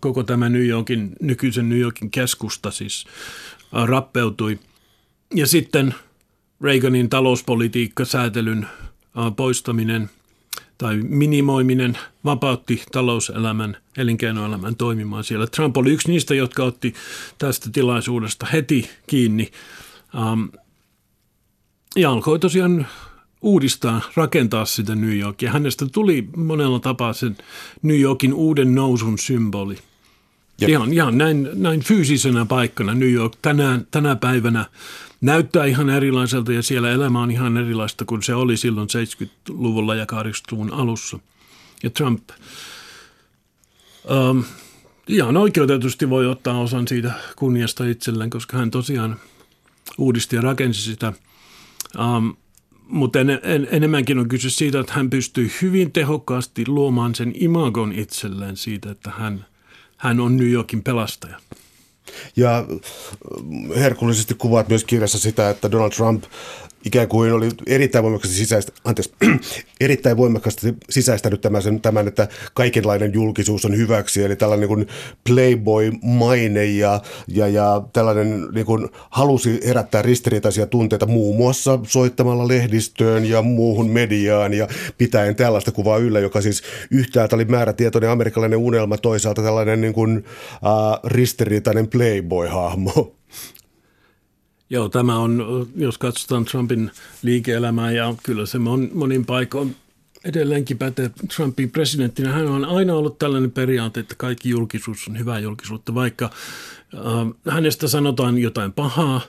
koko 0.00 0.22
tämä 0.22 0.48
New 0.48 0.66
Yorkin, 0.66 1.12
nykyisen 1.20 1.68
New 1.68 1.78
Yorkin 1.78 2.10
keskusta 2.10 2.70
siis 2.70 3.04
rappeutui. 3.72 4.58
Ja 5.34 5.46
sitten 5.46 5.94
Reaganin 6.60 7.08
talouspolitiikka, 7.08 8.04
säätelyn 8.04 8.66
poistaminen 9.36 10.10
tai 10.78 10.96
minimoiminen 10.96 11.98
vapautti 12.24 12.82
talouselämän, 12.92 13.76
elinkeinoelämän 13.96 14.76
toimimaan 14.76 15.24
siellä. 15.24 15.46
Trump 15.46 15.76
oli 15.76 15.90
yksi 15.90 16.08
niistä, 16.08 16.34
jotka 16.34 16.64
otti 16.64 16.94
tästä 17.38 17.70
tilaisuudesta 17.72 18.46
heti 18.46 18.90
kiinni 19.06 19.50
Um, 20.14 20.52
ja 21.96 22.10
alkoi 22.10 22.38
tosiaan 22.38 22.86
uudistaa, 23.42 24.00
rakentaa 24.14 24.64
sitä 24.64 24.94
New 24.94 25.18
Yorkia. 25.18 25.52
Hänestä 25.52 25.86
tuli 25.92 26.28
monella 26.36 26.80
tapaa 26.80 27.12
sen 27.12 27.36
New 27.82 28.00
Yorkin 28.00 28.34
uuden 28.34 28.74
nousun 28.74 29.18
symboli. 29.18 29.78
Jep. 30.60 30.70
Ihan, 30.70 30.92
ihan 30.92 31.18
näin, 31.18 31.48
näin 31.54 31.80
fyysisenä 31.80 32.44
paikkana 32.44 32.94
New 32.94 33.12
York 33.12 33.32
tänään, 33.42 33.86
tänä 33.90 34.16
päivänä 34.16 34.64
näyttää 35.20 35.64
ihan 35.64 35.90
erilaiselta 35.90 36.52
ja 36.52 36.62
siellä 36.62 36.90
elämä 36.90 37.20
on 37.20 37.30
ihan 37.30 37.56
erilaista 37.56 38.04
kuin 38.04 38.22
se 38.22 38.34
oli 38.34 38.56
silloin 38.56 38.88
70-luvulla 39.22 39.94
ja 39.94 40.04
80-luvun 40.04 40.72
alussa. 40.72 41.18
Ja 41.82 41.90
Trump 41.90 42.30
um, 44.30 44.44
ihan 45.08 45.36
oikeutetusti 45.36 46.10
voi 46.10 46.26
ottaa 46.26 46.60
osan 46.60 46.88
siitä 46.88 47.12
kunniasta 47.36 47.84
itselleen, 47.84 48.30
koska 48.30 48.56
hän 48.56 48.70
tosiaan– 48.70 49.16
uudisti 49.98 50.36
ja 50.36 50.42
rakensi 50.42 50.82
sitä. 50.82 51.12
Um, 51.98 52.36
mutta 52.88 53.20
en, 53.20 53.30
en, 53.30 53.68
enemmänkin 53.70 54.18
on 54.18 54.28
kyse 54.28 54.50
siitä, 54.50 54.80
että 54.80 54.92
hän 54.92 55.10
pystyi 55.10 55.52
hyvin 55.62 55.92
tehokkaasti 55.92 56.64
luomaan 56.66 57.14
sen 57.14 57.32
imagon 57.34 57.92
itselleen 57.92 58.56
siitä, 58.56 58.90
että 58.90 59.10
hän, 59.10 59.46
hän 59.96 60.20
on 60.20 60.36
New 60.36 60.50
Yorkin 60.50 60.82
pelastaja. 60.82 61.38
Ja 62.36 62.66
herkullisesti 63.76 64.34
kuvaat 64.34 64.68
myös 64.68 64.84
kirjassa 64.84 65.18
sitä, 65.18 65.50
että 65.50 65.70
Donald 65.70 65.90
Trump 65.90 66.24
ikään 66.84 67.08
kuin 67.08 67.32
oli 67.32 67.48
erittäin 67.66 68.02
voimakkaasti 68.02 68.36
sisäistä, 68.36 68.72
anteeksi, 68.84 69.14
erittäin 69.80 70.16
voimakkaasti 70.16 70.74
sisäistänyt 70.90 71.40
tämän, 71.40 71.62
sen, 71.62 71.80
tämän, 71.80 72.08
että 72.08 72.28
kaikenlainen 72.54 73.12
julkisuus 73.14 73.64
on 73.64 73.76
hyväksi, 73.76 74.22
eli 74.22 74.36
tällainen 74.36 74.68
niin 74.68 74.86
playboy-maine 75.28 76.64
ja, 76.64 77.00
ja, 77.28 77.48
ja 77.48 77.82
tällainen 77.92 78.48
niin 78.54 78.66
kuin 78.66 78.88
halusi 79.10 79.60
herättää 79.66 80.02
ristiriitaisia 80.02 80.66
tunteita 80.66 81.06
muun 81.06 81.36
muassa 81.36 81.78
soittamalla 81.86 82.48
lehdistöön 82.48 83.24
ja 83.24 83.42
muuhun 83.42 83.90
mediaan 83.90 84.54
ja 84.54 84.68
pitäen 84.98 85.36
tällaista 85.36 85.72
kuvaa 85.72 85.98
yllä, 85.98 86.20
joka 86.20 86.40
siis 86.40 86.62
yhtäältä 86.90 87.36
oli 87.36 87.44
määrätietoinen 87.44 88.10
amerikkalainen 88.10 88.58
unelma, 88.58 88.98
toisaalta 88.98 89.42
tällainen 89.42 89.80
niin 89.80 89.92
kuin, 89.92 90.24
äh, 90.54 91.00
ristiriitainen 91.04 91.88
playboy-hahmo. 91.88 93.14
Joo, 94.72 94.88
tämä 94.88 95.18
on, 95.18 95.66
jos 95.76 95.98
katsotaan 95.98 96.44
Trumpin 96.44 96.90
liike-elämää 97.22 97.92
ja 97.92 98.14
kyllä 98.22 98.46
se 98.46 98.58
on 98.58 98.90
monin 98.94 99.26
paikoin 99.26 99.76
edelleenkin 100.24 100.78
pätee 100.78 101.10
Trumpin 101.36 101.70
presidenttinä. 101.70 102.32
Hän 102.32 102.46
on 102.46 102.64
aina 102.64 102.94
ollut 102.94 103.18
tällainen 103.18 103.50
periaate, 103.50 104.00
että 104.00 104.14
kaikki 104.14 104.48
julkisuus 104.48 105.08
on 105.08 105.18
hyvää 105.18 105.38
julkisuutta. 105.38 105.94
Vaikka 105.94 106.24
äh, 106.24 107.54
hänestä 107.54 107.88
sanotaan 107.88 108.38
jotain 108.38 108.72
pahaa, 108.72 109.20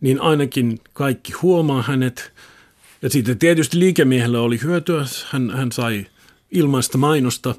niin 0.00 0.20
ainakin 0.20 0.80
kaikki 0.92 1.32
huomaa 1.32 1.82
hänet. 1.82 2.32
Ja 3.02 3.10
siitä 3.10 3.34
tietysti 3.34 3.78
liikemiehellä 3.78 4.40
oli 4.40 4.60
hyötyä. 4.62 5.04
Hän, 5.30 5.50
hän 5.50 5.72
sai 5.72 6.06
ilmaista 6.50 6.98
mainosta 6.98 7.54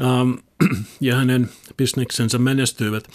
ähm, 0.00 0.32
ja 1.00 1.16
hänen 1.16 1.48
bisneksensä 1.76 2.38
menestyivät. 2.38 3.08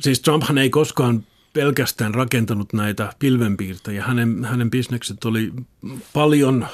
Siis 0.00 0.20
Trumphan 0.20 0.58
ei 0.58 0.70
koskaan 0.70 1.24
pelkästään 1.52 2.14
rakentanut 2.14 2.72
näitä 2.72 3.12
pilvenpiirtäjiä. 3.18 4.04
Hänen, 4.04 4.44
hänen 4.44 4.70
bisnekset 4.70 5.24
oli 5.24 5.52
paljon 6.12 6.66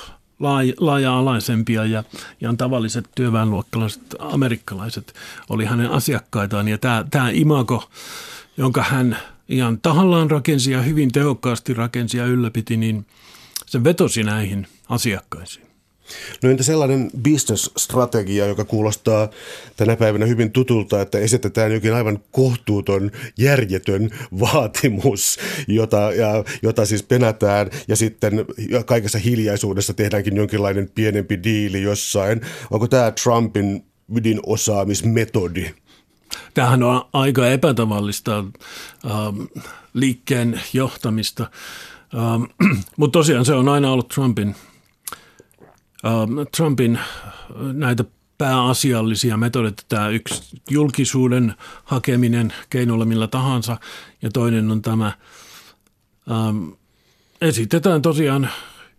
laaja-alaisempia 0.81 1.85
ja 1.85 2.05
ihan 2.41 2.57
tavalliset 2.57 3.09
työväenluokkalaiset 3.15 4.03
amerikkalaiset 4.19 5.15
oli 5.49 5.65
hänen 5.65 5.91
asiakkaitaan. 5.91 6.69
Ja 6.69 6.79
tämä, 6.79 7.05
tämä 7.11 7.31
imago, 7.31 7.91
jonka 8.57 8.83
hän 8.83 9.19
ihan 9.49 9.81
tahallaan 9.81 10.31
rakensi 10.31 10.71
ja 10.73 10.83
hyvin 10.83 11.13
tehokkaasti 11.13 11.75
rakensi 11.75 12.19
ja 12.19 12.27
ylläpiti, 12.27 12.77
niin 12.77 13.07
se 13.67 13.85
vetosi 13.85 14.23
näihin 14.23 14.67
asiakkaisiin. 14.89 15.66
No 16.43 16.51
entä 16.51 16.63
sellainen 16.63 17.11
business-strategia, 17.23 18.47
joka 18.47 18.65
kuulostaa 18.65 19.29
tänä 19.77 19.97
päivänä 19.97 20.27
hyvin 20.27 20.53
tutulta, 20.53 21.01
että 21.01 21.19
esitetään 21.19 21.73
jokin 21.73 21.95
aivan 21.95 22.19
kohtuuton, 22.31 23.11
järjetön 23.39 24.11
vaatimus, 24.41 25.39
jota, 25.69 25.97
ja, 25.97 26.45
jota 26.63 26.87
siis 26.87 27.03
penätään 27.03 27.71
ja 27.89 27.97
sitten 27.97 28.45
kaikessa 28.87 29.19
hiljaisuudessa 29.19 29.95
tehdäänkin 29.95 30.37
jonkinlainen 30.37 30.91
pienempi 30.95 31.43
diili 31.43 31.83
jossain. 31.83 32.41
Onko 32.71 32.89
tämä 32.89 33.13
Trumpin 33.23 33.85
ydinosaamismetodi? 34.17 35.71
Tämähän 36.55 36.83
on 36.83 37.09
aika 37.13 37.49
epätavallista 37.49 38.39
ähm, 38.39 39.41
liikkeen 39.95 40.61
johtamista, 40.73 41.51
ähm, 42.15 42.71
mutta 42.97 43.19
tosiaan 43.19 43.45
se 43.45 43.55
on 43.55 43.69
aina 43.69 43.93
ollut 43.93 44.09
Trumpin– 44.09 44.55
Trumpin 46.57 46.97
äh, 46.97 47.05
näitä 47.73 48.05
pääasiallisia 48.39 49.37
metodeita, 49.37 49.83
tämä 49.89 50.09
yksi 50.09 50.61
julkisuuden 50.71 51.55
hakeminen 51.85 52.53
keinolla 52.71 53.05
millä 53.05 53.27
tahansa 53.27 53.77
ja 54.23 54.31
toinen 54.31 54.71
on 54.71 54.83
tämä 54.83 55.13
ähm, 56.31 56.69
esitetään 57.41 58.03
tosiaan 58.03 58.51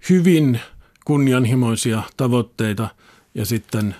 hyvin 0.09 0.59
kunnianhimoisia 1.05 2.03
tavoitteita 2.17 2.89
ja 3.35 3.45
sitten 3.45 3.95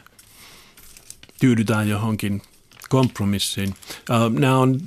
tyydytään 1.39 1.89
johonkin 1.89 2.41
kompromissiin. 2.89 3.73
Nämä 4.39 4.57
on 4.57 4.79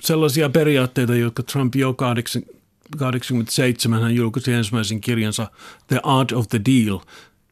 sellaisia 0.00 0.48
periaatteita, 0.48 1.14
jotka 1.14 1.42
Trump 1.42 1.74
jo 1.74 1.92
1987 1.92 4.02
hän 4.02 4.14
julkaisi 4.14 4.52
ensimmäisen 4.52 5.00
kirjansa 5.00 5.50
The 5.86 6.00
Art 6.02 6.32
of 6.32 6.48
the 6.48 6.60
Deal, 6.64 6.98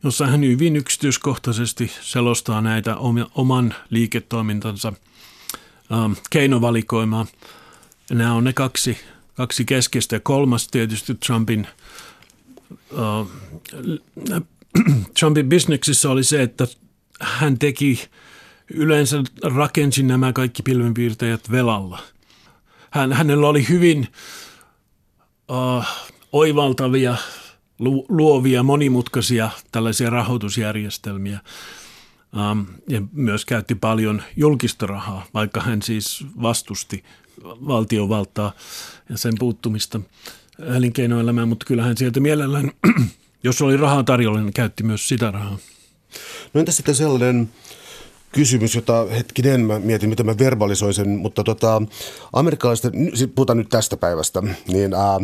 jossa 0.05 0.27
hän 0.27 0.41
hyvin 0.41 0.77
yksityiskohtaisesti 0.77 1.93
selostaa 2.01 2.61
näitä 2.61 2.97
oman 3.35 3.75
liiketoimintansa 3.91 4.93
keinovalikoimaa. 6.31 7.27
Nämä 8.11 8.35
on 8.35 8.45
ne 8.45 8.53
kaksi, 8.53 8.99
kaksi 9.35 9.65
keskeistä. 9.65 10.21
Kolmas 10.21 10.69
tietysti 10.69 11.15
Trumpin, 11.15 11.67
uh, 12.91 13.31
Trumpin 15.19 15.49
bisneksissä 15.49 16.11
oli 16.11 16.25
se, 16.25 16.43
että 16.43 16.67
hän 17.21 17.59
teki 17.59 18.09
yleensä 18.71 19.23
rakensi 19.43 20.03
nämä 20.03 20.33
kaikki 20.33 20.63
pilvenpiirtäjät 20.63 21.51
velalla. 21.51 21.99
Hän, 22.91 23.13
hänellä 23.13 23.49
oli 23.49 23.69
hyvin 23.69 24.09
uh, 25.49 25.85
oivaltavia, 26.33 27.17
luovia, 28.09 28.63
monimutkaisia 28.63 29.51
tällaisia 29.73 30.11
rahoitusjärjestelmiä. 30.11 31.39
Um, 32.51 32.67
ja 32.89 33.03
myös 33.13 33.45
käytti 33.45 33.75
paljon 33.75 34.23
julkista 34.37 34.87
rahaa, 34.87 35.27
vaikka 35.35 35.61
hän 35.61 35.83
siis 35.83 36.27
vastusti 36.43 37.05
valtiovaltaa 37.45 38.53
ja 39.09 39.19
sen 39.19 39.35
puuttumista 39.39 40.01
elinkeinoelämään, 40.77 41.49
mutta 41.49 41.67
kyllähän 41.67 41.97
sieltä 41.97 42.21
mielellään, 42.21 42.73
jos 43.45 43.63
oli 43.63 43.77
rahaa 43.77 44.05
tarjolla, 44.05 44.41
niin 44.41 44.53
käytti 44.53 44.83
myös 44.83 45.09
sitä 45.09 45.31
rahaa. 45.31 45.59
No 46.55 46.59
entä 46.59 46.73
sitten 46.73 46.95
sellainen 46.95 47.51
kysymys, 48.35 48.75
jota 48.75 49.07
hetkinen 49.17 49.61
mä 49.61 49.79
mietin, 49.79 50.09
miten 50.09 50.27
mä 50.27 50.39
verbalisoisin, 50.39 51.09
mutta 51.09 51.45
tota, 51.45 51.83
amerikkalaisten, 52.33 52.93
puhutaan 53.35 53.57
nyt 53.57 53.69
tästä 53.69 53.97
päivästä, 53.97 54.43
niin 54.69 54.95
ää, 54.95 55.21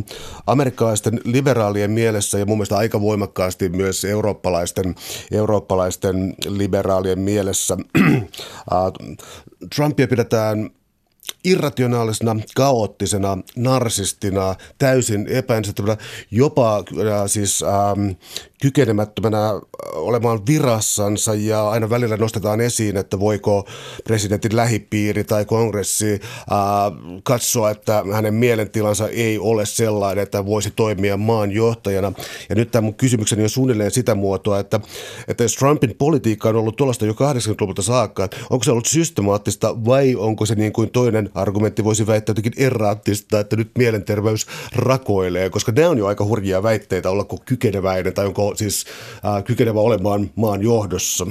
amerikkalaisten 0.46 1.20
liberaalien 1.24 1.90
mielessä 1.90 2.38
ja 2.38 2.46
mun 2.46 2.58
mielestä 2.58 2.76
aika 2.76 3.00
voimakkaasti 3.00 3.68
myös 3.68 4.04
eurooppalaisten, 4.04 4.94
eurooppalaisten 5.32 6.34
liberaalien 6.48 7.18
mielessä 7.18 7.76
ää, 8.70 8.90
Trumpia 9.74 10.08
pidetään 10.08 10.70
irrationaalisena, 11.44 12.36
kaoottisena, 12.56 13.38
narsistina, 13.56 14.54
täysin 14.78 15.28
epäonnistuneena, 15.28 16.02
jopa 16.30 16.84
siis 17.26 17.62
ähm, 17.62 18.11
kykenemättömänä 18.61 19.61
olemaan 19.94 20.46
virassansa 20.46 21.34
ja 21.34 21.68
aina 21.68 21.90
välillä 21.90 22.16
nostetaan 22.16 22.61
esiin, 22.61 22.96
että 22.96 23.20
voiko 23.20 23.66
presidentin 24.04 24.56
lähipiiri 24.56 25.24
tai 25.24 25.44
kongressi 25.44 26.12
äh, 26.12 26.18
katsoa, 27.22 27.70
että 27.70 28.04
hänen 28.12 28.34
mielentilansa 28.34 29.08
ei 29.08 29.38
ole 29.38 29.66
sellainen, 29.66 30.22
että 30.22 30.46
voisi 30.46 30.70
toimia 30.70 31.16
maan 31.16 31.52
johtajana. 31.52 32.12
Ja 32.48 32.54
nyt 32.54 32.70
tämä 32.70 32.82
mun 32.82 32.94
kysymykseni 32.94 33.42
on 33.42 33.48
suunnilleen 33.50 33.90
sitä 33.90 34.14
muotoa, 34.14 34.58
että, 34.58 34.80
että 35.28 35.44
jos 35.44 35.56
Trumpin 35.56 35.94
politiikka 35.98 36.48
on 36.48 36.56
ollut 36.56 36.76
tuollaista 36.76 37.06
jo 37.06 37.12
80-luvulta 37.12 37.82
saakka, 37.82 38.28
onko 38.50 38.64
se 38.64 38.70
ollut 38.70 38.86
systemaattista 38.86 39.84
vai 39.84 40.16
onko 40.16 40.46
se 40.46 40.54
niin 40.54 40.72
kuin 40.72 40.90
toinen 40.90 41.30
argumentti 41.34 41.84
voisi 41.84 42.06
väittää 42.06 42.30
jotenkin 42.30 42.52
erraattista, 42.56 43.40
että 43.40 43.56
nyt 43.56 43.70
mielenterveys 43.78 44.46
rakoilee, 44.74 45.50
koska 45.50 45.72
nämä 45.72 45.88
on 45.88 45.98
jo 45.98 46.06
aika 46.06 46.24
hurjia 46.24 46.62
väitteitä, 46.62 47.11
ollako 47.11 47.38
kykeneväinen 47.44 48.14
tai 48.14 48.26
onko 48.26 48.49
siis 48.55 48.86
äh, 49.24 49.44
kykenevä 49.44 49.80
olemaan 49.80 50.30
maan 50.36 50.62
johdossa. 50.62 51.26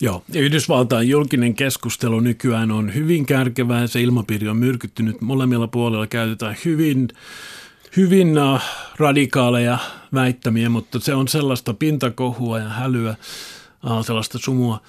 Joo, 0.00 0.22
ja 0.32 0.40
Yhdysvaltain 0.40 1.08
julkinen 1.08 1.54
keskustelu 1.54 2.20
nykyään 2.20 2.70
on 2.70 2.94
hyvin 2.94 3.26
kärkevää, 3.26 3.86
se 3.86 4.00
ilmapiiri 4.00 4.48
on 4.48 4.56
myrkyttynyt, 4.56 5.20
molemmilla 5.20 5.68
puolilla 5.68 6.06
käytetään 6.06 6.56
hyvin, 6.64 7.08
hyvin 7.96 8.38
uh, 8.38 8.60
radikaaleja 8.96 9.78
väittämiä, 10.14 10.68
mutta 10.68 11.00
se 11.00 11.14
on 11.14 11.28
sellaista 11.28 11.74
pintakohua 11.74 12.58
ja 12.58 12.68
hälyä, 12.68 13.16
uh, 13.90 14.04
sellaista 14.04 14.38
sumua 14.38 14.80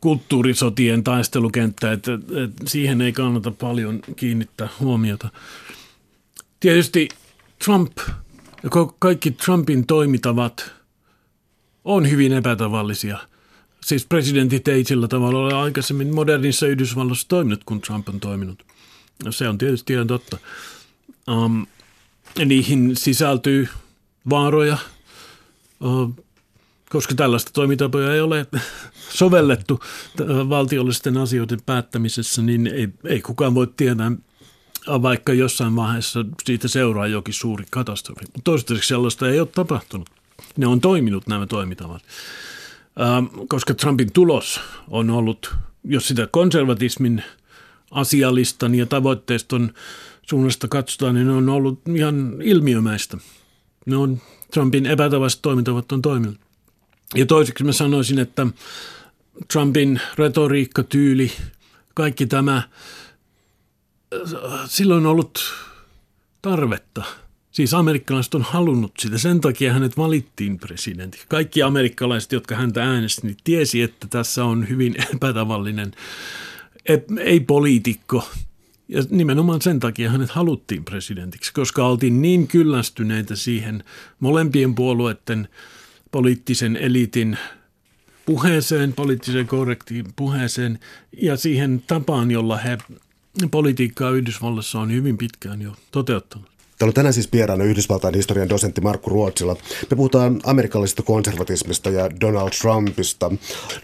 kulttuurisotien 0.00 1.04
taistelukenttä, 1.04 1.92
että, 1.92 2.14
että 2.14 2.64
siihen 2.66 3.00
ei 3.00 3.12
kannata 3.12 3.50
paljon 3.50 4.00
kiinnittää 4.16 4.68
huomiota. 4.80 5.28
Tietysti 6.60 7.08
Trump 7.64 7.98
ja 8.62 8.70
kaikki 8.98 9.30
Trumpin 9.30 9.86
toimitavat 9.86 10.72
on 11.84 12.10
hyvin 12.10 12.32
epätavallisia. 12.32 13.18
Siis 13.80 14.06
presidentit 14.06 14.68
ei 14.68 14.84
sillä 14.84 15.08
tavalla 15.08 15.38
ole 15.38 15.54
aikaisemmin 15.54 16.14
modernissa 16.14 16.66
Yhdysvalloissa 16.66 17.28
toiminut, 17.28 17.64
kun 17.64 17.80
Trump 17.80 18.08
on 18.08 18.20
toiminut. 18.20 18.66
No, 19.24 19.32
se 19.32 19.48
on 19.48 19.58
tietysti 19.58 19.92
ihan 19.92 20.06
totta. 20.06 20.38
Um, 21.28 21.66
niihin 22.44 22.96
sisältyy 22.96 23.68
vaaroja, 24.30 24.78
uh, 25.80 26.14
koska 26.90 27.14
tällaista 27.14 27.50
toimintapoja 27.52 28.14
ei 28.14 28.20
ole 28.20 28.46
sovellettu 29.10 29.80
valtiollisten 30.48 31.16
asioiden 31.16 31.62
päättämisessä, 31.66 32.42
niin 32.42 32.66
ei, 32.66 32.88
ei 33.04 33.20
kukaan 33.20 33.54
voi 33.54 33.66
tietää, 33.76 34.12
vaikka 34.86 35.32
jossain 35.32 35.76
vaiheessa 35.76 36.24
siitä 36.44 36.68
seuraa 36.68 37.06
jokin 37.06 37.34
suuri 37.34 37.64
katastrofi. 37.70 38.24
Toistaiseksi 38.44 38.88
sellaista 38.88 39.28
ei 39.28 39.40
ole 39.40 39.48
tapahtunut. 39.48 40.10
Ne 40.56 40.66
on 40.66 40.80
toiminut 40.80 41.26
nämä 41.26 41.46
toimintavat. 41.46 42.02
Ähm, 43.00 43.24
koska 43.48 43.74
Trumpin 43.74 44.12
tulos 44.12 44.60
on 44.88 45.10
ollut, 45.10 45.54
jos 45.84 46.08
sitä 46.08 46.28
konservatismin 46.30 47.24
asialistan 47.90 48.74
ja 48.74 48.86
tavoitteiston 48.86 49.74
suunnasta 50.30 50.68
katsotaan, 50.68 51.14
niin 51.14 51.26
ne 51.26 51.32
on 51.32 51.48
ollut 51.48 51.80
ihan 51.88 52.42
ilmiömäistä. 52.42 53.16
Ne 53.86 53.96
on 53.96 54.20
Trumpin 54.52 54.86
epätavalliset 54.86 55.42
toimintavat 55.42 55.92
on 55.92 56.02
toiminut. 56.02 56.38
Ja 57.14 57.26
toiseksi 57.26 57.64
mä 57.64 57.72
sanoisin, 57.72 58.18
että 58.18 58.46
Trumpin 59.52 60.00
retoriikka, 60.18 60.82
tyyli, 60.82 61.32
kaikki 61.94 62.26
tämä, 62.26 62.62
silloin 64.66 65.06
ollut 65.06 65.40
tarvetta. 66.42 67.04
Siis 67.50 67.74
amerikkalaiset 67.74 68.34
on 68.34 68.42
halunnut 68.42 68.92
sitä, 68.98 69.18
sen 69.18 69.40
takia 69.40 69.72
hänet 69.72 69.96
valittiin 69.96 70.58
presidentti. 70.58 71.18
Kaikki 71.28 71.62
amerikkalaiset, 71.62 72.32
jotka 72.32 72.56
häntä 72.56 72.84
äänesti, 72.84 73.26
niin 73.26 73.36
tiesi, 73.44 73.82
että 73.82 74.06
tässä 74.10 74.44
on 74.44 74.68
hyvin 74.68 74.94
epätavallinen, 75.14 75.92
ei 77.20 77.40
poliitikko. 77.40 78.28
Ja 78.88 79.02
nimenomaan 79.10 79.62
sen 79.62 79.80
takia 79.80 80.10
hänet 80.10 80.30
haluttiin 80.30 80.84
presidentiksi, 80.84 81.52
koska 81.52 81.86
oltiin 81.86 82.22
niin 82.22 82.48
kyllästyneitä 82.48 83.36
siihen 83.36 83.84
molempien 84.20 84.74
puolueiden 84.74 85.48
poliittisen 86.10 86.76
elitin 86.76 87.38
puheeseen, 88.26 88.92
poliittiseen 88.92 89.46
korrektiin 89.46 90.06
puheeseen 90.16 90.78
ja 91.22 91.36
siihen 91.36 91.82
tapaan, 91.86 92.30
jolla 92.30 92.56
he 92.56 92.78
politiikkaa 93.48 94.10
Yhdysvalloissa 94.10 94.80
on 94.80 94.92
hyvin 94.92 95.18
pitkään 95.18 95.62
jo 95.62 95.72
toteuttanut. 95.90 96.50
Täällä 96.80 96.90
on 96.90 96.94
tänään 96.94 97.14
siis 97.14 97.32
vieraana 97.32 97.64
Yhdysvaltain 97.64 98.14
historian 98.14 98.48
dosentti 98.48 98.80
Markku 98.80 99.10
Ruotsilla. 99.10 99.56
Me 99.90 99.96
puhutaan 99.96 100.40
amerikkalaisesta 100.44 101.02
konservatismista 101.02 101.90
ja 101.90 102.20
Donald 102.20 102.50
Trumpista. 102.60 103.30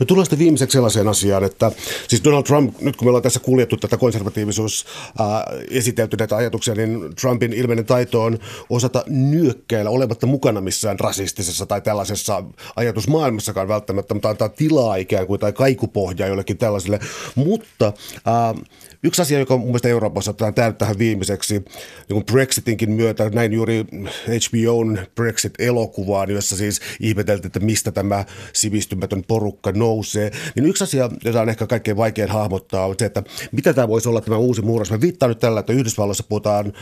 No 0.01 0.07
tullaan 0.07 0.27
sitten 0.27 0.39
viimeiseksi 0.39 0.73
sellaiseen 0.73 1.09
asiaan, 1.09 1.45
että 1.45 1.73
siis 2.09 2.25
Donald 2.25 2.43
Trump, 2.43 2.81
nyt 2.81 2.97
kun 2.97 3.07
me 3.07 3.09
ollaan 3.09 3.23
tässä 3.23 3.41
kuljettu 3.41 3.77
tätä 3.77 3.97
konservatiivisuus 3.97 4.87
äh, 5.21 5.27
esitelty 5.71 6.17
näitä 6.17 6.37
ajatuksia, 6.37 6.75
niin 6.75 7.15
Trumpin 7.21 7.53
ilmeinen 7.53 7.87
taito 7.87 8.23
on 8.23 8.39
osata 8.71 9.05
nyökkäillä 9.07 9.91
olematta 9.91 10.27
mukana 10.27 10.61
missään 10.61 11.01
rasistisessa 11.01 11.67
tai 11.67 11.81
tällaisessa 11.81 12.45
ajatusmaailmassakaan 12.77 13.69
välttämättä, 13.69 14.15
mutta 14.15 14.31
antaa 14.31 14.49
tilaa 14.49 14.97
ikään 14.97 15.27
kuin 15.27 15.41
tai 15.41 15.53
kaikupohjaa 15.53 16.29
jollekin 16.29 16.59
tällaiselle. 16.59 17.01
Mutta 17.35 17.87
äh, 17.87 18.63
Yksi 19.07 19.23
asia, 19.23 19.39
joka 19.39 19.57
mun 19.57 19.67
mielestä 19.67 19.89
Euroopassa 19.89 20.31
otetaan 20.31 20.55
täältä 20.55 20.79
tähän 20.79 20.99
viimeiseksi, 20.99 21.65
niin 22.09 22.27
Brexitinkin 22.27 22.91
myötä, 22.91 23.31
näin 23.31 23.53
juuri 23.53 23.85
HBOn 24.27 24.99
Brexit-elokuvaan, 25.15 26.31
jossa 26.31 26.57
siis 26.57 26.81
ihmeteltiin, 27.01 27.47
että 27.47 27.61
mistä 27.61 27.93
tämä 27.93 28.25
sivistymätön 28.53 29.25
porukka 29.29 29.73
nousee, 29.73 30.31
niin 30.55 30.67
yksi 30.67 30.85
asia, 30.85 31.11
jota 31.25 31.41
on 31.41 31.49
ehkä 31.49 31.67
kaikkein 31.67 31.97
vaikein 31.97 32.29
hahmottaa, 32.29 32.87
on 32.87 32.95
se, 32.99 33.05
että 33.05 33.23
mitä 33.53 33.73
tämä 33.73 33.89
voisi 33.89 34.09
olla 34.09 34.21
tämä 34.21 34.37
uusi 34.37 34.63
murros. 34.63 34.91
Mä 34.91 35.01
viittaan 35.01 35.31
nyt 35.31 35.39
tällä, 35.39 35.61
että 35.61 35.73
Yhdysvalloissa 35.73 36.25
puhutaan 36.29 36.73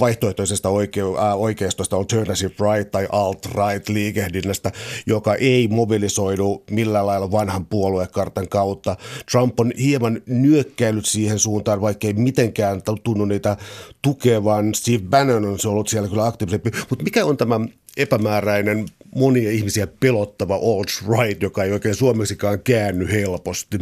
vaihtoehtoisesta 0.00 0.68
oike- 0.68 1.20
ää, 1.20 1.34
oikeistosta, 1.34 1.96
alternative 1.96 2.54
right 2.72 2.90
tai 2.90 3.08
alt-right 3.12 3.88
liikehdinnästä, 3.88 4.72
joka 5.06 5.34
ei 5.34 5.68
mobilisoidu 5.68 6.64
millään 6.70 7.06
lailla 7.06 7.30
vanhan 7.30 7.66
puoluekartan 7.66 8.48
kautta. 8.48 8.96
Trump 9.30 9.60
on 9.60 9.72
hieman 9.78 10.20
nyökkäillyt 10.26 11.06
siihen 11.06 11.38
suuntaan, 11.38 11.51
vaikka 11.80 12.06
ei 12.06 12.12
mitenkään 12.12 12.82
tunnu 13.02 13.24
niitä 13.24 13.56
tukevan. 14.02 14.74
Steve 14.74 15.04
Bannon 15.10 15.44
on 15.44 15.58
se 15.58 15.68
ollut 15.68 15.88
siellä 15.88 16.08
kyllä 16.08 16.26
aktiivisempi. 16.26 16.70
Mutta 16.90 17.04
mikä 17.04 17.24
on 17.24 17.36
tämä 17.36 17.60
epämääräinen, 17.96 18.86
monia 19.14 19.50
ihmisiä 19.50 19.86
pelottava 19.86 20.54
alt-right, 20.54 21.42
joka 21.42 21.64
ei 21.64 21.72
oikein 21.72 21.94
suomeksikaan 21.94 22.60
käänny 22.60 23.12
helposti? 23.12 23.78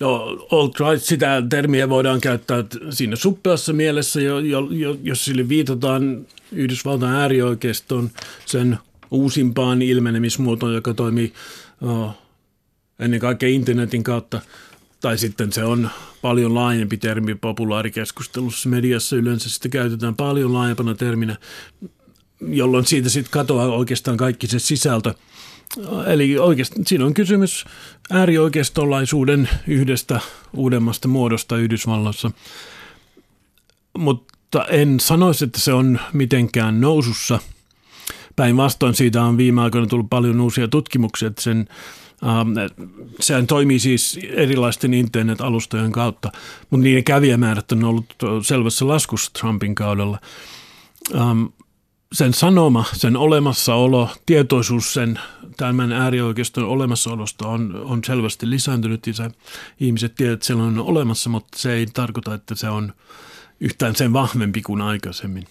No, 0.00 0.24
alt-right, 0.52 1.02
sitä 1.02 1.42
termiä 1.50 1.88
voidaan 1.88 2.20
käyttää 2.20 2.64
siinä 2.90 3.16
suppeassa 3.16 3.72
mielessä, 3.72 4.20
jo, 4.20 4.38
jo, 4.38 4.68
jo, 4.70 4.96
jos 5.02 5.24
sille 5.24 5.48
viitataan 5.48 6.26
Yhdysvaltain 6.52 7.14
äärioikeiston 7.14 8.10
sen 8.46 8.78
uusimpaan 9.10 9.82
ilmenemismuotoon, 9.82 10.74
joka 10.74 10.94
toimii 10.94 11.32
oh, 11.82 12.10
ennen 12.98 13.20
kaikkea 13.20 13.48
internetin 13.48 14.02
kautta, 14.02 14.40
tai 15.00 15.18
sitten 15.18 15.52
se 15.52 15.64
on 15.64 15.90
paljon 16.22 16.54
laajempi 16.54 16.96
termi 16.96 17.34
populaarikeskustelussa. 17.34 18.68
Mediassa 18.68 19.16
yleensä 19.16 19.50
sitä 19.50 19.68
käytetään 19.68 20.16
paljon 20.16 20.52
laajempana 20.52 20.94
terminä, 20.94 21.36
jolloin 22.40 22.86
siitä 22.86 23.08
sitten 23.08 23.30
katoaa 23.30 23.66
oikeastaan 23.66 24.16
kaikki 24.16 24.46
se 24.46 24.58
sisältö. 24.58 25.14
Eli 26.06 26.38
oikeastaan 26.38 26.86
siinä 26.86 27.06
on 27.06 27.14
kysymys 27.14 27.64
äärioikeistolaisuuden 28.10 29.48
yhdestä 29.66 30.20
uudemmasta 30.56 31.08
muodosta 31.08 31.56
Yhdysvalloissa. 31.56 32.30
Mutta 33.98 34.64
en 34.64 35.00
sanoisi, 35.00 35.44
että 35.44 35.60
se 35.60 35.72
on 35.72 36.00
mitenkään 36.12 36.80
nousussa. 36.80 37.38
Päinvastoin 38.36 38.94
siitä 38.94 39.22
on 39.22 39.36
viime 39.36 39.62
aikoina 39.62 39.86
tullut 39.86 40.10
paljon 40.10 40.40
uusia 40.40 40.68
tutkimuksia, 40.68 41.28
että 41.28 41.42
sen 41.42 41.68
Ähm, 42.22 42.50
sehän 43.20 43.46
toimii 43.46 43.78
siis 43.78 44.18
erilaisten 44.28 44.94
internet-alustojen 44.94 45.92
kautta, 45.92 46.32
mutta 46.70 46.84
niiden 46.84 47.04
kävijämäärät 47.04 47.72
on 47.72 47.84
ollut 47.84 48.14
selvässä 48.42 48.88
laskussa 48.88 49.30
Trumpin 49.38 49.74
kaudella. 49.74 50.18
Ähm, 51.14 51.44
sen 52.12 52.34
sanoma, 52.34 52.84
sen 52.92 53.16
olemassaolo, 53.16 54.08
tietoisuus 54.26 54.94
sen 54.94 55.20
tämän 55.56 55.92
äärioikeiston 55.92 56.64
olemassaolosta 56.64 57.48
on, 57.48 57.82
on 57.84 58.04
selvästi 58.04 58.50
lisääntynyt 58.50 59.06
ja 59.06 59.14
se, 59.14 59.30
ihmiset 59.80 60.14
tietävät, 60.14 60.34
että 60.34 60.46
se 60.46 60.54
on 60.54 60.78
olemassa, 60.78 61.30
mutta 61.30 61.58
se 61.58 61.72
ei 61.72 61.86
tarkoita, 61.86 62.34
että 62.34 62.54
se 62.54 62.68
on 62.68 62.92
yhtään 63.60 63.96
sen 63.96 64.12
vahvempi 64.12 64.62
kuin 64.62 64.80
aikaisemmin. 64.80 65.46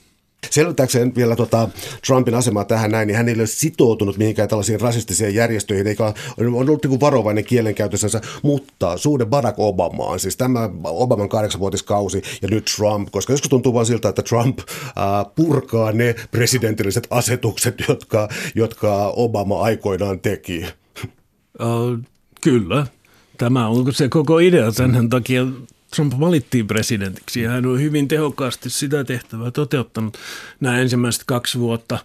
Selvittääkseen 0.49 1.15
vielä 1.15 1.35
tota 1.35 1.69
Trumpin 2.07 2.35
asemaa 2.35 2.65
tähän 2.65 2.91
näin, 2.91 3.07
niin 3.07 3.17
hän 3.17 3.29
ei 3.29 3.35
ole 3.35 3.47
sitoutunut 3.47 4.17
mihinkään 4.17 4.49
tällaisiin 4.49 4.81
rasistisiin 4.81 5.35
järjestöihin, 5.35 5.88
eikä 5.88 6.05
on 6.05 6.13
ollut 6.53 6.85
niin 6.85 6.99
varovainen 6.99 7.45
kielenkäytössänsä, 7.45 8.21
mutta 8.41 8.97
suhde 8.97 9.25
Barack 9.25 9.59
Obamaan, 9.59 10.19
siis 10.19 10.38
tämä 10.38 10.69
Obaman 10.83 11.29
kahdeksanvuotiskausi 11.29 12.21
ja 12.41 12.47
nyt 12.47 12.71
Trump, 12.77 13.07
koska 13.11 13.33
joskus 13.33 13.49
tuntuu 13.49 13.73
vaan 13.73 13.85
siltä, 13.85 14.09
että 14.09 14.21
Trump 14.21 14.59
äh, 14.59 14.95
purkaa 15.35 15.91
ne 15.91 16.15
presidentilliset 16.31 17.07
asetukset, 17.09 17.75
jotka, 17.88 18.29
jotka 18.55 19.13
Obama 19.15 19.61
aikoinaan 19.61 20.19
teki. 20.19 20.65
Uh, 21.59 21.99
kyllä. 22.41 22.88
Tämä 23.38 23.67
on 23.67 23.93
se 23.93 24.09
koko 24.09 24.39
idea 24.39 24.71
sen 24.71 25.09
takia 25.09 25.47
Trump 25.95 26.13
valittiin 26.19 26.67
presidentiksi 26.67 27.41
ja 27.41 27.49
hän 27.49 27.65
on 27.65 27.81
hyvin 27.81 28.07
tehokkaasti 28.07 28.69
sitä 28.69 29.03
tehtävää 29.03 29.51
toteuttanut 29.51 30.17
nämä 30.59 30.79
ensimmäiset 30.79 31.23
kaksi 31.25 31.59
vuotta. 31.59 31.99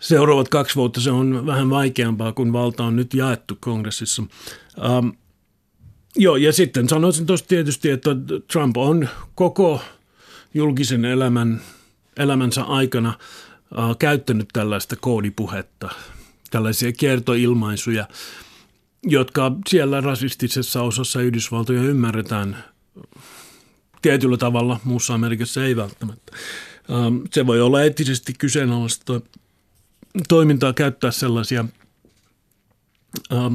Seuraavat 0.00 0.48
kaksi 0.48 0.76
vuotta 0.76 1.00
se 1.00 1.10
on 1.10 1.46
vähän 1.46 1.70
vaikeampaa, 1.70 2.32
kun 2.32 2.52
valta 2.52 2.84
on 2.84 2.96
nyt 2.96 3.14
jaettu 3.14 3.56
kongressissa. 3.60 4.22
Um, 4.88 5.12
joo, 6.16 6.36
ja 6.36 6.52
sitten 6.52 6.88
sanoisin 6.88 7.26
tuosta 7.26 7.48
tietysti, 7.48 7.90
että 7.90 8.10
Trump 8.52 8.76
on 8.76 9.08
koko 9.34 9.80
julkisen 10.54 11.04
elämän, 11.04 11.60
elämänsä 12.16 12.62
aikana 12.62 13.18
uh, 13.78 13.98
käyttänyt 13.98 14.48
tällaista 14.52 14.96
koodipuhetta, 14.96 15.88
tällaisia 16.50 16.92
kiertoilmaisuja, 16.92 18.08
jotka 19.02 19.52
siellä 19.68 20.00
rasistisessa 20.00 20.82
osassa 20.82 21.20
Yhdysvaltoja 21.20 21.82
ymmärretään– 21.82 22.56
tietyllä 24.02 24.36
tavalla, 24.36 24.80
muussa 24.84 25.14
Amerikassa 25.14 25.64
ei 25.64 25.76
välttämättä. 25.76 26.32
Ähm, 26.90 27.16
se 27.32 27.46
voi 27.46 27.60
olla 27.60 27.82
eettisesti 27.82 28.32
kyseenalaista 28.38 29.20
toimintaa 30.28 30.72
käyttää 30.72 31.10
sellaisia 31.10 31.64
ähm, 33.32 33.54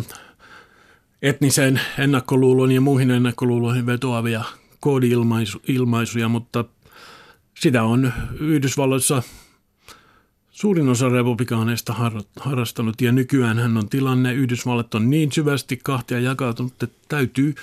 etniseen 1.22 1.82
ennakkoluuloon 2.00 2.72
ja 2.72 2.82
muihin 2.82 3.12
ennakkoluuloihin 3.12 3.86
vetoavia 3.86 4.44
koodi-ilmaisuja, 4.80 6.30
mutta 6.30 6.66
sitä 7.60 7.84
on 7.84 8.14
Yhdysvalloissa 8.40 9.24
suurin 10.52 10.90
osa 10.90 11.10
republikaaneista 11.10 11.96
harrastanut 12.40 13.02
ja 13.02 13.12
nykyään 13.12 13.60
hän 13.60 13.78
on 13.78 13.90
tilanne, 13.90 14.34
Yhdysvallat 14.34 14.96
on 14.96 15.10
niin 15.10 15.32
syvästi 15.32 15.80
kahtia 15.84 16.20
jakautunut, 16.20 16.84
että 16.84 16.98
täytyy 17.08 17.56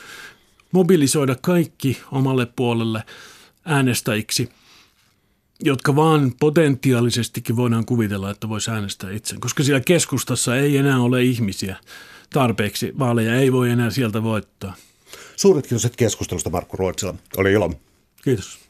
mobilisoida 0.72 1.36
kaikki 1.40 2.02
omalle 2.12 2.46
puolelle 2.46 3.02
äänestäjiksi, 3.64 4.48
jotka 5.60 5.96
vaan 5.96 6.32
potentiaalisestikin 6.40 7.56
voidaan 7.56 7.86
kuvitella, 7.86 8.30
että 8.30 8.48
voisi 8.48 8.70
äänestää 8.70 9.10
itse. 9.10 9.36
Koska 9.40 9.62
siellä 9.62 9.80
keskustassa 9.80 10.56
ei 10.56 10.76
enää 10.76 11.00
ole 11.00 11.22
ihmisiä 11.22 11.76
tarpeeksi, 12.30 12.92
vaaleja 12.98 13.34
ei 13.34 13.52
voi 13.52 13.70
enää 13.70 13.90
sieltä 13.90 14.22
voittaa. 14.22 14.74
Suuret 15.36 15.66
kiitokset 15.66 15.96
keskustelusta 15.96 16.50
Markku 16.50 16.76
Ruotsila. 16.76 17.14
Oli 17.36 17.52
ilo. 17.52 17.72
Kiitos. 18.24 18.61